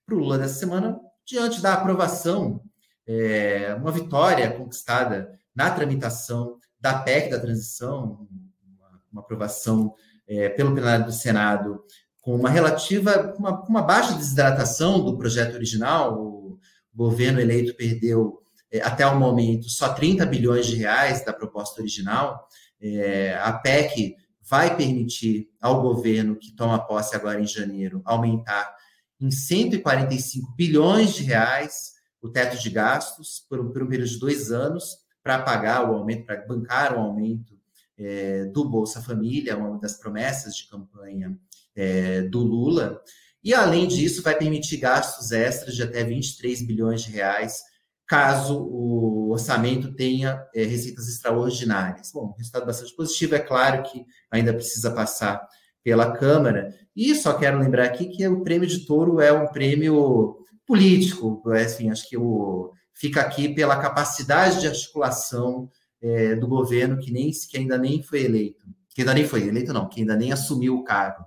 para 0.04 0.14
o 0.14 0.18
Lula 0.18 0.36
dessa 0.36 0.58
semana, 0.58 1.00
diante 1.24 1.62
da 1.62 1.72
aprovação, 1.72 2.62
é, 3.06 3.74
uma 3.78 3.90
vitória 3.90 4.50
conquistada 4.50 5.32
na 5.54 5.70
tramitação 5.70 6.58
da 6.82 6.98
PEC 6.98 7.30
da 7.30 7.38
transição, 7.38 8.26
uma, 8.66 9.00
uma 9.12 9.20
aprovação 9.22 9.94
é, 10.26 10.48
pelo 10.48 10.74
plenário 10.74 11.06
do 11.06 11.12
Senado 11.12 11.84
com 12.20 12.34
uma 12.34 12.50
relativa, 12.50 13.34
uma, 13.38 13.62
uma, 13.64 13.82
baixa 13.82 14.14
desidratação 14.14 15.04
do 15.04 15.16
projeto 15.16 15.54
original. 15.54 16.20
O 16.20 16.58
governo 16.92 17.40
eleito 17.40 17.74
perdeu 17.76 18.42
é, 18.70 18.80
até 18.80 19.06
o 19.06 19.18
momento 19.18 19.70
só 19.70 19.94
30 19.94 20.26
bilhões 20.26 20.66
de 20.66 20.76
reais 20.76 21.24
da 21.24 21.32
proposta 21.32 21.80
original. 21.80 22.48
É, 22.80 23.34
a 23.40 23.52
PEC 23.52 24.16
vai 24.42 24.76
permitir 24.76 25.48
ao 25.60 25.80
governo 25.80 26.36
que 26.36 26.54
toma 26.54 26.84
posse 26.84 27.14
agora 27.14 27.40
em 27.40 27.46
janeiro 27.46 28.02
aumentar 28.04 28.74
em 29.20 29.30
145 29.30 30.52
bilhões 30.56 31.14
de 31.14 31.22
reais 31.22 31.92
o 32.20 32.28
teto 32.28 32.60
de 32.60 32.70
gastos 32.70 33.46
por 33.48 33.60
um, 33.60 33.72
por 33.72 33.84
um 33.84 33.88
período 33.88 34.08
de 34.08 34.18
dois 34.18 34.50
anos 34.50 35.01
para 35.22 35.40
pagar 35.42 35.88
o 35.88 35.94
aumento, 35.94 36.26
para 36.26 36.44
bancar 36.46 36.96
o 36.96 37.00
aumento 37.00 37.54
é, 37.98 38.46
do 38.46 38.68
Bolsa 38.68 39.00
Família, 39.00 39.56
uma 39.56 39.78
das 39.78 39.98
promessas 39.98 40.56
de 40.56 40.68
campanha 40.68 41.38
é, 41.74 42.22
do 42.22 42.40
Lula. 42.40 43.00
E, 43.42 43.54
além 43.54 43.88
disso, 43.88 44.22
vai 44.22 44.36
permitir 44.36 44.76
gastos 44.78 45.32
extras 45.32 45.74
de 45.74 45.82
até 45.82 46.04
23 46.04 46.62
bilhões 46.62 47.02
de 47.02 47.10
reais, 47.10 47.60
caso 48.06 48.58
o 48.58 49.30
orçamento 49.30 49.94
tenha 49.94 50.44
é, 50.54 50.64
receitas 50.64 51.08
extraordinárias. 51.08 52.10
Bom, 52.12 52.34
resultado 52.36 52.66
bastante 52.66 52.94
positivo, 52.94 53.34
é 53.34 53.40
claro 53.40 53.82
que 53.84 54.04
ainda 54.30 54.52
precisa 54.52 54.90
passar 54.90 55.46
pela 55.82 56.12
Câmara. 56.12 56.72
E 56.94 57.14
só 57.14 57.34
quero 57.34 57.58
lembrar 57.58 57.84
aqui 57.84 58.06
que 58.06 58.26
o 58.28 58.42
prêmio 58.42 58.68
de 58.68 58.86
touro 58.86 59.20
é 59.20 59.32
um 59.32 59.48
prêmio 59.48 60.36
político, 60.66 61.42
assim, 61.50 61.90
acho 61.90 62.08
que 62.08 62.16
o 62.16 62.72
fica 62.94 63.20
aqui 63.20 63.48
pela 63.48 63.76
capacidade 63.76 64.60
de 64.60 64.68
articulação 64.68 65.68
é, 66.00 66.34
do 66.34 66.48
governo 66.48 66.98
que, 66.98 67.12
nem, 67.12 67.30
que 67.30 67.56
ainda 67.56 67.78
nem 67.78 68.02
foi 68.02 68.24
eleito, 68.24 68.64
que 68.90 69.02
ainda 69.02 69.14
nem 69.14 69.26
foi 69.26 69.46
eleito, 69.46 69.72
não, 69.72 69.88
que 69.88 70.00
ainda 70.00 70.16
nem 70.16 70.32
assumiu 70.32 70.76
o 70.76 70.84
cargo. 70.84 71.24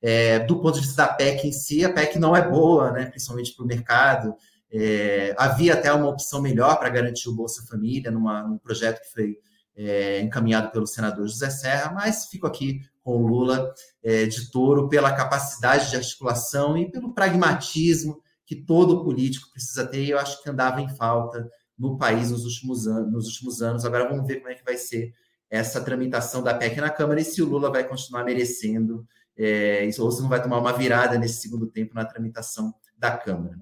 É, 0.00 0.40
do 0.40 0.60
ponto 0.60 0.74
de 0.74 0.86
vista 0.86 1.06
da 1.06 1.12
PEC 1.12 1.46
em 1.46 1.52
si, 1.52 1.84
a 1.84 1.92
PEC 1.92 2.18
não 2.18 2.34
é 2.34 2.48
boa, 2.48 2.90
né, 2.90 3.06
principalmente 3.06 3.54
para 3.54 3.64
o 3.64 3.68
mercado. 3.68 4.34
É, 4.70 5.34
havia 5.36 5.74
até 5.74 5.92
uma 5.92 6.08
opção 6.08 6.40
melhor 6.40 6.78
para 6.78 6.88
garantir 6.88 7.28
o 7.28 7.34
Bolsa 7.34 7.64
Família 7.68 8.10
numa, 8.10 8.42
num 8.42 8.58
projeto 8.58 9.00
que 9.00 9.12
foi 9.12 9.36
é, 9.76 10.20
encaminhado 10.20 10.70
pelo 10.70 10.86
senador 10.86 11.26
José 11.26 11.50
Serra, 11.50 11.92
mas 11.92 12.26
fico 12.26 12.46
aqui 12.46 12.80
com 13.02 13.16
o 13.16 13.26
Lula 13.26 13.72
é, 14.02 14.26
de 14.26 14.50
touro 14.50 14.88
pela 14.88 15.12
capacidade 15.12 15.90
de 15.90 15.96
articulação 15.96 16.76
e 16.76 16.90
pelo 16.90 17.12
pragmatismo 17.12 18.20
que 18.52 18.56
todo 18.56 19.02
político 19.02 19.50
precisa 19.50 19.86
ter, 19.86 20.04
e 20.04 20.10
eu 20.10 20.18
acho 20.18 20.42
que 20.42 20.50
andava 20.50 20.82
em 20.82 20.88
falta 20.94 21.48
no 21.78 21.96
país 21.96 22.30
nos 22.30 22.44
últimos, 22.44 22.86
anos, 22.86 23.10
nos 23.10 23.26
últimos 23.28 23.62
anos. 23.62 23.84
Agora 23.86 24.06
vamos 24.06 24.26
ver 24.26 24.36
como 24.36 24.50
é 24.50 24.54
que 24.54 24.64
vai 24.64 24.76
ser 24.76 25.14
essa 25.48 25.80
tramitação 25.80 26.42
da 26.42 26.52
PEC 26.52 26.78
na 26.78 26.90
Câmara 26.90 27.18
e 27.18 27.24
se 27.24 27.40
o 27.40 27.48
Lula 27.48 27.70
vai 27.70 27.88
continuar 27.88 28.24
merecendo, 28.24 29.06
é, 29.38 29.88
ou 29.98 30.12
se 30.12 30.20
não 30.20 30.28
vai 30.28 30.42
tomar 30.42 30.58
uma 30.58 30.72
virada 30.74 31.18
nesse 31.18 31.40
segundo 31.40 31.66
tempo 31.66 31.94
na 31.94 32.04
tramitação 32.04 32.74
da 32.98 33.16
Câmara. 33.16 33.58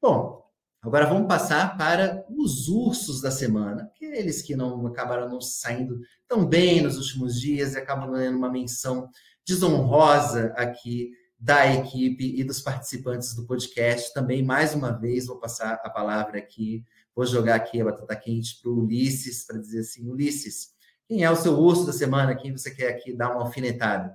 Bom, 0.00 0.42
agora 0.80 1.06
vamos 1.06 1.28
passar 1.28 1.76
para 1.76 2.24
os 2.30 2.68
ursos 2.68 3.20
da 3.20 3.30
semana, 3.30 3.82
aqueles 3.82 4.40
que 4.40 4.56
não 4.56 4.86
acabaram 4.86 5.28
não 5.28 5.42
saindo 5.42 6.00
tão 6.26 6.46
bem 6.46 6.80
nos 6.80 6.96
últimos 6.96 7.38
dias 7.38 7.74
e 7.74 7.78
acabam 7.78 8.10
ganhando 8.10 8.38
uma 8.38 8.50
menção 8.50 9.10
desonrosa 9.46 10.54
aqui 10.56 11.10
da 11.42 11.66
equipe 11.74 12.38
e 12.38 12.44
dos 12.44 12.60
participantes 12.60 13.34
do 13.34 13.44
podcast. 13.44 14.14
Também, 14.14 14.44
mais 14.44 14.74
uma 14.74 14.92
vez, 14.92 15.26
vou 15.26 15.40
passar 15.40 15.80
a 15.82 15.90
palavra 15.90 16.38
aqui, 16.38 16.84
vou 17.16 17.26
jogar 17.26 17.56
aqui 17.56 17.80
a 17.80 17.84
batata 17.84 18.14
quente 18.14 18.60
para 18.62 18.70
o 18.70 18.84
Ulisses, 18.84 19.44
para 19.44 19.58
dizer 19.58 19.80
assim, 19.80 20.08
Ulisses, 20.08 20.68
quem 21.08 21.24
é 21.24 21.30
o 21.30 21.34
seu 21.34 21.58
urso 21.58 21.84
da 21.84 21.92
semana? 21.92 22.36
Quem 22.36 22.52
você 22.52 22.72
quer 22.72 22.90
aqui 22.90 23.12
dar 23.12 23.30
uma 23.30 23.42
alfinetada? 23.42 24.14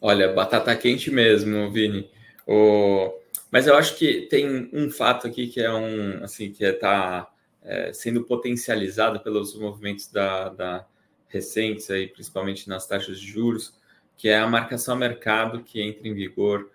Olha, 0.00 0.32
batata 0.32 0.74
quente 0.76 1.10
mesmo, 1.10 1.72
Vini. 1.72 2.08
O... 2.46 3.12
Mas 3.50 3.66
eu 3.66 3.74
acho 3.74 3.96
que 3.96 4.28
tem 4.30 4.70
um 4.72 4.92
fato 4.92 5.26
aqui 5.26 5.48
que 5.48 5.60
é 5.60 5.72
um, 5.72 6.22
assim, 6.22 6.52
que 6.52 6.64
está 6.64 7.28
é, 7.64 7.88
é, 7.88 7.92
sendo 7.92 8.22
potencializado 8.22 9.18
pelos 9.18 9.58
movimentos 9.58 10.06
da, 10.06 10.50
da 10.50 10.86
recentes 11.26 11.90
aí, 11.90 12.06
principalmente 12.06 12.68
nas 12.68 12.86
taxas 12.86 13.18
de 13.18 13.26
juros, 13.26 13.74
que 14.22 14.28
é 14.28 14.38
a 14.38 14.46
marcação 14.46 14.94
a 14.94 14.96
mercado 14.96 15.64
que 15.64 15.82
entra 15.82 16.06
em 16.06 16.14
vigor 16.14 16.70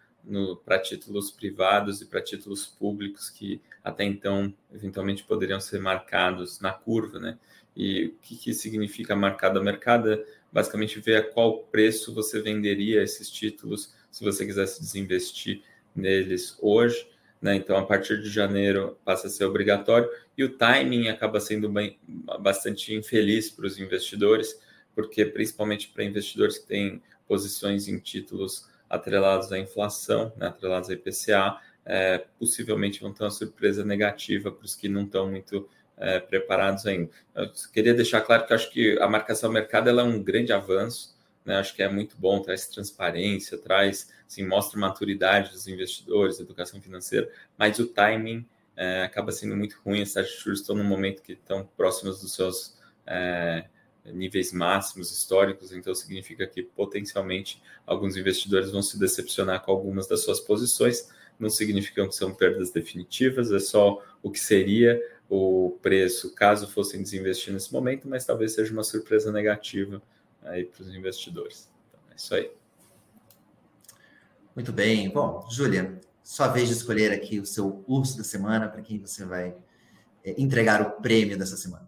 para 0.65 0.79
títulos 0.79 1.31
privados 1.31 2.01
e 2.01 2.05
para 2.05 2.19
títulos 2.19 2.65
públicos 2.65 3.29
que 3.29 3.61
até 3.81 4.03
então 4.03 4.53
eventualmente 4.69 5.23
poderiam 5.23 5.57
ser 5.57 5.79
marcados 5.79 6.59
na 6.59 6.73
curva, 6.73 7.19
né? 7.19 7.37
E 7.73 8.07
o 8.07 8.15
que, 8.21 8.35
que 8.35 8.53
significa 8.53 9.15
marcado 9.15 9.59
a 9.59 9.63
mercado? 9.63 10.21
Basicamente 10.51 10.99
ver 10.99 11.15
a 11.15 11.23
qual 11.23 11.59
preço 11.59 12.13
você 12.13 12.41
venderia 12.41 13.01
esses 13.01 13.31
títulos 13.31 13.93
se 14.11 14.25
você 14.25 14.45
quisesse 14.45 14.81
desinvestir 14.81 15.61
neles 15.95 16.57
hoje. 16.61 17.07
Né? 17.41 17.55
Então, 17.55 17.77
a 17.77 17.85
partir 17.85 18.21
de 18.21 18.29
janeiro 18.29 18.97
passa 19.05 19.27
a 19.27 19.29
ser 19.29 19.45
obrigatório 19.45 20.09
e 20.37 20.43
o 20.43 20.49
timing 20.49 21.07
acaba 21.07 21.39
sendo 21.39 21.69
bem, 21.69 21.97
bastante 22.41 22.93
infeliz 22.93 23.49
para 23.49 23.67
os 23.67 23.79
investidores, 23.79 24.59
porque 24.93 25.23
principalmente 25.23 25.87
para 25.87 26.03
investidores 26.03 26.57
que 26.57 26.67
têm 26.67 27.01
posições 27.27 27.87
em 27.87 27.99
títulos 27.99 28.67
atrelados 28.89 29.51
à 29.51 29.59
inflação, 29.59 30.31
né, 30.37 30.47
atrelados 30.47 30.89
à 30.89 30.93
IPCA, 30.93 31.59
é, 31.85 32.25
possivelmente 32.39 33.01
vão 33.01 33.13
ter 33.13 33.23
uma 33.23 33.31
surpresa 33.31 33.83
negativa 33.83 34.51
para 34.51 34.65
os 34.65 34.75
que 34.75 34.89
não 34.89 35.03
estão 35.03 35.29
muito 35.29 35.69
é, 35.97 36.19
preparados 36.19 36.85
ainda. 36.85 37.09
Eu 37.35 37.51
queria 37.73 37.93
deixar 37.93 38.21
claro 38.21 38.45
que 38.45 38.53
acho 38.53 38.69
que 38.71 38.99
a 38.99 39.07
marcação 39.07 39.51
mercado 39.51 39.89
é 39.89 40.03
um 40.03 40.21
grande 40.21 40.53
avanço, 40.53 41.15
né, 41.45 41.57
acho 41.57 41.73
que 41.73 41.81
é 41.81 41.89
muito 41.89 42.15
bom, 42.17 42.41
traz 42.41 42.67
transparência, 42.67 43.57
traz, 43.57 44.11
assim, 44.27 44.45
mostra 44.45 44.79
maturidade 44.79 45.51
dos 45.51 45.67
investidores, 45.67 46.39
educação 46.39 46.81
financeira, 46.81 47.29
mas 47.57 47.79
o 47.79 47.87
timing 47.87 48.45
é, 48.75 49.03
acaba 49.03 49.31
sendo 49.31 49.57
muito 49.57 49.79
ruim. 49.83 50.01
As 50.01 50.13
taxas 50.13 50.33
de 50.33 50.43
juros 50.43 50.61
estão 50.61 50.75
no 50.75 50.83
momento 50.83 51.23
que 51.23 51.33
estão 51.33 51.67
próximas 51.75 52.21
dos 52.21 52.33
seus 52.33 52.77
é, 53.05 53.65
níveis 54.13 54.51
máximos 54.51 55.11
históricos, 55.11 55.71
então 55.71 55.93
significa 55.93 56.47
que 56.47 56.63
potencialmente 56.63 57.61
alguns 57.85 58.15
investidores 58.15 58.71
vão 58.71 58.81
se 58.81 58.97
decepcionar 58.99 59.63
com 59.63 59.71
algumas 59.71 60.07
das 60.07 60.21
suas 60.23 60.39
posições. 60.39 61.09
Não 61.39 61.49
significa 61.49 62.07
que 62.07 62.15
são 62.15 62.33
perdas 62.33 62.71
definitivas, 62.71 63.51
é 63.51 63.59
só 63.59 64.03
o 64.23 64.31
que 64.31 64.39
seria 64.39 64.99
o 65.29 65.77
preço 65.81 66.33
caso 66.33 66.67
fossem 66.67 67.01
desinvestir 67.01 67.53
nesse 67.53 67.71
momento, 67.71 68.07
mas 68.07 68.25
talvez 68.25 68.53
seja 68.53 68.71
uma 68.71 68.83
surpresa 68.83 69.31
negativa 69.31 70.01
aí 70.43 70.63
para 70.63 70.81
os 70.81 70.95
investidores. 70.95 71.69
Então, 71.87 71.99
é 72.11 72.15
isso 72.15 72.35
aí. 72.35 72.51
Muito 74.55 74.71
bem. 74.71 75.09
Bom, 75.09 75.45
Júlia, 75.51 75.99
sua 76.23 76.47
vez 76.47 76.67
de 76.69 76.75
escolher 76.75 77.11
aqui 77.11 77.39
o 77.39 77.45
seu 77.45 77.83
urso 77.87 78.17
da 78.17 78.23
semana, 78.23 78.67
para 78.67 78.81
quem 78.81 78.99
você 78.99 79.25
vai 79.25 79.55
é, 80.23 80.41
entregar 80.41 80.81
o 80.81 81.01
prêmio 81.01 81.37
dessa 81.37 81.57
semana. 81.57 81.86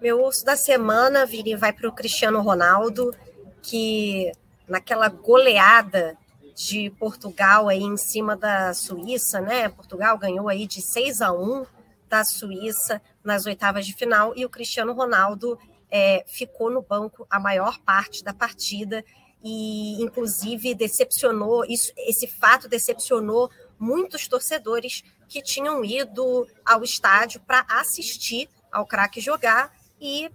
Meu 0.00 0.24
urso 0.24 0.44
da 0.44 0.56
semana, 0.56 1.26
Vini, 1.26 1.56
vai 1.56 1.72
para 1.72 1.88
o 1.88 1.92
Cristiano 1.92 2.40
Ronaldo, 2.40 3.12
que 3.60 4.30
naquela 4.68 5.08
goleada 5.08 6.16
de 6.54 6.88
Portugal 6.90 7.68
aí 7.68 7.82
em 7.82 7.96
cima 7.96 8.36
da 8.36 8.72
Suíça, 8.74 9.40
né? 9.40 9.68
Portugal 9.68 10.16
ganhou 10.16 10.48
aí 10.48 10.68
de 10.68 10.80
6 10.80 11.20
a 11.20 11.32
1 11.32 11.66
da 12.08 12.22
Suíça 12.22 13.02
nas 13.24 13.44
oitavas 13.44 13.84
de 13.84 13.92
final 13.92 14.32
e 14.36 14.44
o 14.44 14.48
Cristiano 14.48 14.92
Ronaldo 14.92 15.58
é, 15.90 16.24
ficou 16.28 16.70
no 16.70 16.80
banco 16.80 17.26
a 17.28 17.40
maior 17.40 17.80
parte 17.80 18.22
da 18.22 18.32
partida 18.32 19.04
e 19.42 20.00
inclusive 20.00 20.76
decepcionou 20.76 21.64
isso, 21.64 21.92
esse 21.96 22.28
fato 22.28 22.68
decepcionou 22.68 23.50
muitos 23.76 24.28
torcedores 24.28 25.02
que 25.28 25.42
tinham 25.42 25.84
ido 25.84 26.46
ao 26.64 26.84
estádio 26.84 27.40
para 27.40 27.66
assistir 27.68 28.48
ao 28.70 28.86
craque 28.86 29.20
jogar 29.20 29.76
e 30.00 30.30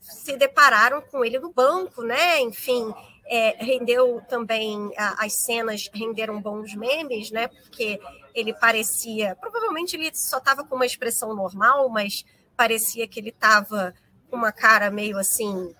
se 0.00 0.36
depararam 0.36 1.02
com 1.02 1.24
ele 1.24 1.38
no 1.38 1.52
banco, 1.52 2.02
né? 2.02 2.40
Enfim, 2.40 2.92
é, 3.26 3.56
rendeu 3.64 4.22
também 4.28 4.90
as 4.96 5.44
cenas 5.44 5.88
renderam 5.92 6.40
bons 6.40 6.74
memes, 6.74 7.30
né? 7.30 7.48
Porque 7.48 8.00
ele 8.34 8.54
parecia, 8.54 9.34
provavelmente 9.36 9.96
ele 9.96 10.14
só 10.14 10.38
estava 10.38 10.64
com 10.64 10.76
uma 10.76 10.86
expressão 10.86 11.34
normal, 11.34 11.88
mas 11.88 12.24
parecia 12.56 13.06
que 13.08 13.18
ele 13.18 13.30
estava 13.30 13.94
com 14.30 14.36
uma 14.36 14.52
cara 14.52 14.90
meio 14.90 15.18
assim 15.18 15.74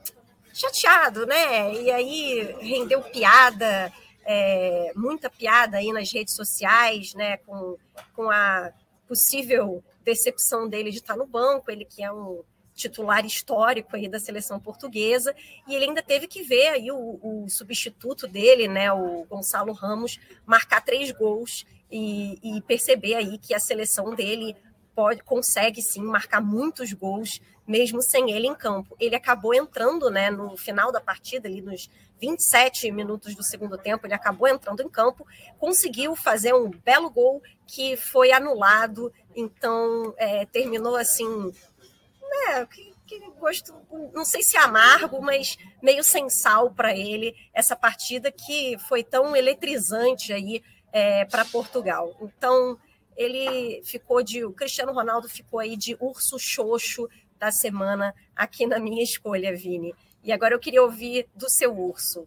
chateado, 0.52 1.26
né? 1.26 1.74
E 1.74 1.90
aí 1.90 2.56
rendeu 2.60 3.00
piada, 3.02 3.92
é, 4.24 4.92
muita 4.96 5.30
piada 5.30 5.76
aí 5.76 5.92
nas 5.92 6.12
redes 6.12 6.34
sociais, 6.34 7.14
né? 7.14 7.36
Com, 7.38 7.76
com 8.14 8.30
a 8.30 8.72
possível 9.06 9.84
decepção 10.02 10.68
dele 10.68 10.90
de 10.90 10.98
estar 10.98 11.16
no 11.16 11.26
banco, 11.26 11.70
ele 11.70 11.84
que 11.84 12.02
é 12.02 12.12
um 12.12 12.42
titular 12.76 13.24
histórico 13.24 13.96
aí 13.96 14.06
da 14.06 14.20
seleção 14.20 14.60
portuguesa, 14.60 15.34
e 15.66 15.74
ele 15.74 15.86
ainda 15.86 16.02
teve 16.02 16.28
que 16.28 16.42
ver 16.42 16.68
aí 16.68 16.92
o, 16.92 17.18
o 17.22 17.48
substituto 17.48 18.28
dele, 18.28 18.68
né, 18.68 18.92
o 18.92 19.24
Gonçalo 19.24 19.72
Ramos, 19.72 20.20
marcar 20.44 20.82
três 20.82 21.10
gols 21.10 21.66
e, 21.90 22.38
e, 22.42 22.60
perceber 22.62 23.14
aí 23.14 23.38
que 23.38 23.54
a 23.54 23.58
seleção 23.58 24.14
dele 24.14 24.54
pode 24.94 25.22
consegue 25.22 25.82
sim 25.82 26.02
marcar 26.02 26.40
muitos 26.40 26.92
gols 26.92 27.40
mesmo 27.66 28.00
sem 28.00 28.30
ele 28.30 28.46
em 28.46 28.54
campo. 28.54 28.96
Ele 29.00 29.16
acabou 29.16 29.52
entrando, 29.52 30.08
né, 30.08 30.30
no 30.30 30.56
final 30.56 30.92
da 30.92 31.00
partida, 31.00 31.48
ali 31.48 31.60
nos 31.60 31.90
27 32.20 32.90
minutos 32.92 33.34
do 33.34 33.42
segundo 33.42 33.76
tempo, 33.76 34.06
ele 34.06 34.14
acabou 34.14 34.48
entrando 34.48 34.82
em 34.82 34.88
campo, 34.88 35.26
conseguiu 35.58 36.14
fazer 36.14 36.54
um 36.54 36.70
belo 36.70 37.10
gol 37.10 37.42
que 37.66 37.96
foi 37.96 38.32
anulado, 38.32 39.12
então 39.34 40.14
é, 40.16 40.46
terminou 40.46 40.96
assim 40.96 41.52
é, 42.32 42.66
que, 42.66 42.92
que 43.06 43.20
gosto, 43.38 43.74
não 44.12 44.24
sei 44.24 44.42
se 44.42 44.56
é 44.56 44.60
amargo, 44.60 45.20
mas 45.20 45.56
meio 45.82 46.02
sem 46.02 46.28
sal 46.28 46.70
para 46.70 46.96
ele, 46.96 47.34
essa 47.52 47.76
partida 47.76 48.30
que 48.32 48.76
foi 48.88 49.02
tão 49.02 49.34
eletrizante 49.36 50.32
aí 50.32 50.62
é, 50.92 51.24
para 51.24 51.44
Portugal. 51.44 52.16
Então, 52.20 52.78
ele 53.16 53.82
ficou 53.84 54.22
de. 54.22 54.44
O 54.44 54.52
Cristiano 54.52 54.92
Ronaldo 54.92 55.28
ficou 55.28 55.58
aí 55.58 55.76
de 55.76 55.96
urso 56.00 56.38
xoxo 56.38 57.08
da 57.38 57.50
semana 57.50 58.14
aqui 58.34 58.66
na 58.66 58.78
minha 58.78 59.02
escolha, 59.02 59.56
Vini. 59.56 59.94
E 60.22 60.32
agora 60.32 60.54
eu 60.54 60.58
queria 60.58 60.82
ouvir 60.82 61.28
do 61.34 61.48
seu 61.48 61.76
urso. 61.76 62.26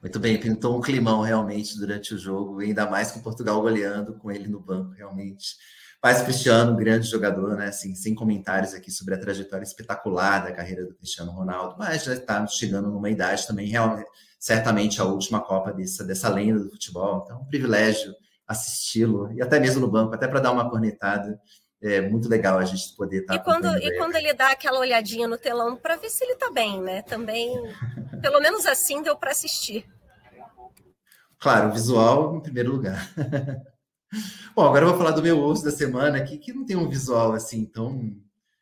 Muito 0.00 0.18
bem, 0.18 0.38
pintou 0.38 0.76
um 0.76 0.80
climão 0.80 1.20
realmente 1.20 1.78
durante 1.78 2.14
o 2.14 2.18
jogo, 2.18 2.60
ainda 2.60 2.90
mais 2.90 3.12
com 3.12 3.20
Portugal 3.20 3.60
goleando, 3.62 4.14
com 4.14 4.30
ele 4.32 4.48
no 4.48 4.58
banco, 4.58 4.90
realmente. 4.92 5.56
Mas 6.02 6.20
Cristiano, 6.20 6.74
grande 6.74 7.06
jogador, 7.06 7.56
né? 7.56 7.68
Assim, 7.68 7.94
sem 7.94 8.12
comentários 8.12 8.74
aqui 8.74 8.90
sobre 8.90 9.14
a 9.14 9.18
trajetória 9.18 9.62
espetacular 9.62 10.42
da 10.42 10.50
carreira 10.50 10.84
do 10.84 10.94
Cristiano 10.94 11.30
Ronaldo, 11.30 11.76
mas 11.78 12.02
já 12.02 12.14
está 12.14 12.44
chegando 12.48 12.90
numa 12.90 13.08
idade 13.08 13.46
também, 13.46 13.68
realmente, 13.68 14.08
certamente 14.36 15.00
a 15.00 15.04
última 15.04 15.40
Copa 15.40 15.72
dessa, 15.72 16.02
dessa 16.02 16.28
lenda 16.28 16.58
do 16.58 16.70
futebol. 16.70 17.22
Então, 17.24 17.36
é 17.36 17.40
um 17.40 17.44
privilégio 17.44 18.12
assisti-lo, 18.48 19.32
e 19.32 19.40
até 19.40 19.60
mesmo 19.60 19.80
no 19.80 19.88
banco, 19.88 20.12
até 20.12 20.26
para 20.26 20.40
dar 20.40 20.50
uma 20.50 20.68
cornetada. 20.68 21.40
É 21.80 22.00
muito 22.00 22.28
legal 22.28 22.58
a 22.58 22.64
gente 22.64 22.94
poder 22.96 23.22
estar. 23.22 23.38
Tá 23.38 23.40
e 23.40 23.44
quando, 23.44 23.78
e 23.78 23.98
quando 23.98 24.14
ele 24.14 24.32
dá 24.34 24.52
aquela 24.52 24.78
olhadinha 24.78 25.26
no 25.26 25.36
telão 25.36 25.76
para 25.76 25.96
ver 25.96 26.10
se 26.10 26.22
ele 26.24 26.34
está 26.34 26.48
bem, 26.50 26.80
né? 26.80 27.02
Também, 27.02 27.60
pelo 28.20 28.40
menos 28.40 28.66
assim, 28.66 29.02
deu 29.02 29.16
para 29.16 29.32
assistir. 29.32 29.84
Claro, 31.40 31.72
visual 31.72 32.36
em 32.36 32.40
primeiro 32.40 32.70
lugar. 32.70 33.10
Bom, 34.54 34.62
agora 34.62 34.84
eu 34.84 34.90
vou 34.90 34.98
falar 34.98 35.12
do 35.12 35.22
meu 35.22 35.42
osso 35.42 35.64
da 35.64 35.70
semana 35.70 36.18
aqui, 36.18 36.36
que 36.36 36.52
não 36.52 36.64
tem 36.66 36.76
um 36.76 36.88
visual 36.88 37.32
assim 37.32 37.64
tão 37.64 38.14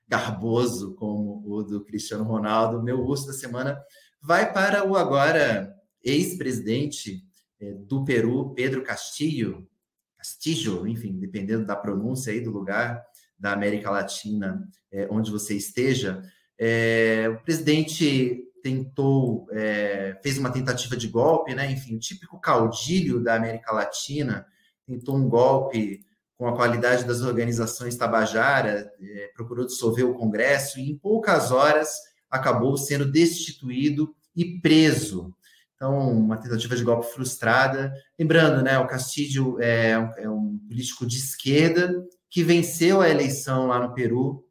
garboso 0.06 0.94
como 0.94 1.42
o 1.44 1.62
do 1.62 1.84
Cristiano 1.84 2.24
Ronaldo. 2.24 2.82
Meu 2.82 3.04
osso 3.06 3.26
da 3.26 3.32
semana 3.32 3.80
vai 4.20 4.52
para 4.52 4.86
o 4.86 4.96
agora 4.96 5.74
ex-presidente 6.02 7.24
é, 7.60 7.72
do 7.72 8.04
Peru, 8.04 8.54
Pedro 8.54 8.82
Castillo, 8.82 9.68
Castillo, 10.16 10.86
enfim, 10.86 11.18
dependendo 11.18 11.66
da 11.66 11.76
pronúncia 11.76 12.32
aí 12.32 12.40
do 12.40 12.50
lugar 12.50 13.02
da 13.38 13.52
América 13.52 13.90
Latina 13.90 14.68
é, 14.92 15.08
onde 15.10 15.30
você 15.30 15.54
esteja. 15.54 16.22
É, 16.58 17.28
o 17.28 17.42
presidente 17.42 18.44
tentou, 18.62 19.46
é, 19.50 20.18
fez 20.22 20.38
uma 20.38 20.52
tentativa 20.52 20.96
de 20.96 21.08
golpe, 21.08 21.54
né? 21.54 21.70
Enfim, 21.70 21.96
o 21.96 22.00
típico 22.00 22.38
caudilho 22.38 23.22
da 23.22 23.34
América 23.34 23.72
Latina 23.72 24.46
tentou 24.90 25.16
um 25.16 25.28
golpe 25.28 26.04
com 26.36 26.48
a 26.48 26.56
qualidade 26.56 27.04
das 27.04 27.20
organizações 27.20 27.96
Tabajara, 27.96 28.90
é, 29.00 29.30
procurou 29.34 29.66
dissolver 29.66 30.04
o 30.04 30.14
Congresso 30.14 30.80
e 30.80 30.90
em 30.90 30.96
poucas 30.96 31.52
horas 31.52 31.90
acabou 32.30 32.76
sendo 32.76 33.04
destituído 33.10 34.14
e 34.34 34.58
preso. 34.60 35.34
Então, 35.74 35.98
uma 36.10 36.36
tentativa 36.36 36.76
de 36.76 36.84
golpe 36.84 37.06
frustrada. 37.12 37.92
Lembrando, 38.18 38.62
né, 38.62 38.78
o 38.78 38.86
Castillo 38.86 39.60
é 39.60 39.98
um, 39.98 40.12
é 40.16 40.30
um 40.30 40.58
político 40.66 41.06
de 41.06 41.16
esquerda 41.16 41.94
que 42.28 42.42
venceu 42.42 43.00
a 43.00 43.08
eleição 43.08 43.66
lá 43.66 43.78
no 43.78 43.94
Peru, 43.94 44.44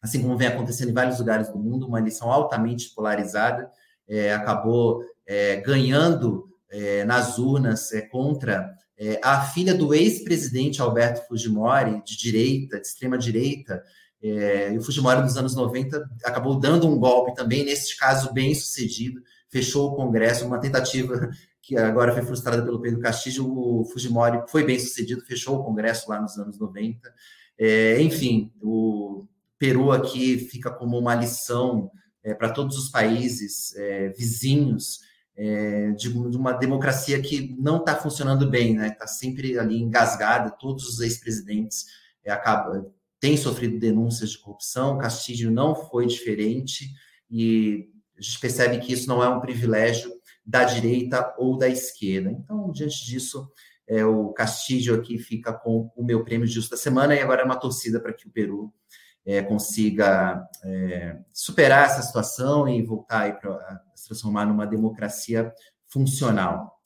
assim 0.00 0.22
como 0.22 0.36
vem 0.36 0.48
acontecendo 0.48 0.90
em 0.90 0.94
vários 0.94 1.18
lugares 1.18 1.48
do 1.48 1.58
mundo, 1.58 1.86
uma 1.86 1.98
eleição 1.98 2.30
altamente 2.30 2.94
polarizada, 2.94 3.70
é, 4.08 4.32
acabou 4.32 5.02
é, 5.26 5.56
ganhando 5.56 6.48
é, 6.70 7.04
nas 7.04 7.38
urnas 7.38 7.92
é, 7.92 8.02
contra 8.02 8.72
é, 9.04 9.18
a 9.20 9.40
filha 9.40 9.74
do 9.74 9.92
ex-presidente 9.92 10.80
Alberto 10.80 11.26
Fujimori, 11.26 12.00
de 12.04 12.16
direita, 12.16 12.80
de 12.80 12.86
extrema-direita, 12.86 13.82
é, 14.22 14.72
e 14.72 14.78
o 14.78 14.80
Fujimori 14.80 15.22
nos 15.22 15.36
anos 15.36 15.56
90 15.56 16.08
acabou 16.24 16.60
dando 16.60 16.86
um 16.86 16.96
golpe 17.00 17.34
também, 17.34 17.64
nesse 17.64 17.98
caso 17.98 18.32
bem 18.32 18.54
sucedido, 18.54 19.20
fechou 19.50 19.88
o 19.88 19.96
Congresso, 19.96 20.46
uma 20.46 20.60
tentativa 20.60 21.28
que 21.60 21.76
agora 21.76 22.12
foi 22.12 22.22
frustrada 22.22 22.62
pelo 22.62 22.80
Pedro 22.80 23.00
Castilho, 23.00 23.44
o 23.52 23.84
Fujimori 23.86 24.40
foi 24.46 24.62
bem 24.62 24.78
sucedido, 24.78 25.26
fechou 25.26 25.58
o 25.58 25.64
Congresso 25.64 26.08
lá 26.08 26.20
nos 26.20 26.38
anos 26.38 26.56
90. 26.60 27.12
É, 27.58 28.00
enfim, 28.00 28.52
o 28.62 29.26
Peru 29.58 29.90
aqui 29.90 30.38
fica 30.38 30.70
como 30.70 30.96
uma 30.96 31.16
lição 31.16 31.90
é, 32.22 32.34
para 32.34 32.50
todos 32.50 32.78
os 32.78 32.88
países 32.88 33.74
é, 33.74 34.10
vizinhos 34.10 35.00
é, 35.44 35.90
de, 35.90 36.08
de, 36.08 36.36
uma 36.36 36.52
democracia 36.52 37.20
que 37.20 37.52
não 37.58 37.78
está 37.78 37.96
funcionando 37.96 38.48
bem, 38.48 38.76
né? 38.76 38.88
Está 38.88 39.08
sempre 39.08 39.58
ali 39.58 39.76
engasgada. 39.76 40.52
Todos 40.52 40.88
os 40.88 41.00
ex-presidentes 41.00 41.86
é, 42.24 42.40
têm 43.18 43.36
sofrido 43.36 43.76
denúncias 43.76 44.30
de 44.30 44.38
corrupção. 44.38 44.98
Castilho 44.98 45.50
não 45.50 45.74
foi 45.74 46.06
diferente 46.06 46.88
e 47.28 47.90
a 48.16 48.22
gente 48.22 48.38
percebe 48.38 48.78
que 48.78 48.92
isso 48.92 49.08
não 49.08 49.20
é 49.20 49.28
um 49.28 49.40
privilégio 49.40 50.12
da 50.46 50.62
direita 50.62 51.34
ou 51.36 51.58
da 51.58 51.68
esquerda. 51.68 52.30
Então, 52.30 52.70
diante 52.70 53.04
disso, 53.04 53.50
é, 53.88 54.04
o 54.04 54.32
Castilho 54.32 54.94
aqui 54.94 55.18
fica 55.18 55.52
com 55.52 55.90
o 55.96 56.04
meu 56.04 56.22
prêmio 56.22 56.46
justo 56.46 56.70
da 56.70 56.76
semana 56.76 57.16
e 57.16 57.20
agora 57.20 57.42
é 57.42 57.44
uma 57.44 57.58
torcida 57.58 57.98
para 57.98 58.12
que 58.12 58.28
o 58.28 58.30
Peru 58.30 58.72
é, 59.26 59.42
consiga 59.42 60.48
é, 60.64 61.16
superar 61.32 61.86
essa 61.86 62.02
situação 62.02 62.68
e 62.68 62.80
voltar 62.80 63.40
para 63.40 63.82
se 64.02 64.08
transformar 64.08 64.46
numa 64.46 64.66
democracia 64.66 65.52
funcional. 65.86 66.76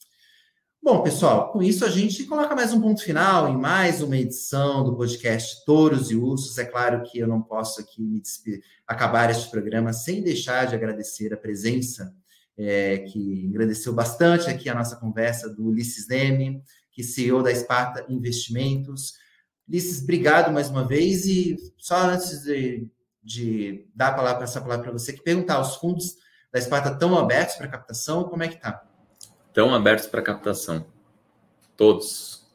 Bom, 0.81 1.01
pessoal, 1.01 1.51
com 1.51 1.61
isso 1.61 1.83
a 1.83 1.89
gente 1.89 2.23
coloca 2.25 2.55
mais 2.55 2.71
um 2.73 2.79
ponto 2.79 3.01
final 3.01 3.49
em 3.49 3.57
mais 3.57 4.01
uma 4.01 4.15
edição 4.15 4.83
do 4.83 4.95
podcast 4.95 5.65
Touros 5.65 6.11
e 6.11 6.15
Ursos. 6.15 6.57
É 6.59 6.63
claro 6.63 7.01
que 7.03 7.17
eu 7.17 7.27
não 7.27 7.41
posso 7.41 7.81
aqui 7.81 8.21
acabar 8.85 9.31
este 9.31 9.49
programa 9.49 9.91
sem 9.91 10.21
deixar 10.21 10.65
de 10.65 10.75
agradecer 10.75 11.33
a 11.33 11.37
presença 11.37 12.15
é, 12.55 12.99
que 12.99 13.45
engrandeceu 13.45 13.93
bastante 13.93 14.49
aqui 14.49 14.69
a 14.69 14.75
nossa 14.75 14.95
conversa 14.95 15.49
do 15.49 15.65
Ulisses 15.65 16.07
Neme, 16.07 16.61
que 16.91 17.03
CEO 17.03 17.41
da 17.41 17.51
Esparta 17.51 18.05
Investimentos. 18.07 19.13
Ulisses, 19.67 20.03
obrigado 20.03 20.53
mais 20.53 20.69
uma 20.69 20.87
vez 20.87 21.25
e 21.25 21.57
só 21.77 21.97
antes 21.97 22.43
de, 22.43 22.87
de 23.23 23.89
dar 23.93 24.09
a 24.09 24.13
palavra, 24.13 24.43
essa 24.43 24.61
palavra 24.61 24.83
para 24.83 24.93
você, 24.93 25.11
que 25.11 25.23
perguntar, 25.23 25.59
os 25.59 25.75
fundos 25.75 26.26
da 26.51 26.59
Esparta 26.59 26.89
estão 26.89 27.17
abertos 27.17 27.55
para 27.55 27.67
captação? 27.67 28.23
Como 28.23 28.43
é 28.43 28.47
que 28.47 28.55
está? 28.55 28.83
Estão 29.47 29.73
abertos 29.73 30.07
para 30.07 30.21
captação. 30.21 30.85
Todos. 31.75 32.47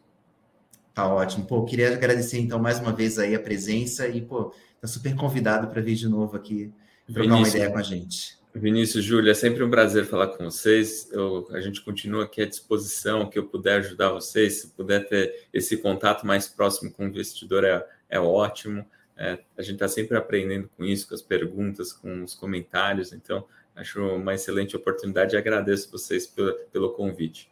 Tá 0.94 1.06
ótimo. 1.06 1.46
Pô, 1.46 1.64
queria 1.64 1.92
agradecer 1.92 2.38
então 2.38 2.58
mais 2.58 2.78
uma 2.78 2.92
vez 2.92 3.18
aí 3.18 3.34
a 3.34 3.40
presença 3.40 4.08
e, 4.08 4.20
pô, 4.20 4.54
tá 4.80 4.86
super 4.86 5.14
convidado 5.16 5.68
para 5.68 5.80
vir 5.80 5.94
de 5.94 6.08
novo 6.08 6.36
aqui 6.36 6.72
trocar 7.06 7.22
Vinícius, 7.22 7.48
uma 7.48 7.56
ideia 7.56 7.72
com 7.72 7.78
a 7.78 7.82
gente. 7.82 8.38
Vinícius, 8.54 9.04
Júlia, 9.04 9.30
é 9.30 9.34
sempre 9.34 9.64
um 9.64 9.70
prazer 9.70 10.04
falar 10.04 10.28
com 10.28 10.44
vocês. 10.44 11.08
Eu, 11.10 11.48
a 11.52 11.60
gente 11.60 11.80
continua 11.82 12.24
aqui 12.24 12.42
à 12.42 12.46
disposição, 12.46 13.28
que 13.28 13.38
eu 13.38 13.46
puder 13.46 13.78
ajudar 13.78 14.10
vocês, 14.10 14.60
se 14.60 14.68
puder 14.68 15.08
ter 15.08 15.48
esse 15.52 15.76
contato 15.78 16.26
mais 16.26 16.48
próximo 16.48 16.92
com 16.92 17.04
o 17.04 17.08
investidor 17.08 17.64
é, 17.64 17.84
é 18.10 18.20
ótimo. 18.20 18.84
É, 19.16 19.38
a 19.56 19.62
gente 19.62 19.74
está 19.74 19.88
sempre 19.88 20.16
aprendendo 20.16 20.68
com 20.76 20.84
isso, 20.84 21.08
com 21.08 21.14
as 21.14 21.22
perguntas, 21.22 21.92
com 21.92 22.22
os 22.22 22.34
comentários. 22.34 23.12
Então, 23.12 23.46
acho 23.74 24.00
uma 24.00 24.34
excelente 24.34 24.76
oportunidade 24.76 25.34
e 25.34 25.38
agradeço 25.38 25.90
vocês 25.90 26.26
pelo, 26.26 26.52
pelo 26.72 26.92
convite. 26.92 27.50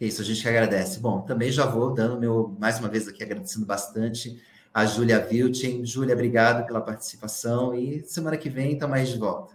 É 0.00 0.06
isso, 0.06 0.20
a 0.20 0.24
gente 0.24 0.42
que 0.42 0.48
agradece. 0.48 0.98
Bom, 0.98 1.20
também 1.20 1.50
já 1.50 1.64
vou 1.64 1.94
dando 1.94 2.18
meu, 2.18 2.56
mais 2.58 2.78
uma 2.80 2.88
vez 2.88 3.06
aqui, 3.06 3.22
agradecendo 3.22 3.64
bastante 3.64 4.42
a 4.74 4.84
Júlia 4.84 5.20
Vilchen. 5.20 5.84
Júlia, 5.84 6.14
obrigado 6.14 6.66
pela 6.66 6.80
participação 6.80 7.74
e 7.74 8.02
semana 8.02 8.36
que 8.36 8.50
vem 8.50 8.72
estamos 8.72 8.90
mais 8.96 9.08
de 9.08 9.18
volta. 9.18 9.54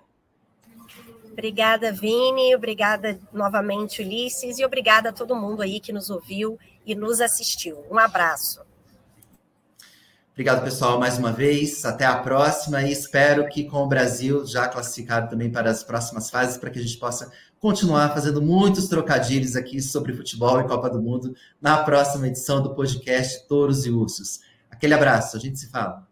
Obrigada, 1.32 1.92
Vini. 1.92 2.56
Obrigada 2.56 3.20
novamente, 3.32 4.02
Ulisses. 4.02 4.58
E 4.58 4.66
obrigada 4.66 5.10
a 5.10 5.14
todo 5.14 5.36
mundo 5.36 5.62
aí 5.62 5.80
que 5.80 5.94
nos 5.94 6.10
ouviu 6.10 6.58
e 6.86 6.96
nos 6.96 7.22
assistiu. 7.22 7.86
Um 7.92 8.00
abraço. 8.00 8.62
Obrigado, 10.38 10.64
pessoal, 10.64 11.00
mais 11.00 11.18
uma 11.18 11.32
vez. 11.32 11.84
Até 11.84 12.06
a 12.06 12.20
próxima 12.20 12.84
e 12.84 12.92
espero 12.92 13.50
que 13.50 13.64
com 13.64 13.82
o 13.82 13.88
Brasil 13.88 14.46
já 14.46 14.68
classificado 14.68 15.32
também 15.32 15.52
para 15.52 15.72
as 15.72 15.84
próximas 15.84 16.30
fases, 16.30 16.58
para 16.58 16.70
que 16.70 16.78
a 16.78 16.82
gente 16.84 16.96
possa 16.98 17.32
continuar 17.60 18.14
fazendo 18.14 18.40
muitos 18.40 18.88
trocadilhos 18.88 19.56
aqui 19.56 19.82
sobre 19.82 20.14
futebol 20.14 20.62
e 20.62 20.68
Copa 20.68 20.92
do 20.92 21.02
Mundo 21.02 21.36
na 21.60 21.78
próxima 21.80 22.28
edição 22.28 22.62
do 22.62 22.76
podcast 22.76 23.48
Touros 23.48 23.88
e 23.88 23.90
Ursos. 23.90 24.42
Aquele 24.70 24.94
abraço, 24.94 25.36
a 25.36 25.40
gente 25.40 25.58
se 25.58 25.72
fala. 25.72 26.07